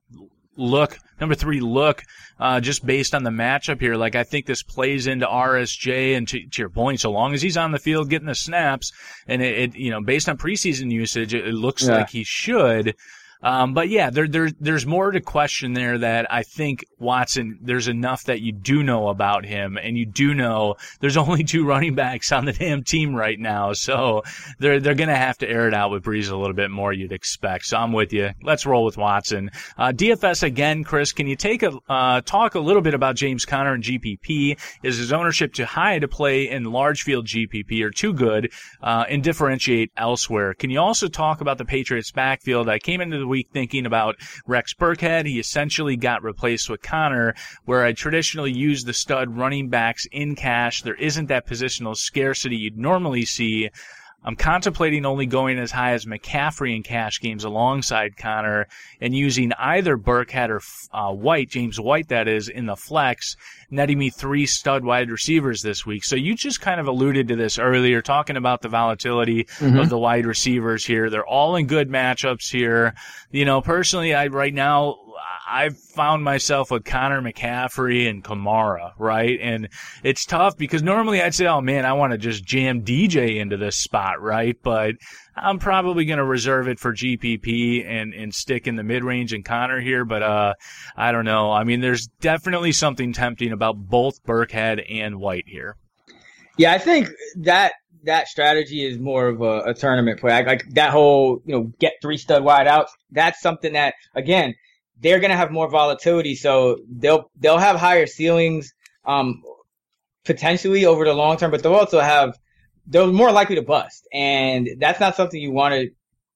look, 0.58 0.98
number 1.20 1.36
three 1.36 1.60
look, 1.62 2.04
uh, 2.40 2.60
just 2.60 2.86
based 2.86 3.16
on 3.16 3.24
the 3.24 3.30
matchup 3.30 3.80
here. 3.80 3.96
Like, 3.96 4.16
I 4.16 4.24
think 4.24 4.46
this 4.46 4.64
plays 4.64 5.08
into 5.08 5.26
RSJ 5.26 6.16
and 6.18 6.28
to, 6.28 6.46
to 6.46 6.62
your 6.62 6.70
point, 6.70 7.00
so 7.00 7.12
long 7.12 7.34
as 7.34 7.42
he's 7.42 7.58
on 7.58 7.72
the 7.72 7.80
field 7.80 8.10
getting 8.10 8.28
the 8.28 8.36
snaps 8.36 8.92
and 9.28 9.42
it, 9.42 9.58
it 9.60 9.76
you 9.76 9.92
know, 9.92 10.02
based 10.02 10.28
on 10.30 10.38
preseason 10.38 10.92
usage, 10.92 11.34
it, 11.34 11.48
it 11.48 11.54
looks 11.54 11.84
Yeah. 11.88 11.96
like 11.98 12.10
he 12.10 12.24
should. 12.24 12.96
Um, 13.46 13.76
but 13.76 13.90
yeah, 13.90 14.10
there, 14.10 14.28
there, 14.28 14.50
there's 14.60 14.88
more 14.88 15.12
to 15.12 15.22
question 15.22 15.74
there 15.74 16.00
that 16.00 16.34
I 16.34 16.42
think 16.42 16.84
Watson, 16.98 17.60
there's 17.62 17.88
enough 17.88 18.24
that 18.24 18.42
you 18.42 18.52
do 18.52 18.82
know 18.82 19.08
about 19.10 19.46
him 19.46 19.78
and 19.78 19.96
you 19.96 20.08
do 20.08 20.34
know 20.34 20.78
there's 21.00 21.16
only 21.26 21.44
two 21.44 21.64
running 21.64 21.94
backs 21.94 22.32
on 22.32 22.46
the 22.46 22.54
damn 22.54 22.84
team 22.84 23.16
right 23.16 23.40
now. 23.40 23.74
So 23.74 24.24
they're, 24.58 24.80
they're 24.80 24.96
going 24.96 25.10
to 25.10 25.16
have 25.16 25.38
to 25.38 25.50
air 25.50 25.68
it 25.68 25.76
out 25.76 25.92
with 25.92 26.04
Brees 26.04 26.32
a 26.32 26.36
little 26.36 26.56
bit 26.56 26.72
more, 26.72 26.92
you'd 26.92 27.12
expect. 27.12 27.66
So 27.68 27.78
I'm 27.78 27.94
with 27.94 28.14
you. 28.14 28.32
Let's 28.42 28.66
roll 28.66 28.84
with 28.84 28.98
Watson. 28.98 29.52
Uh, 29.78 29.92
DFS 29.92 30.42
again, 30.42 30.84
Chris, 30.84 31.14
can 31.14 31.28
you 31.28 31.36
take 31.36 31.62
a, 31.62 31.72
uh, 31.88 32.22
talk 32.22 32.56
a 32.56 32.60
little 32.60 32.82
bit 32.82 32.96
about 32.96 33.16
James 33.16 33.46
Conner 33.46 33.76
and 33.76 33.84
GPP? 33.84 34.58
Is 34.82 34.98
his 34.98 35.14
ownership 35.14 35.54
too 35.54 35.66
high 35.66 36.00
to 36.00 36.08
play 36.08 36.50
in 36.50 36.64
large 36.64 37.04
field 37.04 37.28
GPP 37.28 37.84
or 37.84 37.92
too 37.92 38.12
good, 38.12 38.52
uh, 38.82 39.06
and 39.08 39.24
differentiate 39.24 39.92
elsewhere? 39.96 40.56
Can 40.56 40.72
you 40.72 40.80
also 40.80 41.08
talk 41.08 41.42
about 41.42 41.60
the 41.60 41.66
Patriots 41.66 42.12
backfield? 42.12 42.70
I 42.70 42.80
came 42.80 43.02
into 43.02 43.20
the 43.20 43.35
week 43.36 43.50
thinking 43.52 43.86
about 43.86 44.16
Rex 44.48 44.74
Burkhead. 44.74 45.26
He 45.26 45.40
essentially 45.40 45.98
got 45.98 46.24
replaced 46.24 46.70
with 46.70 46.82
Conner, 46.82 47.36
where 47.66 47.84
I 47.84 47.92
traditionally 47.92 48.54
use 48.54 48.86
the 48.86 48.94
stud 48.94 49.36
running 49.36 49.68
backs 49.68 50.08
in 50.10 50.36
cash. 50.36 50.84
There 50.84 50.96
isn't 50.96 51.26
that 51.26 51.46
positional 51.46 51.98
scarcity 51.98 52.56
you'd 52.56 52.78
normally 52.78 53.26
see. 53.26 53.72
I'm 54.26 54.36
contemplating 54.36 55.06
only 55.06 55.28
going 55.28 55.60
as 55.60 55.72
high 55.72 55.94
as 55.94 56.06
McCaffrey 56.06 56.76
in 56.76 56.82
cash 56.82 57.22
games 57.22 57.44
alongside 57.44 58.18
Conner 58.18 58.68
and 59.00 59.16
using 59.16 59.54
either 59.54 59.98
Burkhead 59.98 60.50
or 60.50 60.62
uh, 60.92 61.14
White, 61.14 61.52
James 61.52 61.80
White 61.80 62.08
that 62.08 62.28
is, 62.28 62.50
in 62.50 62.66
the 62.66 62.76
flex, 62.76 63.36
netting 63.70 64.00
me 64.00 64.10
three 64.10 64.48
stud 64.48 64.84
wide 64.84 65.12
receivers 65.12 65.62
this 65.62 65.86
week. 65.86 66.04
So 66.04 66.16
you 66.16 66.34
just 66.34 66.60
kind 66.60 66.80
of 66.80 66.88
alluded 66.88 67.28
to 67.28 67.36
this 67.36 67.60
earlier, 67.60 68.02
talking 68.02 68.36
about 68.36 68.64
the 68.64 68.70
volatility 68.70 69.48
of 69.80 69.90
the 69.90 70.00
wide 70.00 70.26
receivers 70.26 70.84
here. 70.84 71.12
They're 71.12 71.26
all 71.26 71.56
in 71.56 71.68
good 71.68 71.90
matchups 71.90 72.52
here. 72.52 72.96
You 73.30 73.46
know, 73.46 73.62
personally, 73.62 74.16
I 74.16 74.28
right 74.28 74.54
now 74.54 74.98
I've 75.48 75.78
found 75.78 76.24
myself 76.24 76.72
with 76.72 76.86
Conner 76.86 77.22
McCaffrey 77.22 78.10
and 78.10 78.24
Kamara, 78.24 78.94
right? 78.98 79.40
And 79.42 79.70
it's 80.04 80.26
tough 80.26 80.58
because 80.58 80.84
normally 80.84 81.22
I'd 81.22 81.36
say, 81.36 81.48
oh 81.48 81.62
man, 81.62 81.86
I 81.86 81.94
want 81.94 82.12
to 82.12 82.18
just 82.18 82.44
jam 82.44 82.84
DJ 82.84 83.38
into 83.40 83.58
this 83.58 83.76
spot, 83.76 84.22
right? 84.22 84.58
But 84.62 84.96
I'm 85.36 85.60
probably 85.60 86.06
going 86.06 86.18
to 86.18 86.26
reserve 86.26 86.68
it 86.68 86.80
for 86.80 86.94
GPP 86.94 87.86
and, 87.86 88.14
and 88.14 88.34
stick 88.34 88.68
in 88.68 88.76
the 88.76 88.84
mid 88.84 89.04
range 89.04 89.34
and 89.34 89.46
Conner 89.46 89.80
here. 89.80 90.06
But, 90.06 90.24
uh, 90.24 90.54
I 90.96 91.12
don't 91.12 91.26
know. 91.26 91.52
I 91.52 91.64
mean, 91.64 91.82
there's 91.82 92.08
definitely 92.22 92.72
something 92.72 93.14
tempting 93.14 93.52
about 93.52 93.76
both 93.78 94.24
Burkhead 94.24 94.84
and 94.90 95.20
White 95.20 95.46
here. 95.48 95.78
Yeah, 96.58 96.74
I 96.74 96.78
think 96.78 97.10
that 97.42 97.74
that 98.06 98.28
strategy 98.28 98.86
is 98.86 98.98
more 98.98 99.28
of 99.28 99.42
a, 99.42 99.62
a 99.62 99.74
tournament 99.74 100.20
play. 100.20 100.32
Like, 100.32 100.48
like 100.48 100.70
that 100.72 100.92
whole, 100.92 101.42
you 101.46 101.54
know, 101.54 101.72
get 101.80 101.94
three 102.02 102.18
stud 102.18 102.44
wide 102.44 102.68
outs. 102.68 102.96
That's 103.12 103.42
something 103.42 103.74
that 103.74 103.96
again 104.16 104.56
they're 105.00 105.20
gonna 105.20 105.38
have 105.38 105.52
more 105.52 105.70
volatility, 105.70 106.36
so 106.36 106.80
they'll 106.90 107.30
they'll 107.38 107.58
have 107.58 107.78
higher 107.78 108.06
ceilings, 108.06 108.74
um, 109.06 109.42
potentially 110.24 110.86
over 110.86 111.06
the 111.06 111.14
long 111.14 111.38
term, 111.38 111.52
but 111.52 111.64
they'll 111.64 111.74
also 111.74 112.00
have 112.00 112.38
they're 112.88 113.08
more 113.08 113.32
likely 113.32 113.56
to 113.56 113.62
bust, 113.62 114.08
and 114.14 114.70
that's 114.80 115.00
not 115.00 115.16
something 115.16 115.40
you 115.40 115.52
want 115.52 115.74
to 115.74 115.92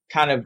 kind 0.10 0.32
of 0.32 0.46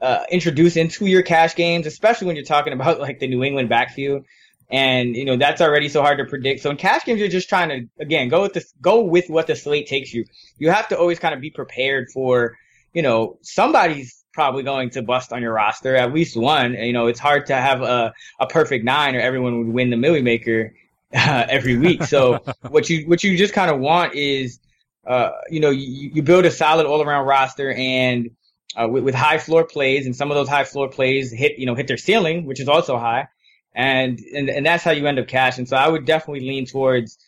uh, 0.00 0.24
introduce 0.30 0.76
into 0.76 1.06
your 1.06 1.22
cash 1.22 1.54
games, 1.54 1.86
especially 1.86 2.26
when 2.26 2.36
you're 2.36 2.44
talking 2.44 2.72
about 2.72 3.00
like 3.00 3.18
the 3.18 3.28
New 3.28 3.44
England 3.44 3.68
backfield. 3.68 4.24
And 4.72 5.16
you 5.16 5.24
know 5.24 5.36
that's 5.36 5.60
already 5.60 5.88
so 5.88 6.00
hard 6.00 6.18
to 6.18 6.24
predict. 6.24 6.60
So 6.62 6.70
in 6.70 6.76
cash 6.76 7.04
games, 7.04 7.18
you're 7.18 7.28
just 7.28 7.48
trying 7.48 7.68
to 7.70 8.02
again 8.02 8.28
go 8.28 8.42
with 8.42 8.72
go 8.80 9.00
with 9.02 9.28
what 9.28 9.48
the 9.48 9.56
slate 9.56 9.88
takes 9.88 10.14
you. 10.14 10.24
You 10.58 10.70
have 10.70 10.88
to 10.88 10.98
always 10.98 11.18
kind 11.18 11.34
of 11.34 11.40
be 11.40 11.50
prepared 11.50 12.08
for, 12.14 12.56
you 12.92 13.02
know, 13.02 13.38
somebody's 13.42 14.19
probably 14.40 14.62
going 14.62 14.88
to 14.88 15.02
bust 15.02 15.34
on 15.34 15.42
your 15.42 15.52
roster, 15.52 15.94
at 15.94 16.14
least 16.14 16.34
one. 16.34 16.72
You 16.72 16.94
know, 16.94 17.08
it's 17.08 17.20
hard 17.20 17.48
to 17.48 17.54
have 17.54 17.82
a, 17.82 18.14
a 18.38 18.46
perfect 18.46 18.86
nine 18.86 19.14
or 19.14 19.20
everyone 19.20 19.58
would 19.58 19.68
win 19.68 19.90
the 19.90 19.98
Milly 19.98 20.22
Maker 20.22 20.72
uh, 21.14 21.44
every 21.50 21.76
week. 21.76 22.04
So 22.04 22.42
what 22.70 22.88
you 22.88 23.06
what 23.06 23.22
you 23.22 23.36
just 23.36 23.52
kind 23.52 23.70
of 23.70 23.80
want 23.80 24.14
is, 24.14 24.58
uh, 25.06 25.32
you 25.50 25.60
know, 25.60 25.68
you, 25.68 26.10
you 26.14 26.22
build 26.22 26.46
a 26.46 26.50
solid 26.50 26.86
all 26.86 27.02
around 27.02 27.26
roster 27.26 27.70
and 27.70 28.30
uh, 28.76 28.88
with, 28.88 29.04
with 29.04 29.14
high 29.14 29.36
floor 29.36 29.62
plays, 29.62 30.06
and 30.06 30.16
some 30.16 30.30
of 30.30 30.36
those 30.36 30.48
high 30.48 30.64
floor 30.64 30.88
plays 30.88 31.30
hit 31.30 31.58
you 31.58 31.66
know 31.66 31.74
hit 31.74 31.86
their 31.86 31.98
ceiling, 31.98 32.46
which 32.46 32.60
is 32.60 32.68
also 32.68 32.96
high, 32.96 33.28
and 33.74 34.20
and 34.34 34.48
and 34.48 34.64
that's 34.64 34.82
how 34.82 34.92
you 34.92 35.06
end 35.06 35.18
up 35.18 35.28
cashing. 35.28 35.66
So 35.66 35.76
I 35.76 35.86
would 35.86 36.06
definitely 36.06 36.48
lean 36.48 36.64
towards 36.64 37.18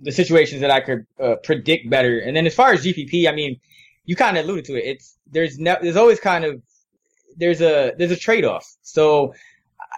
the 0.00 0.10
situations 0.10 0.62
that 0.62 0.70
I 0.70 0.80
could 0.80 1.04
uh, 1.20 1.34
predict 1.44 1.90
better. 1.90 2.18
And 2.18 2.34
then 2.34 2.46
as 2.46 2.54
far 2.54 2.72
as 2.72 2.82
GPP, 2.82 3.28
I 3.28 3.34
mean, 3.34 3.60
you 4.04 4.16
kind 4.16 4.36
of 4.36 4.44
alluded 4.44 4.64
to 4.66 4.74
it. 4.74 4.84
It's 4.84 5.18
there's 5.30 5.58
ne- 5.58 5.78
there's 5.80 5.96
always 5.96 6.20
kind 6.20 6.44
of 6.44 6.62
there's 7.36 7.60
a 7.60 7.92
there's 7.96 8.10
a 8.10 8.16
trade 8.16 8.44
off. 8.44 8.66
So 8.82 9.34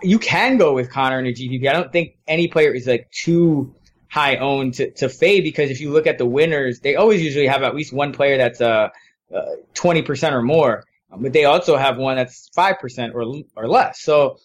you 0.02 0.18
can 0.18 0.56
go 0.56 0.74
with 0.74 0.90
Conner 0.90 1.18
in 1.18 1.26
a 1.26 1.32
GPP. 1.32 1.68
I 1.68 1.72
don't 1.72 1.92
think 1.92 2.16
any 2.26 2.48
player 2.48 2.72
is 2.72 2.86
like 2.86 3.10
too 3.10 3.74
high 4.08 4.36
owned 4.36 4.74
to, 4.74 4.90
to 4.92 5.08
fade 5.08 5.44
because 5.44 5.70
if 5.70 5.80
you 5.80 5.90
look 5.90 6.06
at 6.06 6.18
the 6.18 6.26
winners, 6.26 6.80
they 6.80 6.96
always 6.96 7.22
usually 7.22 7.46
have 7.46 7.62
at 7.62 7.74
least 7.74 7.92
one 7.92 8.12
player 8.12 8.36
that's 8.36 8.60
uh, 8.60 8.88
uh 9.34 9.42
20% 9.74 10.32
or 10.32 10.42
more, 10.42 10.84
but 11.16 11.32
they 11.32 11.44
also 11.44 11.76
have 11.76 11.96
one 11.96 12.16
that's 12.16 12.48
5% 12.56 13.14
or 13.14 13.42
or 13.56 13.68
less. 13.68 14.00
So 14.00 14.38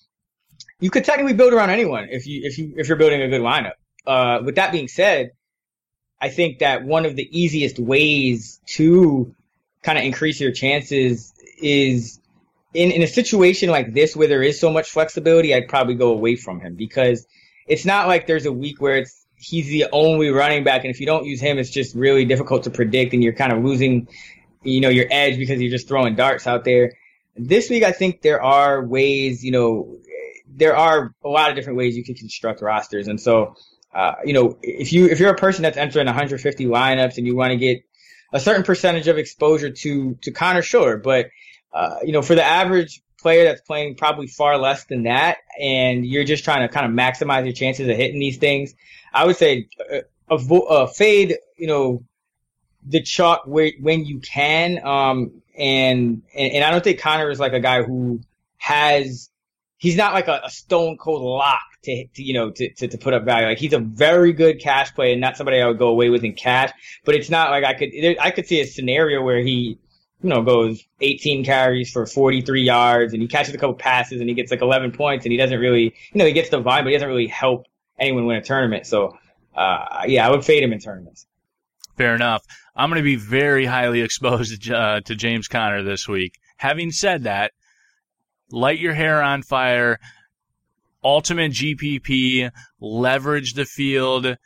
you 0.80 0.90
could 0.90 1.06
technically 1.06 1.34
build 1.34 1.54
around 1.54 1.70
anyone 1.70 2.08
if 2.10 2.26
you 2.26 2.42
if 2.44 2.58
you 2.58 2.74
if 2.78 2.88
you're 2.88 2.98
building 2.98 3.22
a 3.22 3.28
good 3.28 3.42
lineup. 3.42 3.74
Uh, 4.08 4.42
with 4.44 4.56
that 4.56 4.72
being 4.72 4.88
said, 4.88 5.32
I 6.22 6.30
think 6.30 6.60
that 6.60 6.84
one 6.84 7.06
of 7.06 7.16
the 7.16 7.28
easiest 7.32 7.80
ways 7.80 8.60
to 8.78 9.36
kind 9.84 9.98
of 9.98 10.04
increase 10.04 10.40
your 10.40 10.52
chances 10.52 11.34
is 11.62 12.20
in, 12.74 12.92
in 12.92 13.02
a 13.02 13.08
situation 13.08 13.70
like 13.70 13.94
this 13.94 14.16
where 14.16 14.28
there 14.28 14.44
is 14.44 14.60
so 14.60 14.72
much 14.72 14.90
flexibility, 14.90 15.54
I'd 15.54 15.68
probably 15.68 15.96
go 15.96 16.12
away 16.12 16.36
from 16.36 16.60
him 16.60 16.76
because 16.76 17.26
it's 17.68 17.86
not 17.86 18.08
like 18.08 18.28
there's 18.28 18.46
a 18.46 18.52
week 18.52 18.82
where 18.82 18.98
it's 18.98 19.26
he's 19.40 19.68
the 19.68 19.86
only 19.92 20.30
running 20.30 20.64
back, 20.64 20.84
and 20.84 20.92
if 20.92 21.00
you 21.00 21.06
don't 21.06 21.26
use 21.26 21.40
him, 21.40 21.58
it's 21.58 21.70
just 21.70 21.96
really 21.96 22.26
difficult 22.26 22.64
to 22.64 22.70
predict, 22.70 23.14
and 23.14 23.24
you're 23.24 23.34
kind 23.34 23.54
of 23.54 23.64
losing, 23.64 24.08
you 24.64 24.82
know, 24.82 24.90
your 24.90 25.06
edge 25.10 25.38
because 25.38 25.62
you're 25.62 25.72
just 25.72 25.88
throwing 25.88 26.16
darts 26.16 26.46
out 26.46 26.66
there. 26.66 26.94
This 27.38 27.70
week, 27.70 27.84
I 27.84 27.92
think 27.92 28.22
there 28.22 28.44
are 28.44 28.86
ways, 28.86 29.44
you 29.44 29.52
know, 29.52 29.98
there 30.48 30.76
are 30.76 31.14
a 31.24 31.30
lot 31.30 31.50
of 31.50 31.56
different 31.56 31.78
ways 31.78 31.96
you 31.96 32.04
can 32.04 32.16
construct 32.16 32.62
rosters, 32.62 33.08
and 33.08 33.20
so, 33.20 33.56
uh, 33.94 34.16
you 34.26 34.34
know, 34.34 34.58
if 34.62 34.92
you 34.92 35.08
if 35.08 35.20
you're 35.20 35.32
a 35.32 35.38
person 35.38 35.64
that's 35.64 35.78
entering 35.78 36.06
150 36.06 36.66
lineups 36.66 37.18
and 37.18 37.26
you 37.26 37.36
want 37.36 37.52
to 37.52 37.58
get 37.58 37.84
a 38.32 38.40
certain 38.40 38.64
percentage 38.64 39.08
of 39.08 39.18
exposure 39.18 39.72
to 39.72 40.16
to 40.22 40.32
Conner, 40.32 40.62
sure, 40.62 40.98
but 40.98 41.28
uh, 41.74 41.98
you 42.04 42.12
know, 42.12 42.22
for 42.22 42.36
the 42.36 42.44
average 42.44 43.02
player 43.20 43.44
that's 43.44 43.62
playing 43.62 43.96
probably 43.96 44.28
far 44.28 44.58
less 44.58 44.86
than 44.86 45.04
that, 45.04 45.38
and 45.60 46.06
you're 46.06 46.24
just 46.24 46.44
trying 46.44 46.68
to 46.68 46.74
kind 46.74 46.86
of 46.86 46.92
maximize 46.92 47.44
your 47.44 47.54
chances 47.54 47.88
of 47.88 47.96
hitting 47.96 48.20
these 48.20 48.38
things, 48.38 48.74
I 49.14 49.26
would 49.26 49.36
say 49.36 49.68
uh, 49.92 50.00
avo- 50.32 50.72
uh, 50.72 50.88
fade, 50.88 51.38
you 51.58 51.68
know, 51.68 52.04
the 52.86 53.02
chalk 53.02 53.44
where, 53.46 53.72
when 53.80 54.06
you 54.06 54.20
can. 54.20 54.86
Um, 54.86 55.42
and, 55.58 56.22
and, 56.34 56.54
and 56.54 56.64
I 56.64 56.72
don't 56.72 56.84
think 56.84 57.00
Conner 57.00 57.30
is 57.30 57.40
like 57.40 57.54
a 57.54 57.60
guy 57.60 57.84
who 57.84 58.22
has, 58.58 59.30
he's 59.78 59.98
not 59.98 60.14
like 60.14 60.28
a, 60.28 60.42
a 60.46 60.50
stone 60.50 60.98
cold 60.98 61.22
lock 61.22 61.60
to, 61.84 62.08
to, 62.08 62.24
you 62.24 62.34
know, 62.34 62.52
to, 62.52 62.74
to, 62.74 62.88
to 62.88 62.98
put 62.98 63.14
up 63.14 63.24
value. 63.24 63.48
Like 63.48 63.58
he's 63.58 63.74
a 63.74 63.80
very 63.80 64.34
good 64.34 64.60
cash 64.60 64.94
play 64.94 65.12
and 65.12 65.22
not 65.22 65.38
somebody 65.38 65.62
I 65.62 65.68
would 65.68 65.80
go 65.80 65.88
away 65.88 66.10
with 66.10 66.24
in 66.24 66.34
cash, 66.34 66.72
but 67.06 67.16
it's 67.16 67.30
not 67.30 67.52
like 67.52 67.64
I 67.64 67.74
could, 67.74 67.90
I 68.20 68.32
could 68.32 68.48
see 68.48 68.62
a 68.62 68.68
scenario 68.68 69.22
where 69.22 69.40
he, 69.40 69.80
you 70.22 70.30
know, 70.30 70.42
goes 70.42 70.84
18 71.02 71.46
carries 71.46 71.92
for 71.92 72.06
43 72.06 72.64
yards 72.64 73.14
and 73.14 73.22
he 73.22 73.28
catches 73.28 73.54
a 73.54 73.58
couple 73.58 73.76
passes 73.76 74.20
and 74.20 74.30
he 74.30 74.36
gets 74.36 74.52
like 74.52 74.62
11 74.62 74.92
points 74.92 75.26
and 75.26 75.32
he 75.32 75.38
doesn't 75.38 75.60
really, 75.60 75.84
you 75.84 76.16
know, 76.16 76.26
he 76.26 76.34
gets 76.34 76.50
the 76.50 76.62
vibe, 76.62 76.84
but 76.84 76.88
he 76.88 76.94
doesn't 76.94 77.08
really 77.08 77.28
help 77.28 77.66
anyone 77.98 78.26
win 78.26 78.38
a 78.38 78.42
tournament. 78.42 78.86
So, 78.86 79.18
uh, 79.56 80.04
yeah, 80.08 80.28
I 80.28 80.32
would 80.32 80.44
fade 80.44 80.64
him 80.64 80.74
in 80.74 80.80
tournaments. 80.80 81.26
Fair 81.98 82.16
enough. 82.16 82.46
I'm 82.76 82.90
going 82.90 83.00
to 83.00 83.04
be 83.04 83.18
very 83.18 83.66
highly 83.66 84.02
exposed 84.04 84.72
uh, 84.72 85.02
to 85.02 85.16
James 85.16 85.48
Conner 85.48 85.84
this 85.84 86.08
week. 86.08 86.40
Having 86.58 86.92
said 86.92 87.24
that, 87.24 87.52
light 88.52 88.80
your 88.80 88.94
hair 88.94 89.22
on 89.22 89.44
fire, 89.44 90.00
ultimate 91.04 91.52
GPP, 91.52 92.52
leverage 92.80 93.54
the 93.54 93.66
field, 93.66 94.38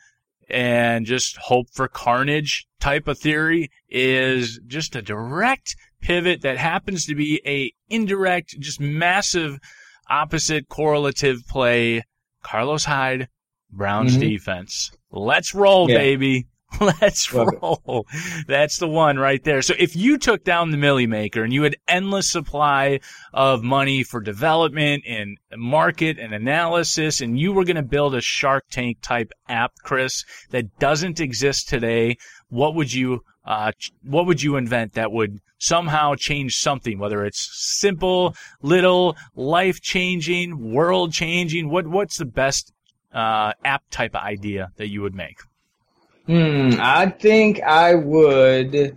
and 0.48 1.06
just 1.06 1.36
hope 1.36 1.66
for 1.72 1.88
carnage 1.88 2.66
type 2.80 3.08
of 3.08 3.18
theory 3.18 3.70
is 3.88 4.60
just 4.66 4.94
a 4.94 5.02
direct 5.02 5.74
pivot 6.00 6.42
that 6.42 6.58
happens 6.58 7.06
to 7.06 7.14
be 7.14 7.40
a 7.46 7.72
indirect, 7.88 8.58
just 8.60 8.80
massive 8.80 9.58
opposite 10.08 10.68
correlative 10.68 11.46
play. 11.48 12.02
Carlos 12.42 12.84
Hyde, 12.84 13.28
Browns 13.70 14.12
mm-hmm. 14.12 14.20
defense. 14.20 14.92
Let's 15.10 15.54
roll, 15.54 15.90
yeah. 15.90 15.96
baby. 15.96 16.46
Let's 17.00 17.32
roll. 17.32 18.06
That's 18.46 18.78
the 18.78 18.88
one 18.88 19.18
right 19.18 19.42
there. 19.44 19.62
So 19.62 19.74
if 19.78 19.94
you 19.94 20.18
took 20.18 20.44
down 20.44 20.70
the 20.70 20.76
Milly 20.76 21.06
Maker 21.06 21.42
and 21.42 21.52
you 21.52 21.62
had 21.62 21.76
endless 21.86 22.30
supply 22.30 23.00
of 23.32 23.62
money 23.62 24.02
for 24.02 24.20
development 24.20 25.04
and 25.06 25.38
market 25.56 26.18
and 26.18 26.34
analysis, 26.34 27.20
and 27.20 27.38
you 27.38 27.52
were 27.52 27.64
going 27.64 27.76
to 27.76 27.82
build 27.82 28.14
a 28.14 28.20
Shark 28.20 28.64
Tank 28.70 28.98
type 29.02 29.32
app, 29.48 29.72
Chris, 29.82 30.24
that 30.50 30.78
doesn't 30.78 31.20
exist 31.20 31.68
today, 31.68 32.16
what 32.48 32.74
would 32.74 32.92
you 32.92 33.20
uh, 33.44 33.72
what 34.02 34.26
would 34.26 34.42
you 34.42 34.56
invent 34.56 34.94
that 34.94 35.12
would 35.12 35.40
somehow 35.58 36.14
change 36.14 36.56
something? 36.56 36.98
Whether 36.98 37.24
it's 37.24 37.48
simple, 37.52 38.34
little, 38.62 39.16
life 39.34 39.80
changing, 39.82 40.72
world 40.72 41.12
changing. 41.12 41.68
What 41.68 41.86
what's 41.86 42.16
the 42.16 42.24
best 42.24 42.72
uh, 43.12 43.52
app 43.64 43.82
type 43.90 44.14
idea 44.16 44.70
that 44.76 44.88
you 44.88 45.02
would 45.02 45.14
make? 45.14 45.38
Hmm, 46.26 46.70
I 46.80 47.10
think 47.10 47.60
I 47.62 47.94
would. 47.94 48.96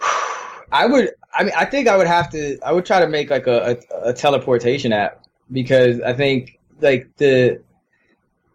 I 0.72 0.86
would. 0.86 1.10
I 1.32 1.44
mean, 1.44 1.52
I 1.56 1.64
think 1.64 1.88
I 1.88 1.96
would 1.96 2.06
have 2.06 2.30
to. 2.30 2.58
I 2.64 2.72
would 2.72 2.84
try 2.84 3.00
to 3.00 3.08
make 3.08 3.30
like 3.30 3.46
a, 3.46 3.78
a, 3.92 4.08
a 4.08 4.12
teleportation 4.12 4.92
app 4.92 5.24
because 5.50 6.00
I 6.00 6.12
think 6.14 6.58
like 6.80 7.16
the 7.16 7.62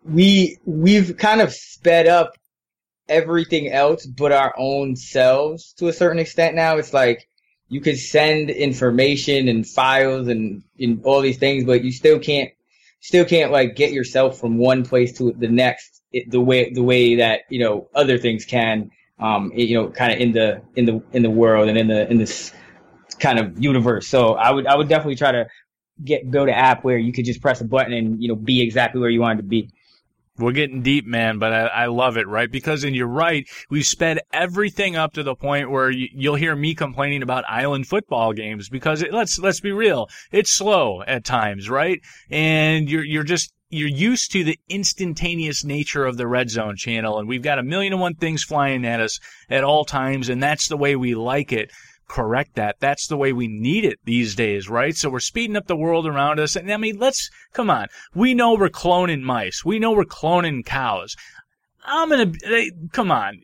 we 0.03 0.57
we've 0.65 1.17
kind 1.17 1.41
of 1.41 1.53
sped 1.53 2.07
up 2.07 2.33
everything 3.07 3.71
else 3.71 4.05
but 4.05 4.31
our 4.31 4.53
own 4.57 4.95
selves 4.95 5.73
to 5.73 5.87
a 5.87 5.93
certain 5.93 6.19
extent 6.19 6.55
now. 6.55 6.77
It's 6.77 6.93
like 6.93 7.27
you 7.69 7.81
could 7.81 7.97
send 7.97 8.49
information 8.49 9.47
and 9.47 9.67
files 9.67 10.27
and, 10.27 10.63
and 10.79 11.03
all 11.03 11.21
these 11.21 11.37
things, 11.37 11.63
but 11.63 11.83
you 11.83 11.91
still 11.91 12.19
can't 12.19 12.51
still 13.01 13.25
can't 13.25 13.51
like 13.51 13.75
get 13.75 13.93
yourself 13.93 14.39
from 14.39 14.57
one 14.57 14.83
place 14.83 15.17
to 15.17 15.31
the 15.31 15.47
next 15.47 15.98
the 16.27 16.39
way 16.39 16.71
the 16.71 16.83
way 16.83 17.15
that 17.15 17.41
you 17.49 17.59
know 17.59 17.87
other 17.93 18.17
things 18.17 18.45
can 18.45 18.89
um 19.19 19.51
you 19.55 19.75
know 19.75 19.89
kind 19.89 20.11
of 20.11 20.19
in 20.19 20.31
the 20.31 20.61
in 20.75 20.85
the 20.85 21.03
in 21.13 21.21
the 21.21 21.29
world 21.29 21.69
and 21.69 21.77
in 21.77 21.87
the 21.87 22.09
in 22.09 22.17
this 22.17 22.53
kind 23.19 23.37
of 23.39 23.61
universe 23.61 24.07
so 24.07 24.33
i 24.33 24.51
would 24.51 24.65
i 24.65 24.75
would 24.75 24.87
definitely 24.87 25.15
try 25.15 25.31
to 25.31 25.45
get 26.03 26.29
build 26.31 26.47
an 26.47 26.55
app 26.55 26.83
where 26.83 26.97
you 26.97 27.11
could 27.11 27.25
just 27.25 27.41
press 27.41 27.61
a 27.61 27.65
button 27.65 27.93
and 27.93 28.21
you 28.21 28.27
know 28.27 28.35
be 28.35 28.61
exactly 28.61 28.99
where 28.99 29.09
you 29.09 29.19
wanted 29.19 29.37
to 29.37 29.43
be 29.43 29.69
we're 30.39 30.53
getting 30.53 30.81
deep, 30.81 31.05
man, 31.05 31.37
but 31.37 31.51
I, 31.51 31.65
I, 31.67 31.85
love 31.87 32.15
it, 32.15 32.27
right? 32.27 32.49
Because, 32.49 32.85
and 32.85 32.95
you're 32.95 33.07
right, 33.07 33.47
we've 33.69 33.85
sped 33.85 34.21
everything 34.31 34.95
up 34.95 35.13
to 35.13 35.23
the 35.23 35.35
point 35.35 35.69
where 35.69 35.89
you, 35.89 36.31
will 36.31 36.37
hear 36.37 36.55
me 36.55 36.73
complaining 36.75 37.21
about 37.21 37.43
island 37.47 37.87
football 37.87 38.31
games 38.31 38.69
because 38.69 39.01
it, 39.01 39.13
let's, 39.13 39.37
let's 39.37 39.59
be 39.59 39.73
real. 39.73 40.07
It's 40.31 40.49
slow 40.49 41.03
at 41.05 41.25
times, 41.25 41.69
right? 41.69 41.99
And 42.29 42.89
you're, 42.89 43.03
you're 43.03 43.23
just, 43.23 43.53
you're 43.69 43.87
used 43.87 44.31
to 44.31 44.43
the 44.43 44.59
instantaneous 44.67 45.63
nature 45.63 46.05
of 46.05 46.17
the 46.17 46.27
red 46.27 46.49
zone 46.49 46.75
channel 46.75 47.19
and 47.19 47.27
we've 47.27 47.43
got 47.43 47.59
a 47.59 47.63
million 47.63 47.93
and 47.93 48.01
one 48.01 48.15
things 48.15 48.43
flying 48.43 48.85
at 48.85 48.99
us 48.99 49.19
at 49.49 49.63
all 49.63 49.85
times 49.85 50.29
and 50.29 50.41
that's 50.41 50.67
the 50.67 50.77
way 50.77 50.95
we 50.95 51.13
like 51.15 51.51
it 51.51 51.71
correct 52.09 52.55
that. 52.55 52.75
That's 52.79 53.07
the 53.07 53.15
way 53.15 53.31
we 53.31 53.47
need 53.47 53.85
it 53.85 53.99
these 54.03 54.35
days, 54.35 54.67
right? 54.67 54.95
So 54.95 55.09
we're 55.09 55.21
speeding 55.21 55.55
up 55.55 55.67
the 55.67 55.77
world 55.77 56.05
around 56.05 56.39
us. 56.39 56.57
And 56.57 56.73
I 56.73 56.75
mean, 56.75 56.97
let's, 56.97 57.29
come 57.53 57.69
on. 57.69 57.87
We 58.13 58.33
know 58.33 58.55
we're 58.55 58.69
cloning 58.69 59.21
mice. 59.21 59.63
We 59.63 59.79
know 59.79 59.93
we're 59.93 60.03
cloning 60.03 60.65
cows. 60.65 61.15
I'm 61.85 62.09
gonna, 62.09 62.33
come 62.91 63.11
on. 63.11 63.39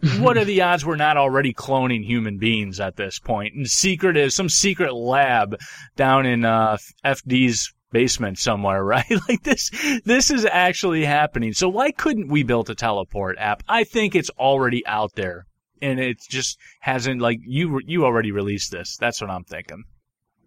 what 0.18 0.36
are 0.36 0.44
the 0.44 0.62
odds 0.62 0.84
we're 0.84 0.96
not 0.96 1.16
already 1.16 1.52
cloning 1.54 2.04
human 2.04 2.38
beings 2.38 2.78
at 2.78 2.96
this 2.96 3.18
point? 3.18 3.54
And 3.54 3.66
secret 3.66 4.16
is 4.16 4.34
some 4.34 4.48
secret 4.48 4.92
lab 4.92 5.56
down 5.96 6.26
in, 6.26 6.44
uh, 6.44 6.76
FD's 7.04 7.72
basement 7.90 8.38
somewhere, 8.38 8.84
right? 8.84 9.10
like 9.28 9.42
this, 9.42 9.70
this 10.04 10.30
is 10.30 10.44
actually 10.44 11.04
happening. 11.04 11.52
So 11.52 11.68
why 11.68 11.90
couldn't 11.90 12.28
we 12.28 12.42
build 12.42 12.70
a 12.70 12.74
teleport 12.74 13.36
app? 13.38 13.62
I 13.68 13.84
think 13.84 14.14
it's 14.14 14.30
already 14.30 14.86
out 14.86 15.14
there 15.14 15.46
and 15.80 16.00
it 16.00 16.20
just 16.28 16.58
hasn't 16.80 17.20
like 17.20 17.40
you 17.42 17.80
you 17.84 18.04
already 18.04 18.32
released 18.32 18.70
this. 18.70 18.96
That's 18.96 19.20
what 19.20 19.30
I'm 19.30 19.44
thinking. 19.44 19.84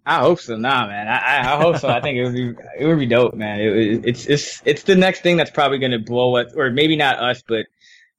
I 0.05 0.19
hope 0.19 0.39
so. 0.39 0.55
Nah, 0.57 0.87
man. 0.87 1.07
I, 1.07 1.53
I 1.53 1.61
hope 1.61 1.77
so. 1.77 1.87
I 1.87 2.01
think 2.01 2.17
it 2.17 2.23
would 2.23 2.33
be 2.33 2.53
it 2.79 2.85
would 2.87 2.99
be 2.99 3.05
dope, 3.05 3.35
man. 3.35 3.59
It, 3.59 4.05
it's 4.05 4.25
it's 4.25 4.61
it's 4.65 4.83
the 4.83 4.95
next 4.95 5.21
thing 5.21 5.37
that's 5.37 5.51
probably 5.51 5.77
going 5.77 5.91
to 5.91 5.99
blow 5.99 6.37
us, 6.37 6.53
or 6.55 6.71
maybe 6.71 6.95
not 6.95 7.19
us, 7.19 7.43
but 7.47 7.67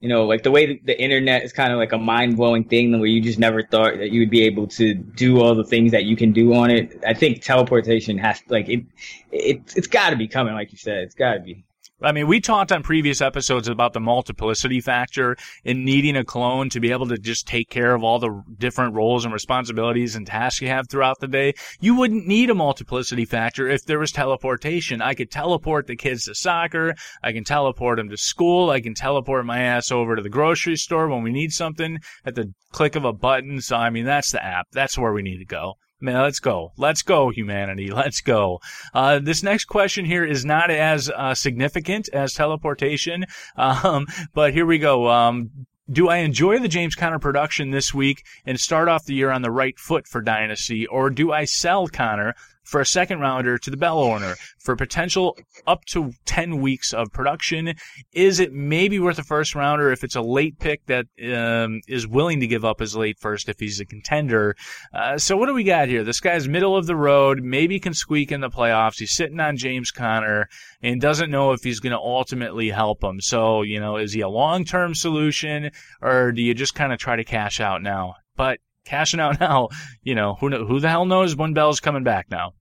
you 0.03 0.09
know, 0.09 0.27
like 0.27 0.43
the 0.43 0.51
way 0.51 0.81
the 0.85 1.01
internet 1.01 1.45
is 1.45 1.53
kind 1.53 1.73
of 1.73 1.79
like 1.79 1.93
a 1.93 1.99
mind 1.99 2.37
blowing 2.37 2.65
thing 2.65 2.99
where 2.99 3.07
you 3.07 3.21
just 3.21 3.39
never 3.39 3.63
thought 3.63 3.99
that 3.99 4.11
you 4.11 4.19
would 4.19 4.31
be 4.31 4.43
able 4.43 4.67
to 4.67 4.95
do 4.95 5.41
all 5.41 5.55
the 5.55 5.63
things 5.63 5.93
that 5.93 6.05
you 6.05 6.17
can 6.17 6.33
do 6.33 6.55
on 6.55 6.73
it. 6.73 7.01
I 7.07 7.15
think 7.15 7.41
teleportation 7.41 8.19
has 8.19 8.43
like 8.49 8.69
it, 8.69 8.85
it 9.31 9.63
it's 9.77 9.87
got 9.87 10.11
to 10.11 10.17
be 10.17 10.27
coming, 10.27 10.55
like 10.55 10.73
you 10.73 10.79
said. 10.79 11.05
It's 11.05 11.15
got 11.15 11.35
to 11.35 11.41
be. 11.41 11.65
I 12.05 12.11
mean, 12.11 12.27
we 12.27 12.41
talked 12.41 12.73
on 12.73 12.83
previous 12.83 13.21
episodes 13.21 13.69
about 13.69 13.93
the 13.93 14.01
multiplicity 14.01 14.81
factor 14.81 15.37
in 15.65 15.85
needing 15.85 16.17
a 16.17 16.25
clone 16.25 16.69
to 16.71 16.81
be 16.81 16.91
able 16.91 17.07
to 17.07 17.17
just 17.17 17.47
take 17.47 17.69
care 17.71 17.95
of 17.95 18.03
all 18.03 18.19
the 18.19 18.43
different 18.59 18.95
roles 18.95 19.25
and 19.25 19.33
responsibilities 19.33 20.17
and 20.17 20.27
tasks 20.27 20.61
you 20.61 20.67
have 20.67 20.89
throughout 20.89 21.21
the 21.21 21.29
day. 21.29 21.55
You 21.81 21.95
wouldn't 21.95 22.27
need 22.27 22.51
a 22.51 22.55
multiplicity 22.55 23.25
factor 23.25 23.69
if 23.69 23.85
there 23.85 24.01
was 24.01 24.11
teleportation. 24.11 25.01
I 25.01 25.15
could 25.15 25.31
teleport 25.31 25.87
the 25.87 25.95
kids 25.95 26.25
to 26.25 26.35
soccer. 26.35 26.97
I 27.23 27.33
can 27.33 27.45
teleport 27.45 27.99
them 27.99 28.09
to 28.09 28.17
school. 28.17 28.71
I 28.71 28.81
can 28.81 28.95
teleport 28.95 29.47
my 29.47 29.61
ass 29.61 29.93
over 29.93 30.17
to 30.17 30.23
the 30.23 30.29
grocery 30.29 30.77
store 30.77 31.09
when 31.09 31.23
we 31.23 31.31
need 31.31 31.53
something 31.53 31.99
at 32.25 32.35
the 32.35 32.53
click 32.73 32.97
of 32.97 33.05
a 33.05 33.13
button. 33.13 33.61
So, 33.61 33.77
I 33.77 33.91
mean, 33.91 34.07
that's 34.07 34.33
the 34.33 34.45
app. 34.45 34.67
That's 34.73 34.99
where 34.99 35.13
we 35.13 35.23
need 35.23 35.39
to 35.39 35.45
go. 35.45 35.75
Man, 36.03 36.21
let's 36.21 36.41
go. 36.41 36.73
Let's 36.77 37.03
go, 37.03 37.31
humanity. 37.31 37.91
Let's 38.03 38.21
go. 38.21 38.61
Uh, 38.93 39.21
this 39.21 39.45
next 39.45 39.67
question 39.67 40.05
here 40.05 40.25
is 40.25 40.45
not 40.45 40.69
as 40.69 41.09
uh, 41.09 41.33
significant 41.33 42.09
as 42.13 42.35
teleportation, 42.35 43.25
um, 43.57 44.07
but 44.35 44.53
here 44.53 44.67
we 44.67 44.79
go. 44.79 45.09
Um, 45.09 45.51
do 45.91 46.09
I 46.09 46.19
enjoy 46.19 46.59
the 46.59 46.69
James 46.69 46.97
Conner 46.97 47.21
production 47.21 47.71
this 47.71 47.95
week 47.95 48.25
and 48.45 48.59
start 48.59 48.89
off 48.89 49.05
the 49.05 49.15
year 49.15 49.31
on 49.31 49.43
the 49.43 49.51
right 49.51 49.79
foot 49.79 50.09
for 50.09 50.21
Dynasty, 50.21 50.87
or 50.89 51.09
do 51.09 51.33
I 51.33 51.45
sell 51.45 51.87
Conner 51.87 52.35
for 52.73 52.81
a 52.81 52.87
second 52.87 53.21
rounder 53.21 53.59
to 53.59 53.71
the 53.71 53.77
Bell 53.77 54.01
owner 54.01 54.35
for 54.59 54.75
potential 54.75 55.37
up 55.67 55.85
to 55.85 56.13
10 56.25 56.63
weeks 56.63 56.95
of 56.95 57.13
production? 57.13 57.75
Is 58.13 58.41
it 58.41 58.53
maybe 58.53 58.99
worth 58.99 59.19
a 59.19 59.23
first 59.23 59.55
rounder 59.55 59.93
if 59.93 60.03
it's 60.03 60.17
a 60.17 60.23
late 60.23 60.59
pick 60.59 60.85
that 60.87 61.05
um, 61.23 61.83
is 61.87 62.09
willing 62.09 62.41
to 62.41 62.47
give 62.47 62.65
up 62.65 62.81
his 62.81 62.97
late 62.97 63.19
first 63.19 63.51
if 63.51 63.61
he's 63.61 63.79
a 63.79 63.85
contender? 63.85 64.57
Uh, 64.95 65.19
so 65.19 65.37
what 65.37 65.47
do 65.47 65.55
we 65.55 65.65
got 65.65 65.89
here? 65.89 66.03
This 66.03 66.19
guy's 66.19 66.49
middle 66.49 66.75
of 66.75 66.87
the 66.87 66.97
road, 66.97 67.43
maybe 67.43 67.79
can 67.79 67.93
squeak 67.93 68.33
in 68.33 68.41
the 68.41 68.49
playoffs. 68.49 68.99
He's 68.99 69.15
sitting 69.15 69.39
on 69.39 69.59
James 69.59 69.91
Conner 69.91 70.49
and 70.83 70.99
doesn't 70.99 71.31
know 71.31 71.53
if 71.53 71.63
he's 71.63 71.81
going 71.81 71.93
to 71.93 71.99
ultimately 71.99 72.71
help 72.71 73.05
him. 73.05 73.21
So, 73.21 73.61
you 73.61 73.81
know, 73.81 73.99
is 73.99 74.15
he 74.15 74.23
a 74.23 74.29
long-term 74.29 74.95
solution 74.95 75.71
or 76.01 76.33
do 76.33 76.41
you 76.41 76.55
just 76.55 76.75
kind 76.75 76.93
of 76.93 76.99
try 76.99 77.17
to 77.17 77.25
cash 77.25 77.61
out 77.61 77.83
now? 77.83 78.15
But 78.35 78.61
cashing 78.87 79.21
out 79.21 79.41
now, 79.41 79.69
you 80.03 80.15
know, 80.15 80.37
who 80.41 80.49
who 80.65 80.81
the 80.81 80.89
hell 80.89 81.05
knows 81.05 81.37
when 81.37 81.53
Bell's 81.53 81.81
coming 81.81 82.03
back 82.03 82.31
now? 82.31 82.55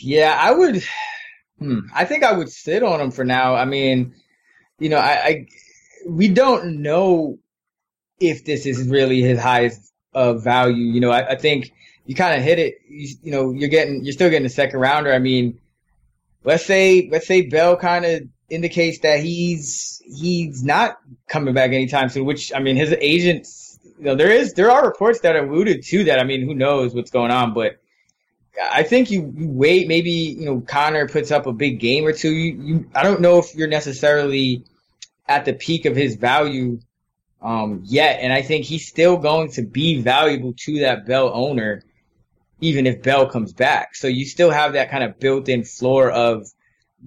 Yeah, 0.00 0.36
I 0.38 0.52
would. 0.52 0.82
Hmm, 1.58 1.80
I 1.94 2.04
think 2.04 2.22
I 2.22 2.32
would 2.32 2.50
sit 2.50 2.82
on 2.82 3.00
him 3.00 3.10
for 3.10 3.24
now. 3.24 3.54
I 3.54 3.64
mean, 3.64 4.14
you 4.78 4.88
know, 4.88 4.98
I, 4.98 5.12
I 5.24 5.46
we 6.06 6.28
don't 6.28 6.82
know 6.82 7.38
if 8.20 8.44
this 8.44 8.66
is 8.66 8.88
really 8.88 9.20
his 9.20 9.38
highest 9.38 9.92
uh, 10.14 10.34
value. 10.34 10.84
You 10.84 11.00
know, 11.00 11.10
I, 11.10 11.30
I 11.30 11.36
think 11.36 11.72
you 12.06 12.14
kind 12.14 12.36
of 12.36 12.42
hit 12.42 12.58
it. 12.58 12.78
You, 12.88 13.16
you, 13.22 13.32
know, 13.32 13.52
you're 13.52 13.68
getting, 13.68 14.04
you're 14.04 14.12
still 14.12 14.30
getting 14.30 14.46
a 14.46 14.50
second 14.50 14.80
rounder. 14.80 15.12
I 15.12 15.18
mean, 15.18 15.58
let's 16.44 16.64
say, 16.64 17.08
let's 17.10 17.26
say 17.26 17.42
Bell 17.42 17.76
kind 17.76 18.04
of 18.04 18.22
indicates 18.48 19.00
that 19.00 19.20
he's 19.20 20.00
he's 20.04 20.62
not 20.62 20.98
coming 21.28 21.54
back 21.54 21.72
anytime 21.72 22.08
soon. 22.08 22.24
Which 22.24 22.52
I 22.54 22.60
mean, 22.60 22.76
his 22.76 22.94
agents, 23.00 23.78
you 23.98 24.04
know, 24.04 24.14
there 24.14 24.30
is 24.30 24.54
there 24.54 24.70
are 24.70 24.84
reports 24.84 25.20
that 25.20 25.36
alluded 25.36 25.84
to 25.84 26.04
that. 26.04 26.18
I 26.18 26.24
mean, 26.24 26.46
who 26.46 26.54
knows 26.54 26.94
what's 26.94 27.10
going 27.10 27.30
on, 27.30 27.54
but 27.54 27.78
I 28.60 28.82
think 28.82 29.10
you, 29.10 29.32
you 29.36 29.48
wait. 29.48 29.88
Maybe 29.88 30.10
you 30.10 30.44
know 30.44 30.60
Conner 30.60 31.08
puts 31.08 31.30
up 31.30 31.46
a 31.46 31.52
big 31.52 31.80
game 31.80 32.06
or 32.06 32.12
two. 32.12 32.32
You, 32.32 32.62
you 32.62 32.90
I 32.94 33.02
don't 33.02 33.20
know 33.20 33.38
if 33.38 33.54
you're 33.54 33.68
necessarily 33.68 34.64
at 35.28 35.44
the 35.44 35.52
peak 35.52 35.84
of 35.84 35.96
his 35.96 36.16
value 36.16 36.80
um, 37.42 37.82
yet, 37.84 38.20
and 38.20 38.32
I 38.32 38.42
think 38.42 38.64
he's 38.64 38.86
still 38.86 39.16
going 39.16 39.50
to 39.52 39.62
be 39.62 40.00
valuable 40.00 40.54
to 40.64 40.80
that 40.80 41.06
Bell 41.06 41.30
owner, 41.32 41.82
even 42.60 42.86
if 42.86 43.02
Bell 43.02 43.28
comes 43.28 43.52
back. 43.52 43.94
So 43.94 44.08
you 44.08 44.24
still 44.24 44.50
have 44.50 44.72
that 44.72 44.90
kind 44.90 45.04
of 45.04 45.18
built-in 45.18 45.64
floor 45.64 46.10
of 46.10 46.46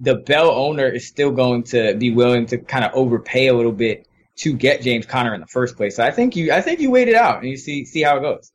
the 0.00 0.16
Bell 0.16 0.50
owner 0.50 0.88
is 0.88 1.06
still 1.06 1.32
going 1.32 1.64
to 1.64 1.94
be 1.96 2.10
willing 2.10 2.46
to 2.46 2.58
kind 2.58 2.84
of 2.84 2.92
overpay 2.94 3.48
a 3.48 3.54
little 3.54 3.72
bit 3.72 4.06
to 4.36 4.54
get 4.54 4.82
James 4.82 5.04
Conner 5.04 5.34
in 5.34 5.40
the 5.40 5.46
first 5.46 5.76
place. 5.76 5.96
So 5.96 6.04
I 6.04 6.10
think 6.10 6.36
you 6.36 6.52
I 6.52 6.62
think 6.62 6.80
you 6.80 6.90
wait 6.90 7.08
it 7.08 7.14
out 7.14 7.40
and 7.40 7.50
you 7.50 7.56
see 7.56 7.84
see 7.84 8.02
how 8.02 8.16
it 8.16 8.20
goes. 8.20 8.50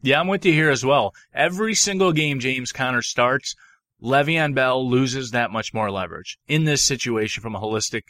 Yeah, 0.00 0.20
I'm 0.20 0.28
with 0.28 0.44
you 0.44 0.52
here 0.52 0.70
as 0.70 0.84
well. 0.84 1.12
Every 1.34 1.74
single 1.74 2.12
game 2.12 2.38
James 2.38 2.70
Conner 2.70 3.02
starts, 3.02 3.56
Le'Veon 4.02 4.54
Bell 4.54 4.88
loses 4.88 5.32
that 5.32 5.50
much 5.50 5.74
more 5.74 5.90
leverage 5.90 6.38
in 6.46 6.64
this 6.64 6.84
situation 6.84 7.42
from 7.42 7.56
a 7.56 7.60
holistic 7.60 8.02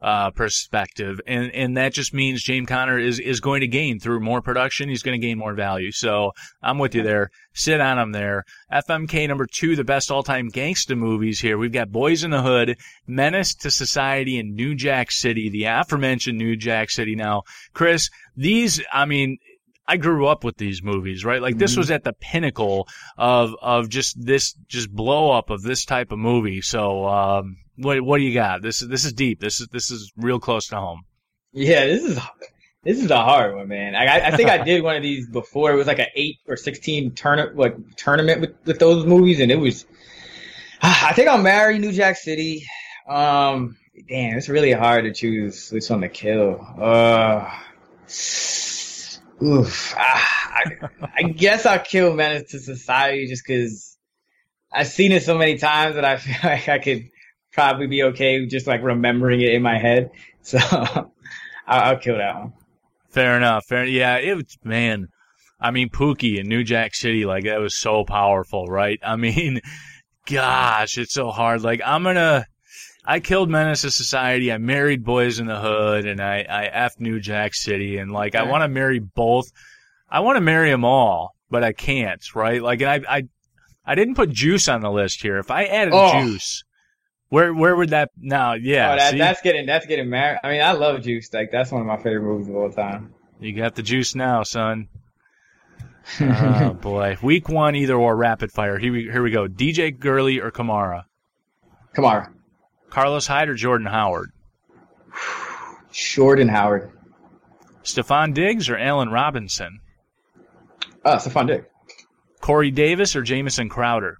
uh, 0.00 0.30
perspective, 0.30 1.18
and 1.26 1.50
and 1.52 1.76
that 1.78 1.94
just 1.94 2.12
means 2.12 2.42
James 2.42 2.68
Conner 2.68 2.98
is 2.98 3.18
is 3.18 3.40
going 3.40 3.62
to 3.62 3.66
gain 3.66 3.98
through 3.98 4.20
more 4.20 4.42
production. 4.42 4.88
He's 4.88 5.02
going 5.02 5.18
to 5.18 5.26
gain 5.26 5.38
more 5.38 5.54
value. 5.54 5.92
So 5.92 6.32
I'm 6.62 6.78
with 6.78 6.94
you 6.94 7.02
there. 7.02 7.30
Sit 7.54 7.80
on 7.80 7.98
him 7.98 8.12
there. 8.12 8.44
FMK 8.70 9.26
number 9.26 9.46
two, 9.46 9.76
the 9.76 9.82
best 9.82 10.10
all 10.10 10.22
time 10.22 10.50
gangsta 10.50 10.96
movies 10.96 11.40
here. 11.40 11.56
We've 11.56 11.72
got 11.72 11.90
Boys 11.90 12.22
in 12.22 12.32
the 12.32 12.42
Hood, 12.42 12.76
Menace 13.06 13.54
to 13.56 13.70
Society, 13.70 14.38
and 14.38 14.54
New 14.54 14.74
Jack 14.74 15.10
City. 15.10 15.48
The 15.48 15.64
aforementioned 15.64 16.36
New 16.36 16.54
Jack 16.54 16.90
City. 16.90 17.14
Now, 17.14 17.44
Chris, 17.72 18.10
these, 18.36 18.82
I 18.92 19.06
mean, 19.06 19.38
I 19.86 19.96
grew 19.98 20.26
up 20.26 20.44
with 20.44 20.56
these 20.56 20.82
movies, 20.82 21.24
right? 21.24 21.42
Like 21.42 21.58
this 21.58 21.72
mm-hmm. 21.72 21.80
was 21.80 21.90
at 21.90 22.04
the 22.04 22.14
pinnacle 22.14 22.88
of 23.18 23.54
of 23.60 23.88
just 23.88 24.22
this 24.22 24.54
just 24.66 24.90
blow 24.90 25.30
up 25.30 25.50
of 25.50 25.62
this 25.62 25.84
type 25.84 26.10
of 26.12 26.18
movie. 26.18 26.62
So 26.62 27.06
um, 27.06 27.58
what 27.76 28.00
what 28.00 28.18
do 28.18 28.24
you 28.24 28.34
got? 28.34 28.62
This 28.62 28.82
is 28.82 28.88
this 28.88 29.04
is 29.04 29.12
deep. 29.12 29.40
This 29.40 29.60
is 29.60 29.68
this 29.68 29.90
is 29.90 30.12
real 30.16 30.40
close 30.40 30.68
to 30.68 30.76
home. 30.76 31.02
Yeah, 31.52 31.84
this 31.84 32.02
is 32.02 32.18
this 32.82 33.02
is 33.02 33.10
a 33.10 33.22
hard 33.22 33.54
one, 33.54 33.68
man. 33.68 33.94
I 33.94 34.28
I 34.28 34.36
think 34.36 34.48
I 34.48 34.58
did 34.64 34.82
one 34.82 34.96
of 34.96 35.02
these 35.02 35.28
before. 35.28 35.72
It 35.72 35.76
was 35.76 35.86
like 35.86 35.98
an 35.98 36.08
eight 36.14 36.38
or 36.48 36.56
sixteen 36.56 37.12
tournament 37.12 37.56
like 37.56 37.96
tournament 37.96 38.40
with 38.40 38.54
with 38.64 38.78
those 38.78 39.04
movies, 39.04 39.40
and 39.40 39.52
it 39.52 39.56
was. 39.56 39.84
I 40.82 41.12
think 41.14 41.28
I'll 41.28 41.42
marry 41.42 41.78
New 41.78 41.92
Jack 41.92 42.16
City. 42.16 42.66
Um, 43.06 43.76
damn, 44.08 44.38
it's 44.38 44.48
really 44.48 44.72
hard 44.72 45.04
to 45.04 45.12
choose 45.12 45.70
which 45.70 45.90
one 45.90 46.00
to 46.00 46.08
kill. 46.08 46.66
Uh. 46.78 47.50
Oof. 49.44 49.94
Ah, 49.98 50.52
I, 50.54 50.88
I, 51.18 51.22
guess 51.24 51.66
I'll 51.66 51.78
kill 51.78 52.14
Menace 52.14 52.50
to 52.52 52.58
Society 52.58 53.26
just 53.26 53.44
because 53.46 53.98
I've 54.72 54.86
seen 54.86 55.12
it 55.12 55.22
so 55.22 55.36
many 55.36 55.58
times 55.58 55.96
that 55.96 56.04
I 56.04 56.16
feel 56.16 56.36
like 56.50 56.68
I 56.68 56.78
could 56.78 57.10
probably 57.52 57.86
be 57.86 58.02
okay 58.04 58.46
just 58.46 58.66
like 58.66 58.82
remembering 58.82 59.40
it 59.40 59.52
in 59.52 59.62
my 59.62 59.78
head. 59.78 60.10
So 60.46 60.58
I'll, 60.60 61.10
I'll, 61.66 61.96
kill 61.96 62.18
that 62.18 62.34
one. 62.38 62.52
Fair 63.08 63.38
enough. 63.38 63.64
Fair. 63.66 63.86
Yeah. 63.86 64.18
It 64.18 64.36
was 64.36 64.58
man. 64.62 65.08
I 65.58 65.70
mean, 65.70 65.88
Pookie 65.88 66.38
in 66.38 66.48
New 66.48 66.64
Jack 66.64 66.94
City, 66.94 67.24
like 67.24 67.44
that 67.44 67.60
was 67.60 67.78
so 67.78 68.04
powerful, 68.04 68.66
right? 68.66 68.98
I 69.02 69.16
mean, 69.16 69.62
gosh, 70.26 70.98
it's 70.98 71.14
so 71.14 71.30
hard. 71.30 71.62
Like 71.62 71.80
I'm 71.82 72.02
gonna. 72.02 72.44
I 73.04 73.20
killed 73.20 73.50
Menace 73.50 73.82
to 73.82 73.90
Society. 73.90 74.50
I 74.50 74.58
married 74.58 75.04
Boys 75.04 75.38
in 75.38 75.46
the 75.46 75.60
Hood, 75.60 76.06
and 76.06 76.20
I 76.20 76.44
I 76.48 76.64
f 76.64 76.98
New 76.98 77.20
Jack 77.20 77.54
City, 77.54 77.98
and 77.98 78.10
like 78.12 78.34
I 78.34 78.44
want 78.44 78.62
to 78.62 78.68
marry 78.68 78.98
both. 78.98 79.50
I 80.08 80.20
want 80.20 80.36
to 80.36 80.40
marry 80.40 80.70
them 80.70 80.84
all, 80.84 81.34
but 81.50 81.62
I 81.62 81.72
can't, 81.72 82.22
right? 82.34 82.62
Like, 82.62 82.80
and 82.80 82.90
I 82.90 83.16
I 83.16 83.22
I 83.84 83.94
didn't 83.94 84.14
put 84.14 84.30
Juice 84.30 84.68
on 84.68 84.80
the 84.80 84.90
list 84.90 85.20
here. 85.20 85.38
If 85.38 85.50
I 85.50 85.64
added 85.64 85.92
oh. 85.94 86.20
Juice, 86.20 86.64
where 87.28 87.52
where 87.52 87.76
would 87.76 87.90
that 87.90 88.10
now? 88.16 88.54
Yeah, 88.54 88.92
oh, 88.92 88.96
that, 88.96 89.18
that's 89.18 89.42
getting 89.42 89.66
that's 89.66 89.86
getting 89.86 90.08
married. 90.08 90.38
I 90.42 90.50
mean, 90.50 90.62
I 90.62 90.72
love 90.72 91.02
Juice. 91.02 91.32
Like 91.32 91.50
that's 91.50 91.70
one 91.70 91.82
of 91.82 91.86
my 91.86 91.96
favorite 91.96 92.22
movies 92.22 92.48
of 92.48 92.56
all 92.56 92.70
time. 92.70 93.12
You 93.40 93.52
got 93.52 93.74
the 93.74 93.82
juice 93.82 94.14
now, 94.14 94.44
son. 94.44 94.88
oh 96.20 96.74
boy, 96.80 97.16
week 97.22 97.48
one, 97.48 97.74
either 97.74 97.94
or 97.94 98.16
rapid 98.16 98.52
fire. 98.52 98.78
Here 98.78 98.92
we 98.92 99.02
here 99.02 99.22
we 99.22 99.30
go. 99.30 99.46
DJ 99.46 99.98
Gurley 99.98 100.40
or 100.40 100.50
Kamara. 100.50 101.04
Kamara. 101.94 102.33
Carlos 102.94 103.26
Hyde 103.26 103.48
or 103.48 103.54
Jordan 103.54 103.88
Howard? 103.88 104.30
Jordan 105.90 106.46
Howard. 106.46 106.92
Stefon 107.82 108.32
Diggs 108.34 108.68
or 108.68 108.78
Allen 108.78 109.08
Robinson? 109.08 109.80
Uh, 111.04 111.16
Stefon 111.16 111.48
Diggs. 111.48 111.66
Corey 112.40 112.70
Davis 112.70 113.16
or 113.16 113.22
Jamison 113.22 113.68
Crowder? 113.68 114.18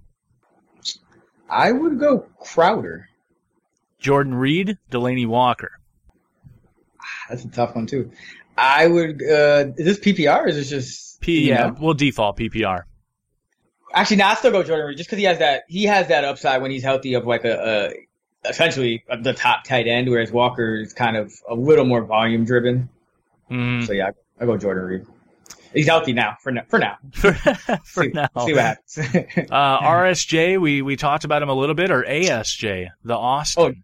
I 1.48 1.70
would 1.70 2.00
go 2.00 2.26
Crowder. 2.40 3.08
Jordan 4.00 4.34
Reed, 4.34 4.76
Delanie 4.90 5.28
Walker. 5.28 5.70
That's 7.28 7.44
a 7.44 7.48
tough 7.50 7.76
one 7.76 7.86
too. 7.86 8.10
I 8.58 8.88
would. 8.88 9.22
Uh, 9.22 9.66
is 9.76 9.84
this 9.86 10.00
PPR 10.00 10.42
or 10.42 10.48
is 10.48 10.56
this 10.56 10.68
just? 10.68 11.20
P. 11.20 11.48
Yeah, 11.48 11.68
know? 11.68 11.76
we'll 11.78 11.94
default 11.94 12.36
PPR. 12.36 12.82
Actually, 13.92 14.16
now 14.16 14.30
I 14.30 14.34
still 14.34 14.50
go 14.50 14.64
Jordan 14.64 14.86
Reed 14.86 14.96
just 14.96 15.08
because 15.08 15.20
he 15.20 15.26
has 15.26 15.38
that. 15.38 15.62
He 15.68 15.84
has 15.84 16.08
that 16.08 16.24
upside 16.24 16.60
when 16.60 16.72
he's 16.72 16.82
healthy 16.82 17.14
of 17.14 17.24
like 17.24 17.44
a, 17.44 17.92
a 17.92 17.94
essentially 18.44 19.04
the 19.22 19.32
top 19.32 19.64
tight 19.64 19.86
end, 19.86 20.08
whereas 20.08 20.30
Walker 20.30 20.76
is 20.76 20.92
kind 20.92 21.16
of 21.16 21.32
a 21.48 21.54
little 21.54 21.84
more 21.84 22.04
volume 22.04 22.44
driven. 22.44 22.88
Mm. 23.50 23.86
So 23.86 23.92
yeah, 23.92 24.10
I 24.40 24.46
go 24.46 24.56
Jordan 24.56 24.84
Reed. 24.84 25.06
He's 25.72 25.86
healthy 25.86 26.12
now. 26.12 26.36
For 26.40 26.52
now, 26.52 26.62
for 26.68 26.78
now. 26.78 26.98
for 27.12 27.34
see, 27.84 28.08
now. 28.08 28.28
See 28.44 28.52
what 28.52 28.62
happens. 28.62 28.98
uh, 29.50 29.80
RSJ, 29.80 30.60
we 30.60 30.82
we 30.82 30.96
talked 30.96 31.24
about 31.24 31.42
him 31.42 31.48
a 31.48 31.54
little 31.54 31.74
bit, 31.74 31.90
or 31.90 32.02
ASJ, 32.02 32.88
the 33.04 33.16
Austin. 33.16 33.82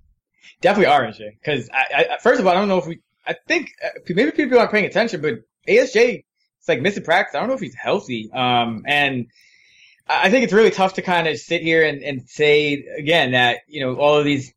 definitely 0.60 0.92
RSJ. 0.92 1.38
Because 1.40 1.68
I, 1.72 2.06
I, 2.12 2.18
first 2.18 2.40
of 2.40 2.46
all, 2.46 2.52
I 2.52 2.56
don't 2.56 2.68
know 2.68 2.78
if 2.78 2.86
we. 2.86 3.00
I 3.26 3.34
think 3.46 3.72
uh, 3.84 3.88
maybe 4.08 4.30
people 4.30 4.58
aren't 4.58 4.70
paying 4.70 4.86
attention, 4.86 5.20
but 5.20 5.40
ASJ 5.68 6.24
it's 6.60 6.68
like 6.68 6.82
missing 6.82 7.02
practice. 7.02 7.34
I 7.34 7.40
don't 7.40 7.48
know 7.48 7.54
if 7.54 7.60
he's 7.60 7.74
healthy. 7.74 8.30
Um, 8.32 8.84
and 8.86 9.26
I 10.10 10.28
think 10.28 10.42
it's 10.42 10.52
really 10.52 10.72
tough 10.72 10.94
to 10.94 11.02
kind 11.02 11.28
of 11.28 11.38
sit 11.38 11.62
here 11.62 11.84
and, 11.86 12.02
and 12.02 12.28
say 12.28 12.84
again 12.98 13.32
that 13.32 13.60
you 13.68 13.80
know 13.80 13.94
all 13.94 14.16
of 14.16 14.24
these 14.24 14.52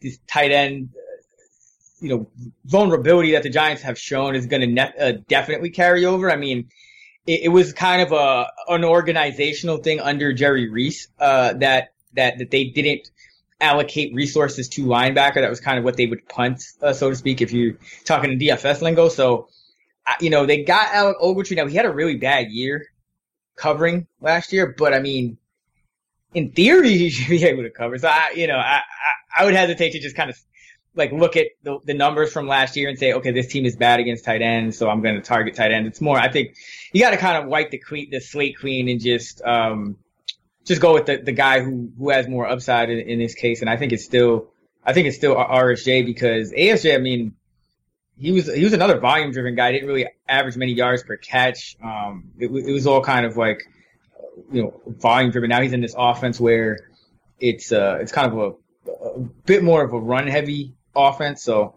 these 0.00 0.18
tight 0.26 0.52
end 0.52 0.90
you 2.00 2.10
know 2.10 2.28
vulnerability 2.66 3.32
that 3.32 3.42
the 3.42 3.48
Giants 3.48 3.82
have 3.82 3.98
shown 3.98 4.34
is 4.34 4.46
going 4.46 4.60
to 4.60 4.66
ne- 4.66 4.92
uh, 5.00 5.12
definitely 5.26 5.70
carry 5.70 6.04
over. 6.04 6.30
I 6.30 6.36
mean, 6.36 6.68
it, 7.26 7.40
it, 7.44 7.48
was 7.48 7.72
kind 7.72 8.02
of 8.02 8.12
a 8.12 8.48
an 8.68 8.84
organizational 8.84 9.78
thing 9.78 9.98
under 9.98 10.34
Jerry 10.34 10.68
Reese 10.68 11.08
uh, 11.18 11.54
that 11.54 11.94
that 12.12 12.38
that 12.38 12.50
they 12.50 12.64
didn't 12.64 13.10
allocate 13.60 14.14
resources 14.14 14.68
to 14.70 14.84
linebacker. 14.84 15.36
That 15.36 15.50
was 15.50 15.60
kind 15.60 15.78
of 15.78 15.84
what 15.84 15.96
they 15.96 16.06
would 16.06 16.28
punt, 16.28 16.62
uh, 16.82 16.92
so 16.92 17.08
to 17.08 17.16
speak, 17.16 17.40
if 17.40 17.50
you're 17.50 17.78
talking 18.04 18.32
in 18.32 18.38
DFS 18.38 18.82
lingo. 18.82 19.08
So, 19.08 19.48
you 20.20 20.28
know, 20.28 20.44
they 20.44 20.64
got 20.64 20.94
Alec 20.94 21.16
Ogletree. 21.18 21.56
Now 21.56 21.66
he 21.66 21.76
had 21.76 21.86
a 21.86 21.92
really 21.92 22.16
bad 22.16 22.50
year 22.50 22.86
covering 23.58 24.06
last 24.20 24.52
year, 24.52 24.74
but 24.78 24.94
I 24.94 25.00
mean, 25.00 25.36
in 26.32 26.52
theory, 26.52 26.90
he 26.98 27.10
should 27.10 27.28
be 27.28 27.44
able 27.44 27.64
to 27.64 27.70
cover. 27.70 27.98
So 27.98 28.08
I, 28.08 28.32
you 28.34 28.46
know, 28.46 28.56
I, 28.56 28.80
I, 28.80 29.42
I 29.42 29.44
would 29.44 29.54
hesitate 29.54 29.90
to 29.90 30.00
just 30.00 30.16
kind 30.16 30.30
of 30.30 30.38
like 30.94 31.12
look 31.12 31.36
at 31.36 31.46
the, 31.62 31.78
the 31.84 31.94
numbers 31.94 32.32
from 32.32 32.48
last 32.48 32.76
year 32.76 32.88
and 32.88 32.98
say, 32.98 33.12
okay, 33.12 33.30
this 33.30 33.48
team 33.48 33.66
is 33.66 33.76
bad 33.76 34.00
against 34.00 34.24
tight 34.24 34.42
ends, 34.42 34.78
so 34.78 34.88
I'm 34.88 35.02
going 35.02 35.16
to 35.16 35.20
target 35.20 35.54
tight 35.54 35.70
ends. 35.70 35.88
It's 35.88 36.00
more, 36.00 36.18
I 36.18 36.30
think 36.30 36.56
you 36.92 37.00
got 37.00 37.10
to 37.10 37.16
kind 37.16 37.42
of 37.42 37.48
wipe 37.48 37.70
the 37.70 37.78
queen, 37.78 38.08
the 38.10 38.20
slate 38.20 38.56
clean 38.58 38.88
and 38.88 39.00
just, 39.00 39.42
um, 39.42 39.96
just 40.64 40.80
go 40.80 40.94
with 40.94 41.06
the, 41.06 41.18
the 41.18 41.32
guy 41.32 41.60
who, 41.60 41.90
who 41.98 42.10
has 42.10 42.28
more 42.28 42.46
upside 42.46 42.90
in, 42.90 42.98
in 42.98 43.18
this 43.18 43.34
case. 43.34 43.60
And 43.60 43.70
I 43.70 43.76
think 43.76 43.92
it's 43.92 44.04
still, 44.04 44.48
I 44.84 44.92
think 44.92 45.06
it's 45.06 45.16
still 45.16 45.36
RSJ 45.36 46.04
because 46.04 46.52
ASJ, 46.52 46.94
I 46.94 46.98
mean, 46.98 47.34
he 48.18 48.32
was, 48.32 48.52
he 48.52 48.64
was 48.64 48.72
another 48.72 48.98
volume 48.98 49.32
driven 49.32 49.54
guy. 49.54 49.72
Didn't 49.72 49.88
really 49.88 50.06
average 50.28 50.56
many 50.56 50.72
yards 50.72 51.02
per 51.02 51.16
catch. 51.16 51.76
Um, 51.82 52.32
it, 52.38 52.46
it 52.46 52.72
was 52.72 52.86
all 52.86 53.02
kind 53.02 53.24
of 53.24 53.36
like, 53.36 53.62
you 54.52 54.62
know, 54.62 54.80
volume 54.86 55.30
driven. 55.30 55.50
Now 55.50 55.62
he's 55.62 55.72
in 55.72 55.80
this 55.80 55.94
offense 55.96 56.40
where 56.40 56.78
it's, 57.38 57.72
uh, 57.72 57.98
it's 58.00 58.12
kind 58.12 58.32
of 58.32 58.38
a, 58.38 58.90
a 58.92 59.20
bit 59.46 59.62
more 59.62 59.82
of 59.82 59.92
a 59.92 59.98
run 59.98 60.26
heavy 60.26 60.74
offense. 60.94 61.42
So 61.42 61.74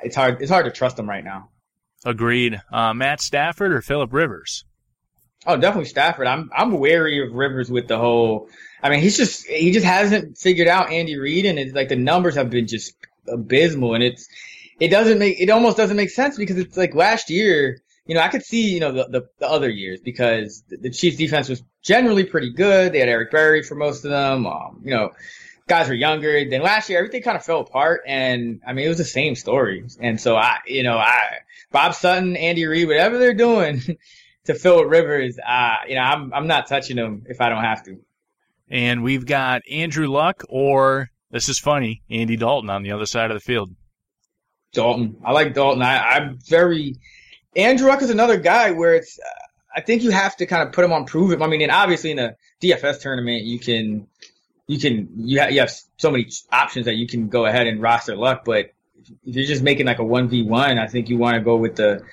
it's 0.00 0.16
hard, 0.16 0.40
it's 0.40 0.50
hard 0.50 0.64
to 0.64 0.70
trust 0.70 0.98
him 0.98 1.08
right 1.08 1.24
now. 1.24 1.50
Agreed. 2.04 2.60
Uh, 2.72 2.92
Matt 2.94 3.20
Stafford 3.20 3.72
or 3.72 3.80
Philip 3.80 4.12
Rivers? 4.12 4.64
Oh, 5.46 5.56
definitely 5.56 5.90
Stafford. 5.90 6.26
I'm 6.26 6.50
I'm 6.56 6.72
wary 6.72 7.22
of 7.22 7.34
Rivers 7.34 7.70
with 7.70 7.86
the 7.86 7.98
whole. 7.98 8.48
I 8.82 8.88
mean, 8.88 9.00
he's 9.00 9.16
just 9.16 9.46
he 9.46 9.72
just 9.72 9.84
hasn't 9.84 10.38
figured 10.38 10.68
out 10.68 10.90
Andy 10.90 11.18
Reid, 11.18 11.44
and 11.44 11.58
it's 11.58 11.74
like 11.74 11.90
the 11.90 11.96
numbers 11.96 12.36
have 12.36 12.48
been 12.48 12.66
just 12.66 12.94
abysmal, 13.28 13.94
and 13.94 14.02
it's 14.02 14.26
it 14.80 14.88
doesn't 14.88 15.18
make 15.18 15.40
it 15.40 15.50
almost 15.50 15.76
doesn't 15.76 15.96
make 15.96 16.10
sense 16.10 16.36
because 16.36 16.58
it's 16.58 16.76
like 16.76 16.94
last 16.94 17.30
year. 17.30 17.80
You 18.06 18.14
know, 18.14 18.20
I 18.20 18.28
could 18.28 18.42
see 18.42 18.68
you 18.74 18.80
know 18.80 18.92
the 18.92 19.04
the, 19.08 19.22
the 19.38 19.48
other 19.48 19.70
years 19.70 20.00
because 20.00 20.62
the, 20.68 20.76
the 20.76 20.90
Chiefs 20.90 21.16
defense 21.16 21.48
was 21.48 21.62
generally 21.82 22.24
pretty 22.24 22.52
good. 22.52 22.92
They 22.92 22.98
had 22.98 23.08
Eric 23.08 23.30
Berry 23.30 23.62
for 23.62 23.76
most 23.76 24.04
of 24.04 24.10
them. 24.10 24.46
Um, 24.46 24.82
you 24.84 24.90
know, 24.90 25.12
guys 25.68 25.88
were 25.88 25.94
younger. 25.94 26.48
Then 26.48 26.62
last 26.62 26.90
year, 26.90 26.98
everything 26.98 27.22
kind 27.22 27.36
of 27.36 27.44
fell 27.44 27.60
apart, 27.60 28.02
and 28.06 28.60
I 28.66 28.74
mean, 28.74 28.84
it 28.84 28.88
was 28.88 28.98
the 28.98 29.04
same 29.04 29.34
story. 29.34 29.86
And 30.00 30.20
so 30.20 30.36
I, 30.36 30.58
you 30.66 30.82
know, 30.82 30.98
I 30.98 31.18
Bob 31.72 31.94
Sutton, 31.94 32.36
Andy 32.36 32.66
Reid, 32.66 32.88
whatever 32.88 33.18
they're 33.18 33.34
doing. 33.34 33.80
to 34.44 34.54
Phil 34.54 34.84
Rivers, 34.84 35.38
uh, 35.38 35.76
you 35.88 35.94
know, 35.94 36.02
I'm 36.02 36.32
I'm 36.32 36.46
not 36.46 36.66
touching 36.66 36.96
him 36.96 37.24
if 37.28 37.40
I 37.40 37.48
don't 37.48 37.64
have 37.64 37.82
to. 37.84 37.98
And 38.68 39.02
we've 39.02 39.26
got 39.26 39.62
Andrew 39.70 40.06
Luck 40.06 40.44
or 40.48 41.10
this 41.30 41.48
is 41.48 41.58
funny, 41.58 42.02
Andy 42.10 42.36
Dalton 42.36 42.70
on 42.70 42.82
the 42.82 42.92
other 42.92 43.06
side 43.06 43.30
of 43.30 43.36
the 43.36 43.40
field. 43.40 43.70
Dalton, 44.74 45.16
I 45.24 45.32
like 45.32 45.54
Dalton. 45.54 45.82
I, 45.82 46.16
I'm 46.16 46.38
very 46.38 46.96
Andrew 47.56 47.88
Luck 47.88 48.02
is 48.02 48.10
another 48.10 48.36
guy 48.38 48.70
where 48.70 48.94
it's. 48.94 49.18
I 49.76 49.80
think 49.80 50.02
you 50.02 50.10
have 50.10 50.36
to 50.36 50.46
kind 50.46 50.66
of 50.66 50.72
put 50.72 50.84
him 50.84 50.92
on 50.92 51.04
prove 51.04 51.32
it. 51.32 51.42
I 51.42 51.48
mean, 51.48 51.60
and 51.60 51.72
obviously 51.72 52.12
in 52.12 52.20
a 52.20 52.36
DFS 52.62 53.00
tournament, 53.00 53.42
you 53.42 53.58
can, 53.58 54.06
you 54.68 54.78
can, 54.78 55.08
you, 55.16 55.42
you 55.48 55.58
have 55.58 55.72
so 55.96 56.12
many 56.12 56.28
options 56.52 56.86
that 56.86 56.94
you 56.94 57.08
can 57.08 57.28
go 57.28 57.44
ahead 57.44 57.66
and 57.66 57.82
roster 57.82 58.14
Luck. 58.14 58.44
But 58.44 58.72
if 59.24 59.34
you're 59.34 59.46
just 59.46 59.64
making 59.64 59.86
like 59.86 59.98
a 59.98 60.04
one 60.04 60.28
v 60.28 60.44
one, 60.44 60.78
I 60.78 60.86
think 60.86 61.08
you 61.08 61.18
want 61.18 61.34
to 61.34 61.40
go 61.40 61.56
with 61.56 61.74
the 61.74 62.04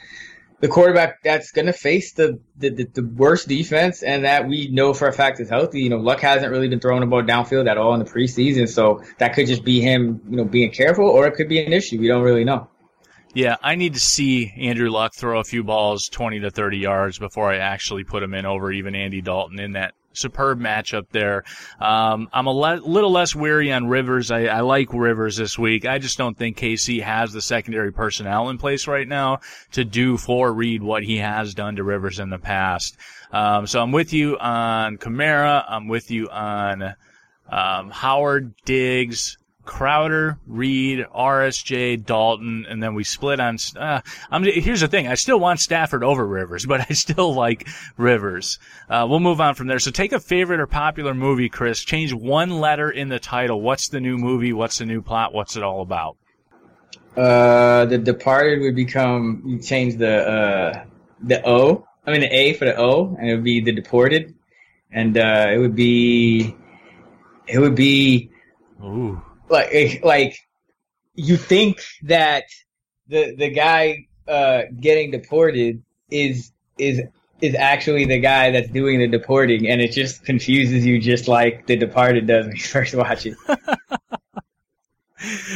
the 0.62 0.68
quarterback 0.68 1.22
that's 1.24 1.52
going 1.52 1.66
to 1.66 1.74
face 1.74 2.14
the, 2.14 2.40
the, 2.58 2.70
the, 2.70 2.84
the, 2.86 3.04
worst 3.04 3.48
defense 3.48 4.04
and 4.04 4.24
that 4.24 4.48
we 4.48 4.70
know 4.70 4.94
for 4.94 5.08
a 5.08 5.14
fact 5.14 5.40
is 5.40 5.50
healthy. 5.50 5.82
You 5.82 5.90
know, 5.90 5.98
Luck 5.98 6.20
hasn't 6.20 6.52
really 6.52 6.70
been 6.70 6.80
throwing 6.80 7.02
the 7.02 7.08
ball 7.08 7.24
downfield 7.24 7.70
at 7.70 7.78
all 7.78 7.94
in 7.94 8.00
the 8.00 8.10
preseason. 8.10 8.70
So 8.70 9.04
that 9.18 9.34
could 9.34 9.48
just 9.48 9.66
be 9.66 9.82
him, 9.82 10.22
you 10.30 10.38
know, 10.38 10.46
being 10.46 10.72
careful 10.72 11.06
or 11.06 11.28
it 11.28 11.34
could 11.34 11.50
be 11.50 11.64
an 11.64 11.74
issue. 11.74 12.00
We 12.00 12.08
don't 12.08 12.24
really 12.24 12.44
know. 12.44 12.70
Yeah, 13.34 13.56
I 13.62 13.76
need 13.76 13.94
to 13.94 14.00
see 14.00 14.54
Andrew 14.58 14.90
Luck 14.90 15.14
throw 15.16 15.40
a 15.40 15.44
few 15.44 15.64
balls 15.64 16.10
20 16.10 16.42
to 16.42 16.52
30 16.52 16.78
yards 16.78 17.18
before 17.18 17.52
I 17.52 17.58
actually 17.58 18.04
put 18.04 18.24
him 18.24 18.34
in 18.34 18.46
over 18.46 18.72
even 18.72 18.94
Andy 18.94 19.22
Dalton 19.22 19.60
in 19.60 19.74
that 19.74 19.94
superb 20.14 20.60
matchup 20.60 21.08
there. 21.12 21.44
Um, 21.80 22.30
I'm 22.34 22.48
a 22.48 22.52
le- 22.52 22.82
little 22.82 23.12
less 23.12 23.36
weary 23.36 23.72
on 23.72 23.88
Rivers. 23.88 24.32
I, 24.32 24.46
I, 24.46 24.60
like 24.62 24.94
Rivers 24.94 25.38
this 25.38 25.58
week. 25.58 25.86
I 25.86 26.00
just 26.00 26.18
don't 26.18 26.38
think 26.38 26.58
KC 26.58 27.02
has 27.02 27.34
the 27.34 27.42
secondary 27.42 27.92
personnel 27.92 28.50
in 28.50 28.58
place 28.58 28.88
right 28.88 29.08
now 29.08 29.40
to 29.74 29.84
do 29.84 30.18
for 30.18 30.52
Reid 30.52 30.84
what 30.84 31.04
he 31.04 31.18
has 31.18 31.54
done 31.54 31.76
to 31.78 31.84
Rivers 31.84 32.20
in 32.20 32.30
the 32.30 32.40
past. 32.40 32.98
Um, 33.32 33.68
so 33.68 33.82
I'm 33.82 33.92
with 33.92 34.14
you 34.14 34.38
on 34.38 34.98
Kamara. 34.98 35.64
I'm 35.68 35.88
with 35.88 36.12
you 36.12 36.30
on 36.30 36.96
um, 37.50 37.90
Howard 37.90 38.54
Diggs. 38.66 39.38
Crowder, 39.66 40.40
Reed, 40.48 41.06
RSJ, 41.16 42.04
Dalton, 42.04 42.66
and 42.68 42.82
then 42.82 42.96
we 42.96 43.04
split 43.04 43.40
on. 43.40 43.58
Uh, 43.76 44.02
I'm, 44.30 44.44
here's 44.44 44.82
the 44.82 44.88
thing: 44.88 45.08
I 45.08 45.16
still 45.16 45.40
want 45.40 45.60
Stafford 45.60 46.04
over 46.04 46.26
Rivers, 46.26 46.66
but 46.68 46.82
I 46.90 46.94
still 46.94 47.34
like 47.34 47.68
Rivers. 47.98 48.60
Uh, 48.90 49.06
we'll 49.10 49.20
move 49.20 49.40
on 49.40 49.56
from 49.56 49.68
there. 49.68 49.80
So 49.80 49.92
take 49.92 50.14
a 50.14 50.20
favorite 50.20 50.60
or 50.60 50.68
popular 50.68 51.14
movie, 51.14 51.50
Chris. 51.50 51.84
Change 51.84 52.14
one 52.14 52.50
letter 52.50 52.90
in 52.90 53.10
the 53.10 53.20
title. 53.20 53.62
What's 53.62 53.90
the 53.90 54.00
new 54.00 54.18
movie? 54.18 54.54
What's 54.54 54.80
the 54.80 54.86
new 54.86 55.02
plot? 55.02 55.34
What's 55.34 55.56
it 55.56 55.64
all 55.64 55.82
about? 55.82 56.18
Uh, 57.16 57.86
The 57.86 57.98
Departed 57.98 58.62
would 58.62 58.76
become. 58.76 59.44
You 59.46 59.60
change 59.60 59.98
the 59.98 60.28
uh, 60.28 60.84
the 61.22 61.48
O. 61.48 61.86
I 62.06 62.12
mean 62.12 62.22
the 62.22 62.36
A 62.36 62.54
for 62.54 62.66
the 62.66 62.78
O, 62.78 63.16
and 63.20 63.30
it 63.30 63.36
would 63.36 63.44
be 63.44 63.62
The 63.62 63.72
Deported, 63.72 64.34
and 64.92 65.18
uh, 65.18 65.48
it 65.52 65.60
would 65.60 65.76
be. 65.76 66.56
It 67.48 67.60
would 67.60 67.76
be. 67.76 68.32
Ooh 68.84 69.22
like 69.52 70.02
like 70.04 70.40
you 71.14 71.38
think 71.38 71.82
that 72.04 72.46
the 73.08 73.36
the 73.36 73.50
guy 73.50 74.08
uh, 74.28 74.64
getting 74.80 75.12
deported 75.12 75.84
is 76.10 76.52
is 76.78 77.02
is 77.42 77.56
actually 77.56 78.06
the 78.06 78.20
guy 78.20 78.52
that's 78.52 78.70
doing 78.70 79.00
the 79.00 79.08
deporting, 79.08 79.68
and 79.68 79.82
it 79.82 79.92
just 79.92 80.24
confuses 80.24 80.86
you, 80.86 81.00
just 81.00 81.28
like 81.28 81.66
The 81.66 81.76
Departed 81.76 82.28
does 82.28 82.46
when 82.46 82.56
you 82.56 82.62
first 82.64 82.96
watch 82.96 83.26
it. 83.26 83.36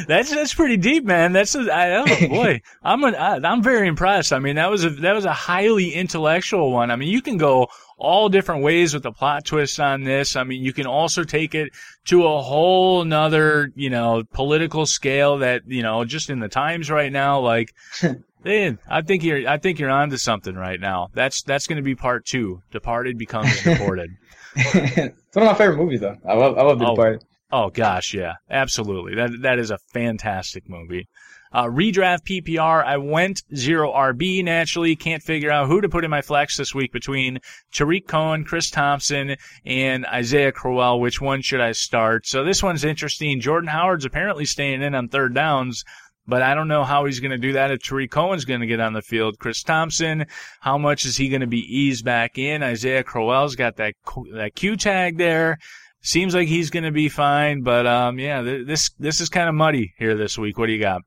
that's 0.08 0.30
that's 0.32 0.54
pretty 0.54 0.78
deep, 0.78 1.06
man. 1.06 1.34
That's 1.34 1.56
a, 1.56 1.72
I, 1.72 1.98
oh 1.98 2.28
boy, 2.30 2.62
I'm 2.84 3.04
a, 3.04 3.12
I, 3.12 3.36
I'm 3.44 3.62
very 3.64 3.88
impressed. 3.88 4.34
I 4.34 4.40
mean, 4.40 4.56
that 4.56 4.70
was 4.70 4.84
a 4.84 4.90
that 4.90 5.14
was 5.14 5.26
a 5.26 5.34
highly 5.34 5.92
intellectual 5.94 6.72
one. 6.72 6.92
I 6.92 6.96
mean, 6.96 7.10
you 7.10 7.22
can 7.22 7.38
go 7.38 7.68
all 7.98 8.30
different 8.30 8.64
ways 8.64 8.94
with 8.94 9.04
the 9.04 9.12
plot 9.12 9.46
twist 9.46 9.80
on 9.80 10.04
this. 10.04 10.36
I 10.36 10.44
mean, 10.44 10.62
you 10.62 10.74
can 10.74 10.86
also 10.86 11.24
take 11.24 11.56
it 11.56 11.72
to 12.06 12.26
a 12.26 12.42
whole 12.42 13.06
nother, 13.06 13.72
you 13.76 13.90
know, 13.90 14.24
political 14.34 14.86
scale 14.86 15.40
that, 15.40 15.64
you 15.68 15.82
know, 15.82 16.04
just 16.06 16.30
in 16.30 16.40
the 16.40 16.50
times 16.50 16.90
right 16.90 17.12
now, 17.12 17.40
like, 17.40 17.74
man, 18.44 18.80
I 18.90 19.02
think 19.02 19.24
you're, 19.24 19.48
I 19.48 19.58
think 19.58 19.80
you're 19.80 19.90
onto 19.90 20.18
something 20.18 20.56
right 20.56 20.80
now. 20.80 21.10
That's, 21.14 21.44
that's 21.44 21.68
going 21.68 21.78
to 21.78 21.84
be 21.84 21.96
part 21.96 22.26
two. 22.26 22.62
Departed 22.72 23.18
becomes 23.18 23.64
deported. 23.64 24.12
it's 24.56 25.36
one 25.36 25.48
of 25.48 25.52
my 25.52 25.58
favorite 25.58 25.78
movies 25.78 26.02
though. 26.02 26.18
I 26.28 26.34
love, 26.34 26.58
I 26.58 26.64
love 26.64 26.80
The 26.80 26.86
oh, 26.86 26.96
Departed. 26.96 27.24
Oh 27.52 27.70
gosh, 27.70 28.14
yeah, 28.14 28.34
absolutely. 28.50 29.16
That, 29.16 29.42
that 29.42 29.60
is 29.60 29.72
a 29.72 29.78
fantastic 29.94 30.68
movie. 30.68 31.08
Uh, 31.56 31.68
redraft 31.68 32.26
PPR, 32.26 32.84
I 32.84 32.98
went 32.98 33.42
zero 33.56 33.94
RB 33.94 34.44
naturally. 34.44 34.94
Can't 34.98 35.24
figure 35.24 35.50
out 35.50 35.70
who 35.70 35.80
to 35.80 35.88
put 35.88 36.04
in 36.04 36.12
my 36.12 36.22
flex 36.22 36.58
this 36.58 36.76
week 36.76 36.92
between 36.92 37.40
Tarik 37.72 38.10
Cohen, 38.10 38.44
Chris 38.44 38.70
Thompson, 38.70 39.38
and 39.66 40.06
Isaiah 40.06 40.52
Crowell. 40.52 41.00
Which 41.00 41.22
one 41.22 41.42
should 41.42 41.62
I 41.62 41.72
start? 41.72 42.28
So 42.28 42.44
this 42.44 42.62
one's 42.62 42.84
interesting. 42.84 43.40
Jordan 43.40 43.70
Howard's 43.70 44.04
apparently 44.04 44.44
staying 44.44 44.82
in 44.82 44.94
on 44.94 45.08
third 45.08 45.34
downs. 45.34 45.86
But 46.28 46.42
I 46.42 46.56
don't 46.56 46.68
know 46.68 46.84
how 46.84 47.06
he's 47.06 47.22
going 47.22 47.32
to 47.32 47.38
do 47.38 47.54
that 47.54 47.72
if 47.72 47.82
Tarik 47.82 48.12
Cohen's 48.12 48.44
going 48.44 48.60
to 48.60 48.68
get 48.68 48.82
on 48.82 48.92
the 48.92 49.02
field. 49.02 49.40
Chris 49.40 49.64
Thompson, 49.64 50.26
how 50.60 50.78
much 50.78 51.06
is 51.06 51.16
he 51.16 51.30
going 51.30 51.40
to 51.40 51.48
be 51.48 51.60
eased 51.60 52.04
back 52.04 52.38
in? 52.38 52.64
Isaiah 52.64 53.04
Crowell's 53.04 53.56
got 53.56 53.78
that 53.78 53.94
that 54.34 54.56
Q 54.56 54.76
tag 54.76 55.18
there. 55.18 55.60
Seems 56.02 56.36
like 56.36 56.50
he's 56.50 56.70
going 56.70 56.84
to 56.84 56.92
be 56.92 57.08
fine, 57.08 57.62
but 57.62 57.88
um, 57.88 58.20
yeah, 58.20 58.42
this 58.42 58.90
this 59.00 59.22
is 59.22 59.30
kind 59.30 59.48
of 59.48 59.56
muddy 59.56 59.94
here 59.98 60.16
this 60.16 60.38
week. 60.38 60.58
What 60.58 60.66
do 60.66 60.74
you 60.74 60.82
got? 60.82 61.02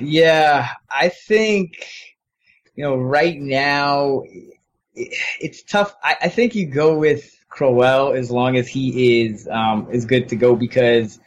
Yeah, 0.00 0.68
I 0.90 1.08
think 1.08 1.86
you 2.74 2.84
know 2.84 2.96
right 2.96 3.38
now 3.38 4.22
it's 5.04 5.62
tough. 5.62 5.94
I, 6.02 6.16
I 6.22 6.28
think 6.28 6.54
you 6.54 6.66
go 6.66 6.98
with 6.98 7.34
Crowell 7.48 8.12
as 8.12 8.30
long 8.30 8.56
as 8.56 8.68
he 8.68 9.22
is 9.24 9.48
um, 9.50 9.88
is 9.90 10.04
good 10.04 10.28
to 10.30 10.36
go 10.36 10.56
because 10.56 11.18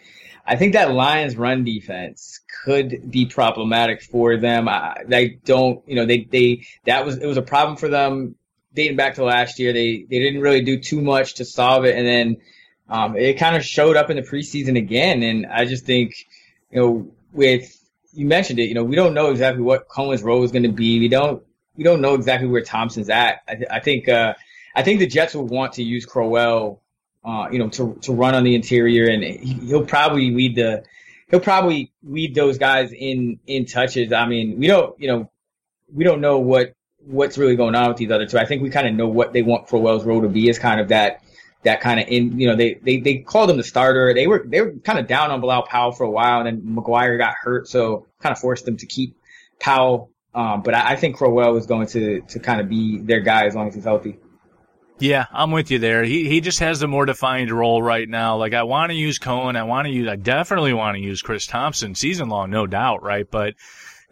I 0.50 0.56
think 0.56 0.74
that 0.74 0.92
Lions 0.92 1.38
run 1.38 1.64
defense 1.64 2.40
could 2.66 3.12
be 3.12 3.28
problematic 3.28 4.02
for 4.02 4.38
them. 4.38 4.68
I, 4.68 5.04
they 5.06 5.28
don't, 5.46 5.88
you 5.88 5.96
know, 5.96 6.08
they, 6.08 6.24
they, 6.24 6.66
that 6.86 7.06
was, 7.06 7.18
it 7.18 7.28
was 7.28 7.38
a 7.38 7.44
problem 7.44 7.78
for 7.78 7.88
them 7.88 8.34
dating 8.74 8.98
back 8.98 9.14
to 9.16 9.24
last 9.24 9.60
year. 9.60 9.74
They, 9.74 10.08
they 10.10 10.18
didn't 10.18 10.42
really 10.42 10.62
do 10.62 10.80
too 10.80 11.02
much 11.02 11.36
to 11.36 11.46
solve 11.46 11.86
it. 11.86 11.96
And 11.96 12.08
then, 12.08 12.38
um, 12.90 13.16
it 13.16 13.36
kind 13.38 13.56
of 13.56 13.64
showed 13.64 13.96
up 13.96 14.10
in 14.10 14.16
the 14.16 14.24
preseason 14.24 14.76
again. 14.76 15.22
And 15.22 15.46
I 15.46 15.66
just 15.66 15.86
think, 15.86 16.16
you 16.72 16.80
know, 16.80 17.12
with, 17.32 17.79
you 18.14 18.26
mentioned 18.26 18.60
it, 18.60 18.66
you 18.66 18.74
know, 18.74 18.84
we 18.84 18.96
don't 18.96 19.14
know 19.14 19.32
exactly 19.32 19.62
what 19.62 19.88
Cohen's 19.88 20.24
role 20.24 20.44
is 20.44 20.52
going 20.52 20.64
to 20.64 20.72
be. 20.72 21.00
We 21.00 21.08
don't, 21.08 21.44
we 21.76 21.84
don't 21.84 22.02
know 22.02 22.16
exactly 22.16 22.48
where 22.48 22.64
Thompson's 22.64 23.10
at. 23.10 23.42
I, 23.48 23.64
I 23.72 23.80
think, 23.80 24.10
uh, 24.10 24.34
I 24.76 24.84
think 24.84 25.00
the 25.00 25.08
Jets 25.08 25.36
will 25.36 25.48
want 25.48 25.74
to 25.74 25.84
use 25.84 26.06
Crowell 26.06 26.82
uh, 27.24 27.50
you 27.52 27.60
know, 27.60 27.70
to 27.70 27.98
to 28.02 28.14
run 28.14 28.36
on 28.36 28.44
the 28.44 28.56
interior, 28.56 29.10
and 29.10 29.24
he'll 29.24 29.86
probably 29.86 30.32
lead 30.32 30.56
the 30.56 30.84
he'll 31.30 31.40
probably 31.40 31.92
lead 32.04 32.34
those 32.34 32.58
guys 32.58 32.92
in 32.92 33.40
in 33.46 33.66
touches. 33.66 34.14
I 34.14 34.26
mean, 34.26 34.58
we 34.58 34.68
don't, 34.68 35.00
you 35.00 35.08
know, 35.08 35.32
we 35.94 36.04
don't 36.04 36.22
know 36.22 36.40
what 36.40 36.74
what's 37.06 37.38
really 37.38 37.56
going 37.56 37.76
on 37.76 37.90
with 37.90 37.98
these 37.98 38.12
other 38.12 38.26
two. 38.26 38.38
I 38.38 38.46
think 38.46 38.62
we 38.62 38.70
kind 38.70 38.88
of 38.88 38.94
know 38.94 39.08
what 39.08 39.34
they 39.34 39.42
want 39.42 39.68
Crowell's 39.68 40.06
role 40.06 40.22
to 40.22 40.30
be 40.30 40.50
is 40.50 40.60
kind 40.60 40.80
of 40.80 40.90
that 40.90 41.22
that 41.64 41.82
kind 41.82 42.00
of 42.00 42.08
in 42.08 42.40
you 42.40 42.48
know 42.48 42.56
they 42.56 42.76
they 42.76 43.00
they 43.00 43.18
called 43.18 43.50
him 43.50 43.58
the 43.58 43.64
starter. 43.64 44.14
They 44.14 44.28
were 44.28 44.44
they 44.46 44.62
were 44.62 44.74
kind 44.84 45.00
of 45.00 45.08
down 45.08 45.32
on 45.32 45.42
Bilal 45.42 45.64
Powell 45.64 45.92
for 45.92 46.04
a 46.04 46.12
while, 46.12 46.40
and 46.40 46.48
then 46.48 46.76
McGuire 46.76 47.18
got 47.18 47.36
hurt, 47.42 47.68
so 47.68 48.08
kind 48.20 48.32
of 48.32 48.40
forced 48.40 48.66
them 48.66 48.78
to 48.78 48.86
keep 48.86 49.18
Powell. 49.60 50.12
Um, 50.34 50.62
but 50.62 50.74
I, 50.74 50.92
I 50.92 50.96
think 50.96 51.18
Crowell 51.18 51.58
is 51.58 51.66
going 51.66 51.88
to 51.88 52.22
to 52.22 52.40
kind 52.40 52.62
of 52.62 52.70
be 52.70 53.00
their 53.00 53.20
guy 53.20 53.46
as 53.46 53.56
long 53.56 53.68
as 53.68 53.76
he's 53.76 53.84
healthy. 53.84 54.20
Yeah, 55.00 55.28
I'm 55.32 55.52
with 55.52 55.72
you 55.72 55.80
there. 55.80 56.04
He 56.04 56.28
he 56.28 56.42
just 56.42 56.60
has 56.60 56.82
the 56.82 56.88
more 56.88 57.06
defined 57.06 57.52
role 57.52 57.82
right 57.82 58.08
now. 58.08 58.36
Like 58.36 58.54
I 58.54 58.64
want 58.64 58.92
to 58.92 58.96
use 58.96 59.18
Cohen, 59.18 59.56
I 59.56 59.64
want 59.64 59.88
to 59.88 59.94
use, 59.94 60.10
I 60.10 60.18
definitely 60.18 60.74
want 60.74 60.98
to 60.98 61.02
use 61.02 61.22
Chris 61.22 61.48
Thompson 61.48 61.96
season 61.96 62.28
long, 62.28 62.52
no 62.52 62.68
doubt, 62.68 63.02
right? 63.02 63.26
But 63.30 63.56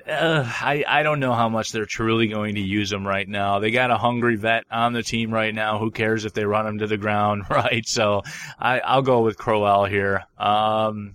uh, 0.07 0.43
I 0.45 0.83
I 0.87 1.03
don't 1.03 1.19
know 1.19 1.33
how 1.33 1.49
much 1.49 1.71
they're 1.71 1.85
truly 1.85 2.27
going 2.27 2.55
to 2.55 2.61
use 2.61 2.91
him 2.91 3.05
right 3.05 3.27
now. 3.27 3.59
They 3.59 3.71
got 3.71 3.91
a 3.91 3.97
hungry 3.97 4.35
vet 4.35 4.63
on 4.71 4.93
the 4.93 5.03
team 5.03 5.33
right 5.33 5.53
now. 5.53 5.79
Who 5.79 5.91
cares 5.91 6.25
if 6.25 6.33
they 6.33 6.45
run 6.45 6.65
him 6.67 6.77
to 6.79 6.87
the 6.87 6.97
ground, 6.97 7.45
right? 7.49 7.87
So 7.87 8.23
I 8.59 8.79
I'll 8.79 9.01
go 9.01 9.21
with 9.21 9.37
Crowell 9.37 9.85
here. 9.85 10.23
Um, 10.37 11.13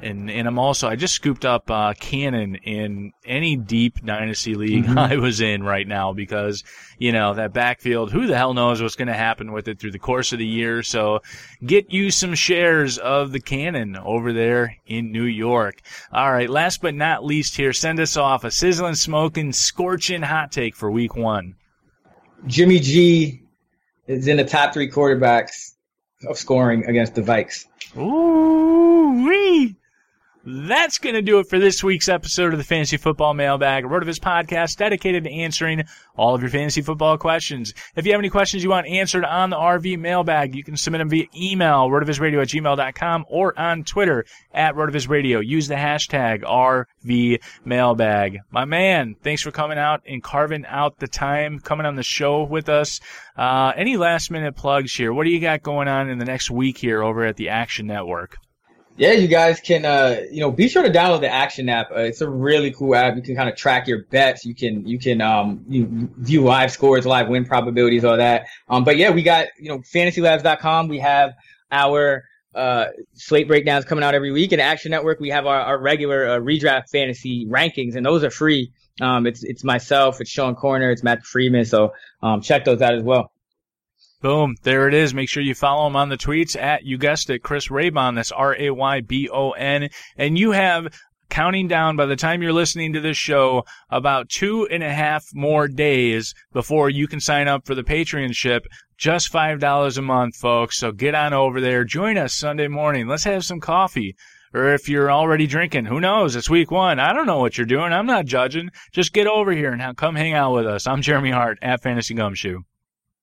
and 0.00 0.30
and 0.30 0.46
I'm 0.46 0.58
also 0.58 0.88
I 0.88 0.96
just 0.96 1.14
scooped 1.14 1.44
up 1.44 1.70
uh, 1.70 1.94
Cannon 1.94 2.56
in 2.56 3.12
any 3.24 3.56
deep 3.56 4.04
dynasty 4.04 4.54
league 4.54 4.84
mm-hmm. 4.84 4.98
I 4.98 5.16
was 5.16 5.40
in 5.40 5.62
right 5.62 5.86
now 5.86 6.12
because 6.12 6.64
you 6.98 7.12
know 7.12 7.34
that 7.34 7.52
backfield. 7.52 8.12
Who 8.12 8.26
the 8.26 8.36
hell 8.36 8.54
knows 8.54 8.82
what's 8.82 8.96
going 8.96 9.08
to 9.08 9.14
happen 9.14 9.52
with 9.52 9.68
it 9.68 9.78
through 9.78 9.92
the 9.92 9.98
course 9.98 10.32
of 10.32 10.38
the 10.38 10.46
year? 10.46 10.82
So 10.82 11.22
get 11.64 11.92
you 11.92 12.10
some 12.10 12.34
shares 12.34 12.98
of 12.98 13.32
the 13.32 13.40
Cannon 13.40 13.96
over 13.96 14.32
there 14.32 14.76
in 14.86 15.12
New 15.12 15.24
York. 15.24 15.80
All 16.12 16.30
right, 16.30 16.50
last 16.50 16.82
but 16.82 16.94
not 16.94 17.24
least 17.24 17.56
here, 17.56 17.72
send 17.72 17.98
us 18.00 18.16
off 18.16 18.44
a 18.44 18.50
sizzling, 18.50 18.94
smoking, 18.94 19.52
scorching 19.52 20.22
hot 20.22 20.52
take 20.52 20.76
for 20.76 20.90
Week 20.90 21.16
One. 21.16 21.56
Jimmy 22.46 22.80
G 22.80 23.42
is 24.06 24.28
in 24.28 24.36
the 24.36 24.44
top 24.44 24.74
three 24.74 24.90
quarterbacks 24.90 25.74
of 26.28 26.36
scoring 26.36 26.84
against 26.84 27.14
the 27.14 27.22
Vikes. 27.22 27.66
Ooh 27.96 28.76
wee! 29.24 29.76
That's 30.48 30.98
going 30.98 31.16
to 31.16 31.22
do 31.22 31.40
it 31.40 31.48
for 31.48 31.58
this 31.58 31.82
week's 31.82 32.08
episode 32.08 32.52
of 32.52 32.58
the 32.58 32.64
Fantasy 32.64 32.98
Football 32.98 33.34
Mailbag, 33.34 33.84
a 33.84 33.88
RotoViz 33.88 34.20
podcast 34.20 34.76
dedicated 34.76 35.24
to 35.24 35.32
answering 35.32 35.82
all 36.16 36.36
of 36.36 36.40
your 36.40 36.50
fantasy 36.50 36.82
football 36.82 37.18
questions. 37.18 37.74
If 37.96 38.06
you 38.06 38.12
have 38.12 38.20
any 38.20 38.30
questions 38.30 38.62
you 38.62 38.70
want 38.70 38.86
answered 38.86 39.24
on 39.24 39.50
the 39.50 39.56
RV 39.56 39.98
Mailbag, 39.98 40.54
you 40.54 40.62
can 40.62 40.76
submit 40.76 41.00
them 41.00 41.08
via 41.08 41.24
email, 41.34 41.88
rotovizradio 41.88 42.42
at 42.42 42.46
gmail.com, 42.46 43.24
or 43.28 43.58
on 43.58 43.82
Twitter 43.82 44.24
at 44.54 44.76
rotovizradio. 44.76 45.44
Use 45.44 45.66
the 45.66 45.74
hashtag 45.74 46.44
RV 46.44 47.42
Mailbag. 47.64 48.38
My 48.52 48.66
man, 48.66 49.16
thanks 49.24 49.42
for 49.42 49.50
coming 49.50 49.78
out 49.78 50.02
and 50.06 50.22
carving 50.22 50.64
out 50.66 51.00
the 51.00 51.08
time, 51.08 51.58
coming 51.58 51.86
on 51.86 51.96
the 51.96 52.04
show 52.04 52.44
with 52.44 52.68
us. 52.68 53.00
Uh, 53.36 53.72
any 53.74 53.96
last 53.96 54.30
minute 54.30 54.54
plugs 54.54 54.94
here? 54.94 55.12
What 55.12 55.24
do 55.24 55.30
you 55.30 55.40
got 55.40 55.64
going 55.64 55.88
on 55.88 56.08
in 56.08 56.20
the 56.20 56.24
next 56.24 56.52
week 56.52 56.78
here 56.78 57.02
over 57.02 57.24
at 57.24 57.34
the 57.34 57.48
Action 57.48 57.88
Network? 57.88 58.38
Yeah, 58.98 59.12
you 59.12 59.28
guys 59.28 59.60
can, 59.60 59.84
uh, 59.84 60.22
you 60.30 60.40
know, 60.40 60.50
be 60.50 60.68
sure 60.68 60.82
to 60.82 60.90
download 60.90 61.20
the 61.20 61.28
Action 61.28 61.68
app. 61.68 61.90
Uh, 61.90 62.00
it's 62.00 62.22
a 62.22 62.28
really 62.28 62.70
cool 62.70 62.94
app. 62.94 63.14
You 63.14 63.22
can 63.22 63.36
kind 63.36 63.48
of 63.48 63.54
track 63.54 63.86
your 63.86 64.04
bets. 64.04 64.46
You 64.46 64.54
can, 64.54 64.86
you 64.86 64.98
can, 64.98 65.20
um, 65.20 65.64
you 65.68 66.08
view 66.16 66.42
live 66.42 66.70
scores, 66.72 67.04
live 67.04 67.28
win 67.28 67.44
probabilities, 67.44 68.04
all 68.04 68.16
that. 68.16 68.46
Um, 68.70 68.84
but 68.84 68.96
yeah, 68.96 69.10
we 69.10 69.22
got, 69.22 69.48
you 69.58 69.68
know, 69.68 69.80
fantasylabs.com. 69.80 70.88
We 70.88 71.00
have 71.00 71.34
our, 71.70 72.24
uh, 72.54 72.86
slate 73.12 73.48
breakdowns 73.48 73.84
coming 73.84 74.02
out 74.02 74.14
every 74.14 74.32
week. 74.32 74.52
And 74.52 74.62
Action 74.62 74.90
Network, 74.92 75.20
we 75.20 75.28
have 75.28 75.44
our, 75.44 75.60
our 75.60 75.78
regular, 75.78 76.26
uh, 76.30 76.38
redraft 76.38 76.88
fantasy 76.88 77.46
rankings 77.46 77.96
and 77.96 78.06
those 78.06 78.24
are 78.24 78.30
free. 78.30 78.72
Um, 79.02 79.26
it's, 79.26 79.44
it's 79.44 79.62
myself, 79.62 80.22
it's 80.22 80.30
Sean 80.30 80.56
Koerner, 80.56 80.90
it's 80.90 81.02
Matt 81.02 81.26
Freedman. 81.26 81.66
So, 81.66 81.92
um, 82.22 82.40
check 82.40 82.64
those 82.64 82.80
out 82.80 82.94
as 82.94 83.02
well. 83.02 83.30
Boom. 84.20 84.56
There 84.62 84.88
it 84.88 84.94
is. 84.94 85.12
Make 85.14 85.28
sure 85.28 85.42
you 85.42 85.54
follow 85.54 85.86
him 85.86 85.96
on 85.96 86.08
the 86.08 86.16
tweets 86.16 86.56
at, 86.56 86.84
you 86.84 86.96
guessed 86.96 87.28
it, 87.30 87.42
Chris 87.42 87.68
Raybon. 87.68 88.14
That's 88.14 88.32
R-A-Y-B-O-N. 88.32 89.88
And 90.16 90.38
you 90.38 90.52
have 90.52 90.88
counting 91.28 91.68
down 91.68 91.96
by 91.96 92.06
the 92.06 92.16
time 92.16 92.42
you're 92.42 92.52
listening 92.52 92.92
to 92.92 93.00
this 93.00 93.16
show 93.16 93.64
about 93.90 94.28
two 94.28 94.66
and 94.68 94.82
a 94.82 94.92
half 94.92 95.26
more 95.34 95.68
days 95.68 96.34
before 96.52 96.88
you 96.88 97.06
can 97.06 97.20
sign 97.20 97.48
up 97.48 97.66
for 97.66 97.74
the 97.74 97.82
Patreon 97.82 98.34
ship. 98.34 98.66
Just 98.96 99.32
$5 99.32 99.98
a 99.98 100.02
month, 100.02 100.36
folks. 100.36 100.78
So 100.78 100.92
get 100.92 101.14
on 101.14 101.34
over 101.34 101.60
there. 101.60 101.84
Join 101.84 102.16
us 102.16 102.32
Sunday 102.32 102.68
morning. 102.68 103.06
Let's 103.08 103.24
have 103.24 103.44
some 103.44 103.60
coffee. 103.60 104.16
Or 104.54 104.72
if 104.72 104.88
you're 104.88 105.12
already 105.12 105.46
drinking, 105.46 105.84
who 105.84 106.00
knows? 106.00 106.34
It's 106.34 106.48
week 106.48 106.70
one. 106.70 106.98
I 106.98 107.12
don't 107.12 107.26
know 107.26 107.40
what 107.40 107.58
you're 107.58 107.66
doing. 107.66 107.92
I'm 107.92 108.06
not 108.06 108.24
judging. 108.24 108.70
Just 108.92 109.12
get 109.12 109.26
over 109.26 109.52
here 109.52 109.72
and 109.72 109.96
come 109.96 110.14
hang 110.14 110.32
out 110.32 110.54
with 110.54 110.66
us. 110.66 110.86
I'm 110.86 111.02
Jeremy 111.02 111.30
Hart 111.30 111.58
at 111.60 111.82
Fantasy 111.82 112.14
Gumshoe. 112.14 112.60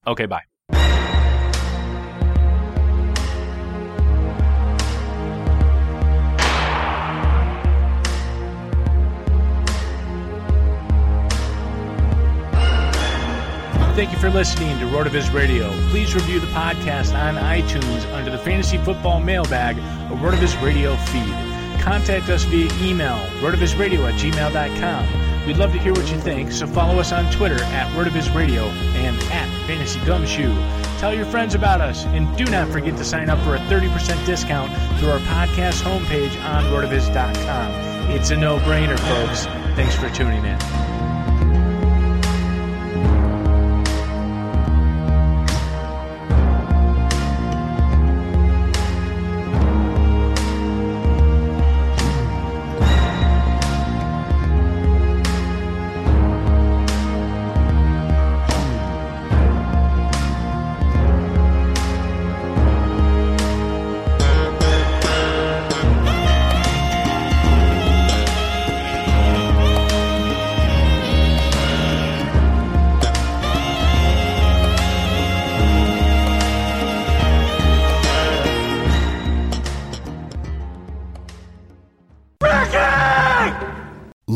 Okay, 0.06 0.28
bye. 0.28 0.44
Thank 13.96 14.12
you 14.12 14.18
for 14.18 14.32
listening 14.32 14.80
to 14.80 14.86
RotoViz 14.86 15.32
Radio. 15.32 15.70
Please 15.90 16.16
review 16.16 16.40
the 16.40 16.48
podcast 16.48 17.14
on 17.14 17.36
iTunes 17.36 18.12
under 18.12 18.32
the 18.32 18.40
Fantasy 18.40 18.80
Football 18.80 19.20
Mailbag 19.20 19.78
or 20.12 20.18
RotoViz 20.18 20.60
Radio 20.64 20.96
feed. 20.96 21.34
Contact 21.80 22.28
us 22.30 22.44
via 22.46 22.72
email, 22.82 23.18
rotovizradio 23.42 24.12
at 24.12 24.20
gmail.com. 24.20 25.46
We'd 25.46 25.58
love 25.58 25.74
to 25.74 25.80
hear 25.80 25.92
what 25.94 26.10
you 26.12 26.20
think, 26.20 26.52
so 26.52 26.66
follow 26.66 27.00
us 27.00 27.12
on 27.12 27.32
Twitter 27.32 27.62
at 27.62 27.88
RotoViz 27.94 28.34
Radio 28.34 28.64
and 28.64 29.16
at 29.32 29.68
Fantasy 29.68 30.00
Gumshoe. 30.06 30.56
Tell 30.98 31.14
your 31.14 31.26
friends 31.26 31.54
about 31.54 31.80
us, 31.80 32.06
and 32.06 32.36
do 32.36 32.46
not 32.46 32.70
forget 32.70 32.98
to 32.98 33.04
sign 33.06 33.30
up 33.30 33.38
for 33.44 33.56
a 33.56 33.60
30% 33.60 34.26
discount 34.26 34.72
through 34.98 35.12
our 35.12 35.20
podcast 35.20 35.84
homepage 35.84 36.42
on 36.44 36.64
rotoviz.com. 36.66 38.10
It's 38.10 38.32
a 38.32 38.38
no-brainer, 38.38 38.98
folks. 38.98 39.46
Thanks 39.76 39.96
for 39.96 40.10
tuning 40.10 40.46
in. 40.46 41.13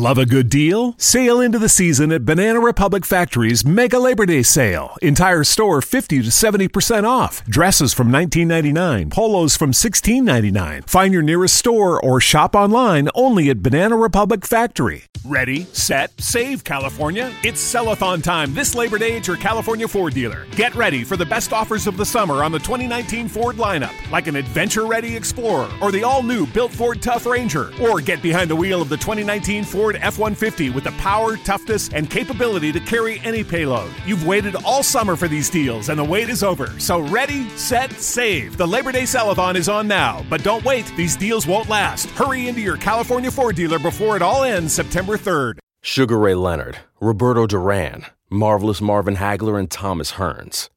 Love 0.08 0.16
a 0.16 0.24
good 0.24 0.48
deal? 0.48 0.94
Sail 0.96 1.38
into 1.38 1.58
the 1.58 1.68
season 1.68 2.12
at 2.12 2.24
Banana 2.24 2.60
Republic 2.60 3.04
Factory's 3.04 3.62
Mega 3.62 3.98
Labor 3.98 4.24
Day 4.24 4.42
sale. 4.42 4.96
Entire 5.02 5.44
store 5.44 5.82
50 5.82 6.22
to 6.22 6.30
70% 6.30 7.04
off. 7.04 7.44
Dresses 7.44 7.92
from 7.92 8.08
$19.99, 8.08 9.10
polos 9.10 9.54
from 9.54 9.72
$16.99. 9.72 10.88
Find 10.88 11.12
your 11.12 11.20
nearest 11.20 11.56
store 11.56 12.02
or 12.02 12.22
shop 12.22 12.54
online 12.54 13.10
only 13.14 13.50
at 13.50 13.62
Banana 13.62 13.98
Republic 13.98 14.46
Factory. 14.46 15.04
Ready, 15.26 15.64
set, 15.74 16.18
save, 16.18 16.64
California. 16.64 17.30
It's 17.42 17.60
sellathon 17.60 18.22
time 18.22 18.54
this 18.54 18.74
Labor 18.74 18.96
Day 18.96 19.18
at 19.18 19.26
your 19.26 19.36
California 19.36 19.86
Ford 19.86 20.14
dealer. 20.14 20.46
Get 20.52 20.74
ready 20.74 21.04
for 21.04 21.18
the 21.18 21.26
best 21.26 21.52
offers 21.52 21.86
of 21.86 21.98
the 21.98 22.06
summer 22.06 22.42
on 22.42 22.50
the 22.50 22.58
2019 22.60 23.28
Ford 23.28 23.56
lineup, 23.56 23.92
like 24.10 24.26
an 24.26 24.36
adventure 24.36 24.86
ready 24.86 25.14
Explorer 25.14 25.68
or 25.82 25.92
the 25.92 26.02
all 26.02 26.22
new 26.22 26.46
built 26.46 26.72
Ford 26.72 27.02
Tough 27.02 27.26
Ranger, 27.26 27.72
or 27.78 28.00
get 28.00 28.22
behind 28.22 28.48
the 28.48 28.56
wheel 28.56 28.80
of 28.80 28.88
the 28.88 28.96
2019 28.96 29.64
Ford 29.64 29.97
F 29.98 30.18
150 30.18 30.70
with 30.70 30.84
the 30.84 30.92
power, 30.92 31.36
toughness, 31.38 31.88
and 31.92 32.08
capability 32.10 32.72
to 32.72 32.80
carry 32.80 33.20
any 33.20 33.44
payload. 33.44 33.90
You've 34.06 34.26
waited 34.26 34.56
all 34.64 34.82
summer 34.82 35.16
for 35.16 35.28
these 35.28 35.50
deals, 35.50 35.88
and 35.88 35.98
the 35.98 36.04
wait 36.04 36.28
is 36.28 36.42
over. 36.42 36.68
So 36.78 37.00
ready, 37.00 37.48
set, 37.50 37.92
save. 37.92 38.56
The 38.56 38.66
Labor 38.66 38.92
Day 38.92 39.02
Sellathon 39.02 39.54
is 39.54 39.68
on 39.68 39.86
now, 39.88 40.24
but 40.30 40.42
don't 40.42 40.64
wait, 40.64 40.90
these 40.96 41.16
deals 41.16 41.46
won't 41.46 41.68
last. 41.68 42.10
Hurry 42.10 42.48
into 42.48 42.60
your 42.60 42.76
California 42.76 43.30
Ford 43.30 43.56
dealer 43.56 43.78
before 43.78 44.16
it 44.16 44.22
all 44.22 44.42
ends 44.44 44.72
September 44.72 45.16
3rd. 45.16 45.58
Sugar 45.80 46.18
Ray 46.18 46.34
Leonard, 46.34 46.78
Roberto 47.00 47.46
Duran, 47.46 48.04
Marvelous 48.30 48.80
Marvin 48.80 49.16
Hagler, 49.16 49.58
and 49.58 49.70
Thomas 49.70 50.12
Hearns. 50.12 50.68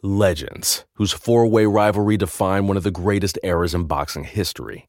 Legends, 0.00 0.84
whose 0.94 1.12
four 1.12 1.46
way 1.46 1.66
rivalry 1.66 2.16
defined 2.16 2.68
one 2.68 2.76
of 2.76 2.84
the 2.84 2.90
greatest 2.90 3.36
eras 3.42 3.74
in 3.74 3.84
boxing 3.84 4.22
history. 4.22 4.88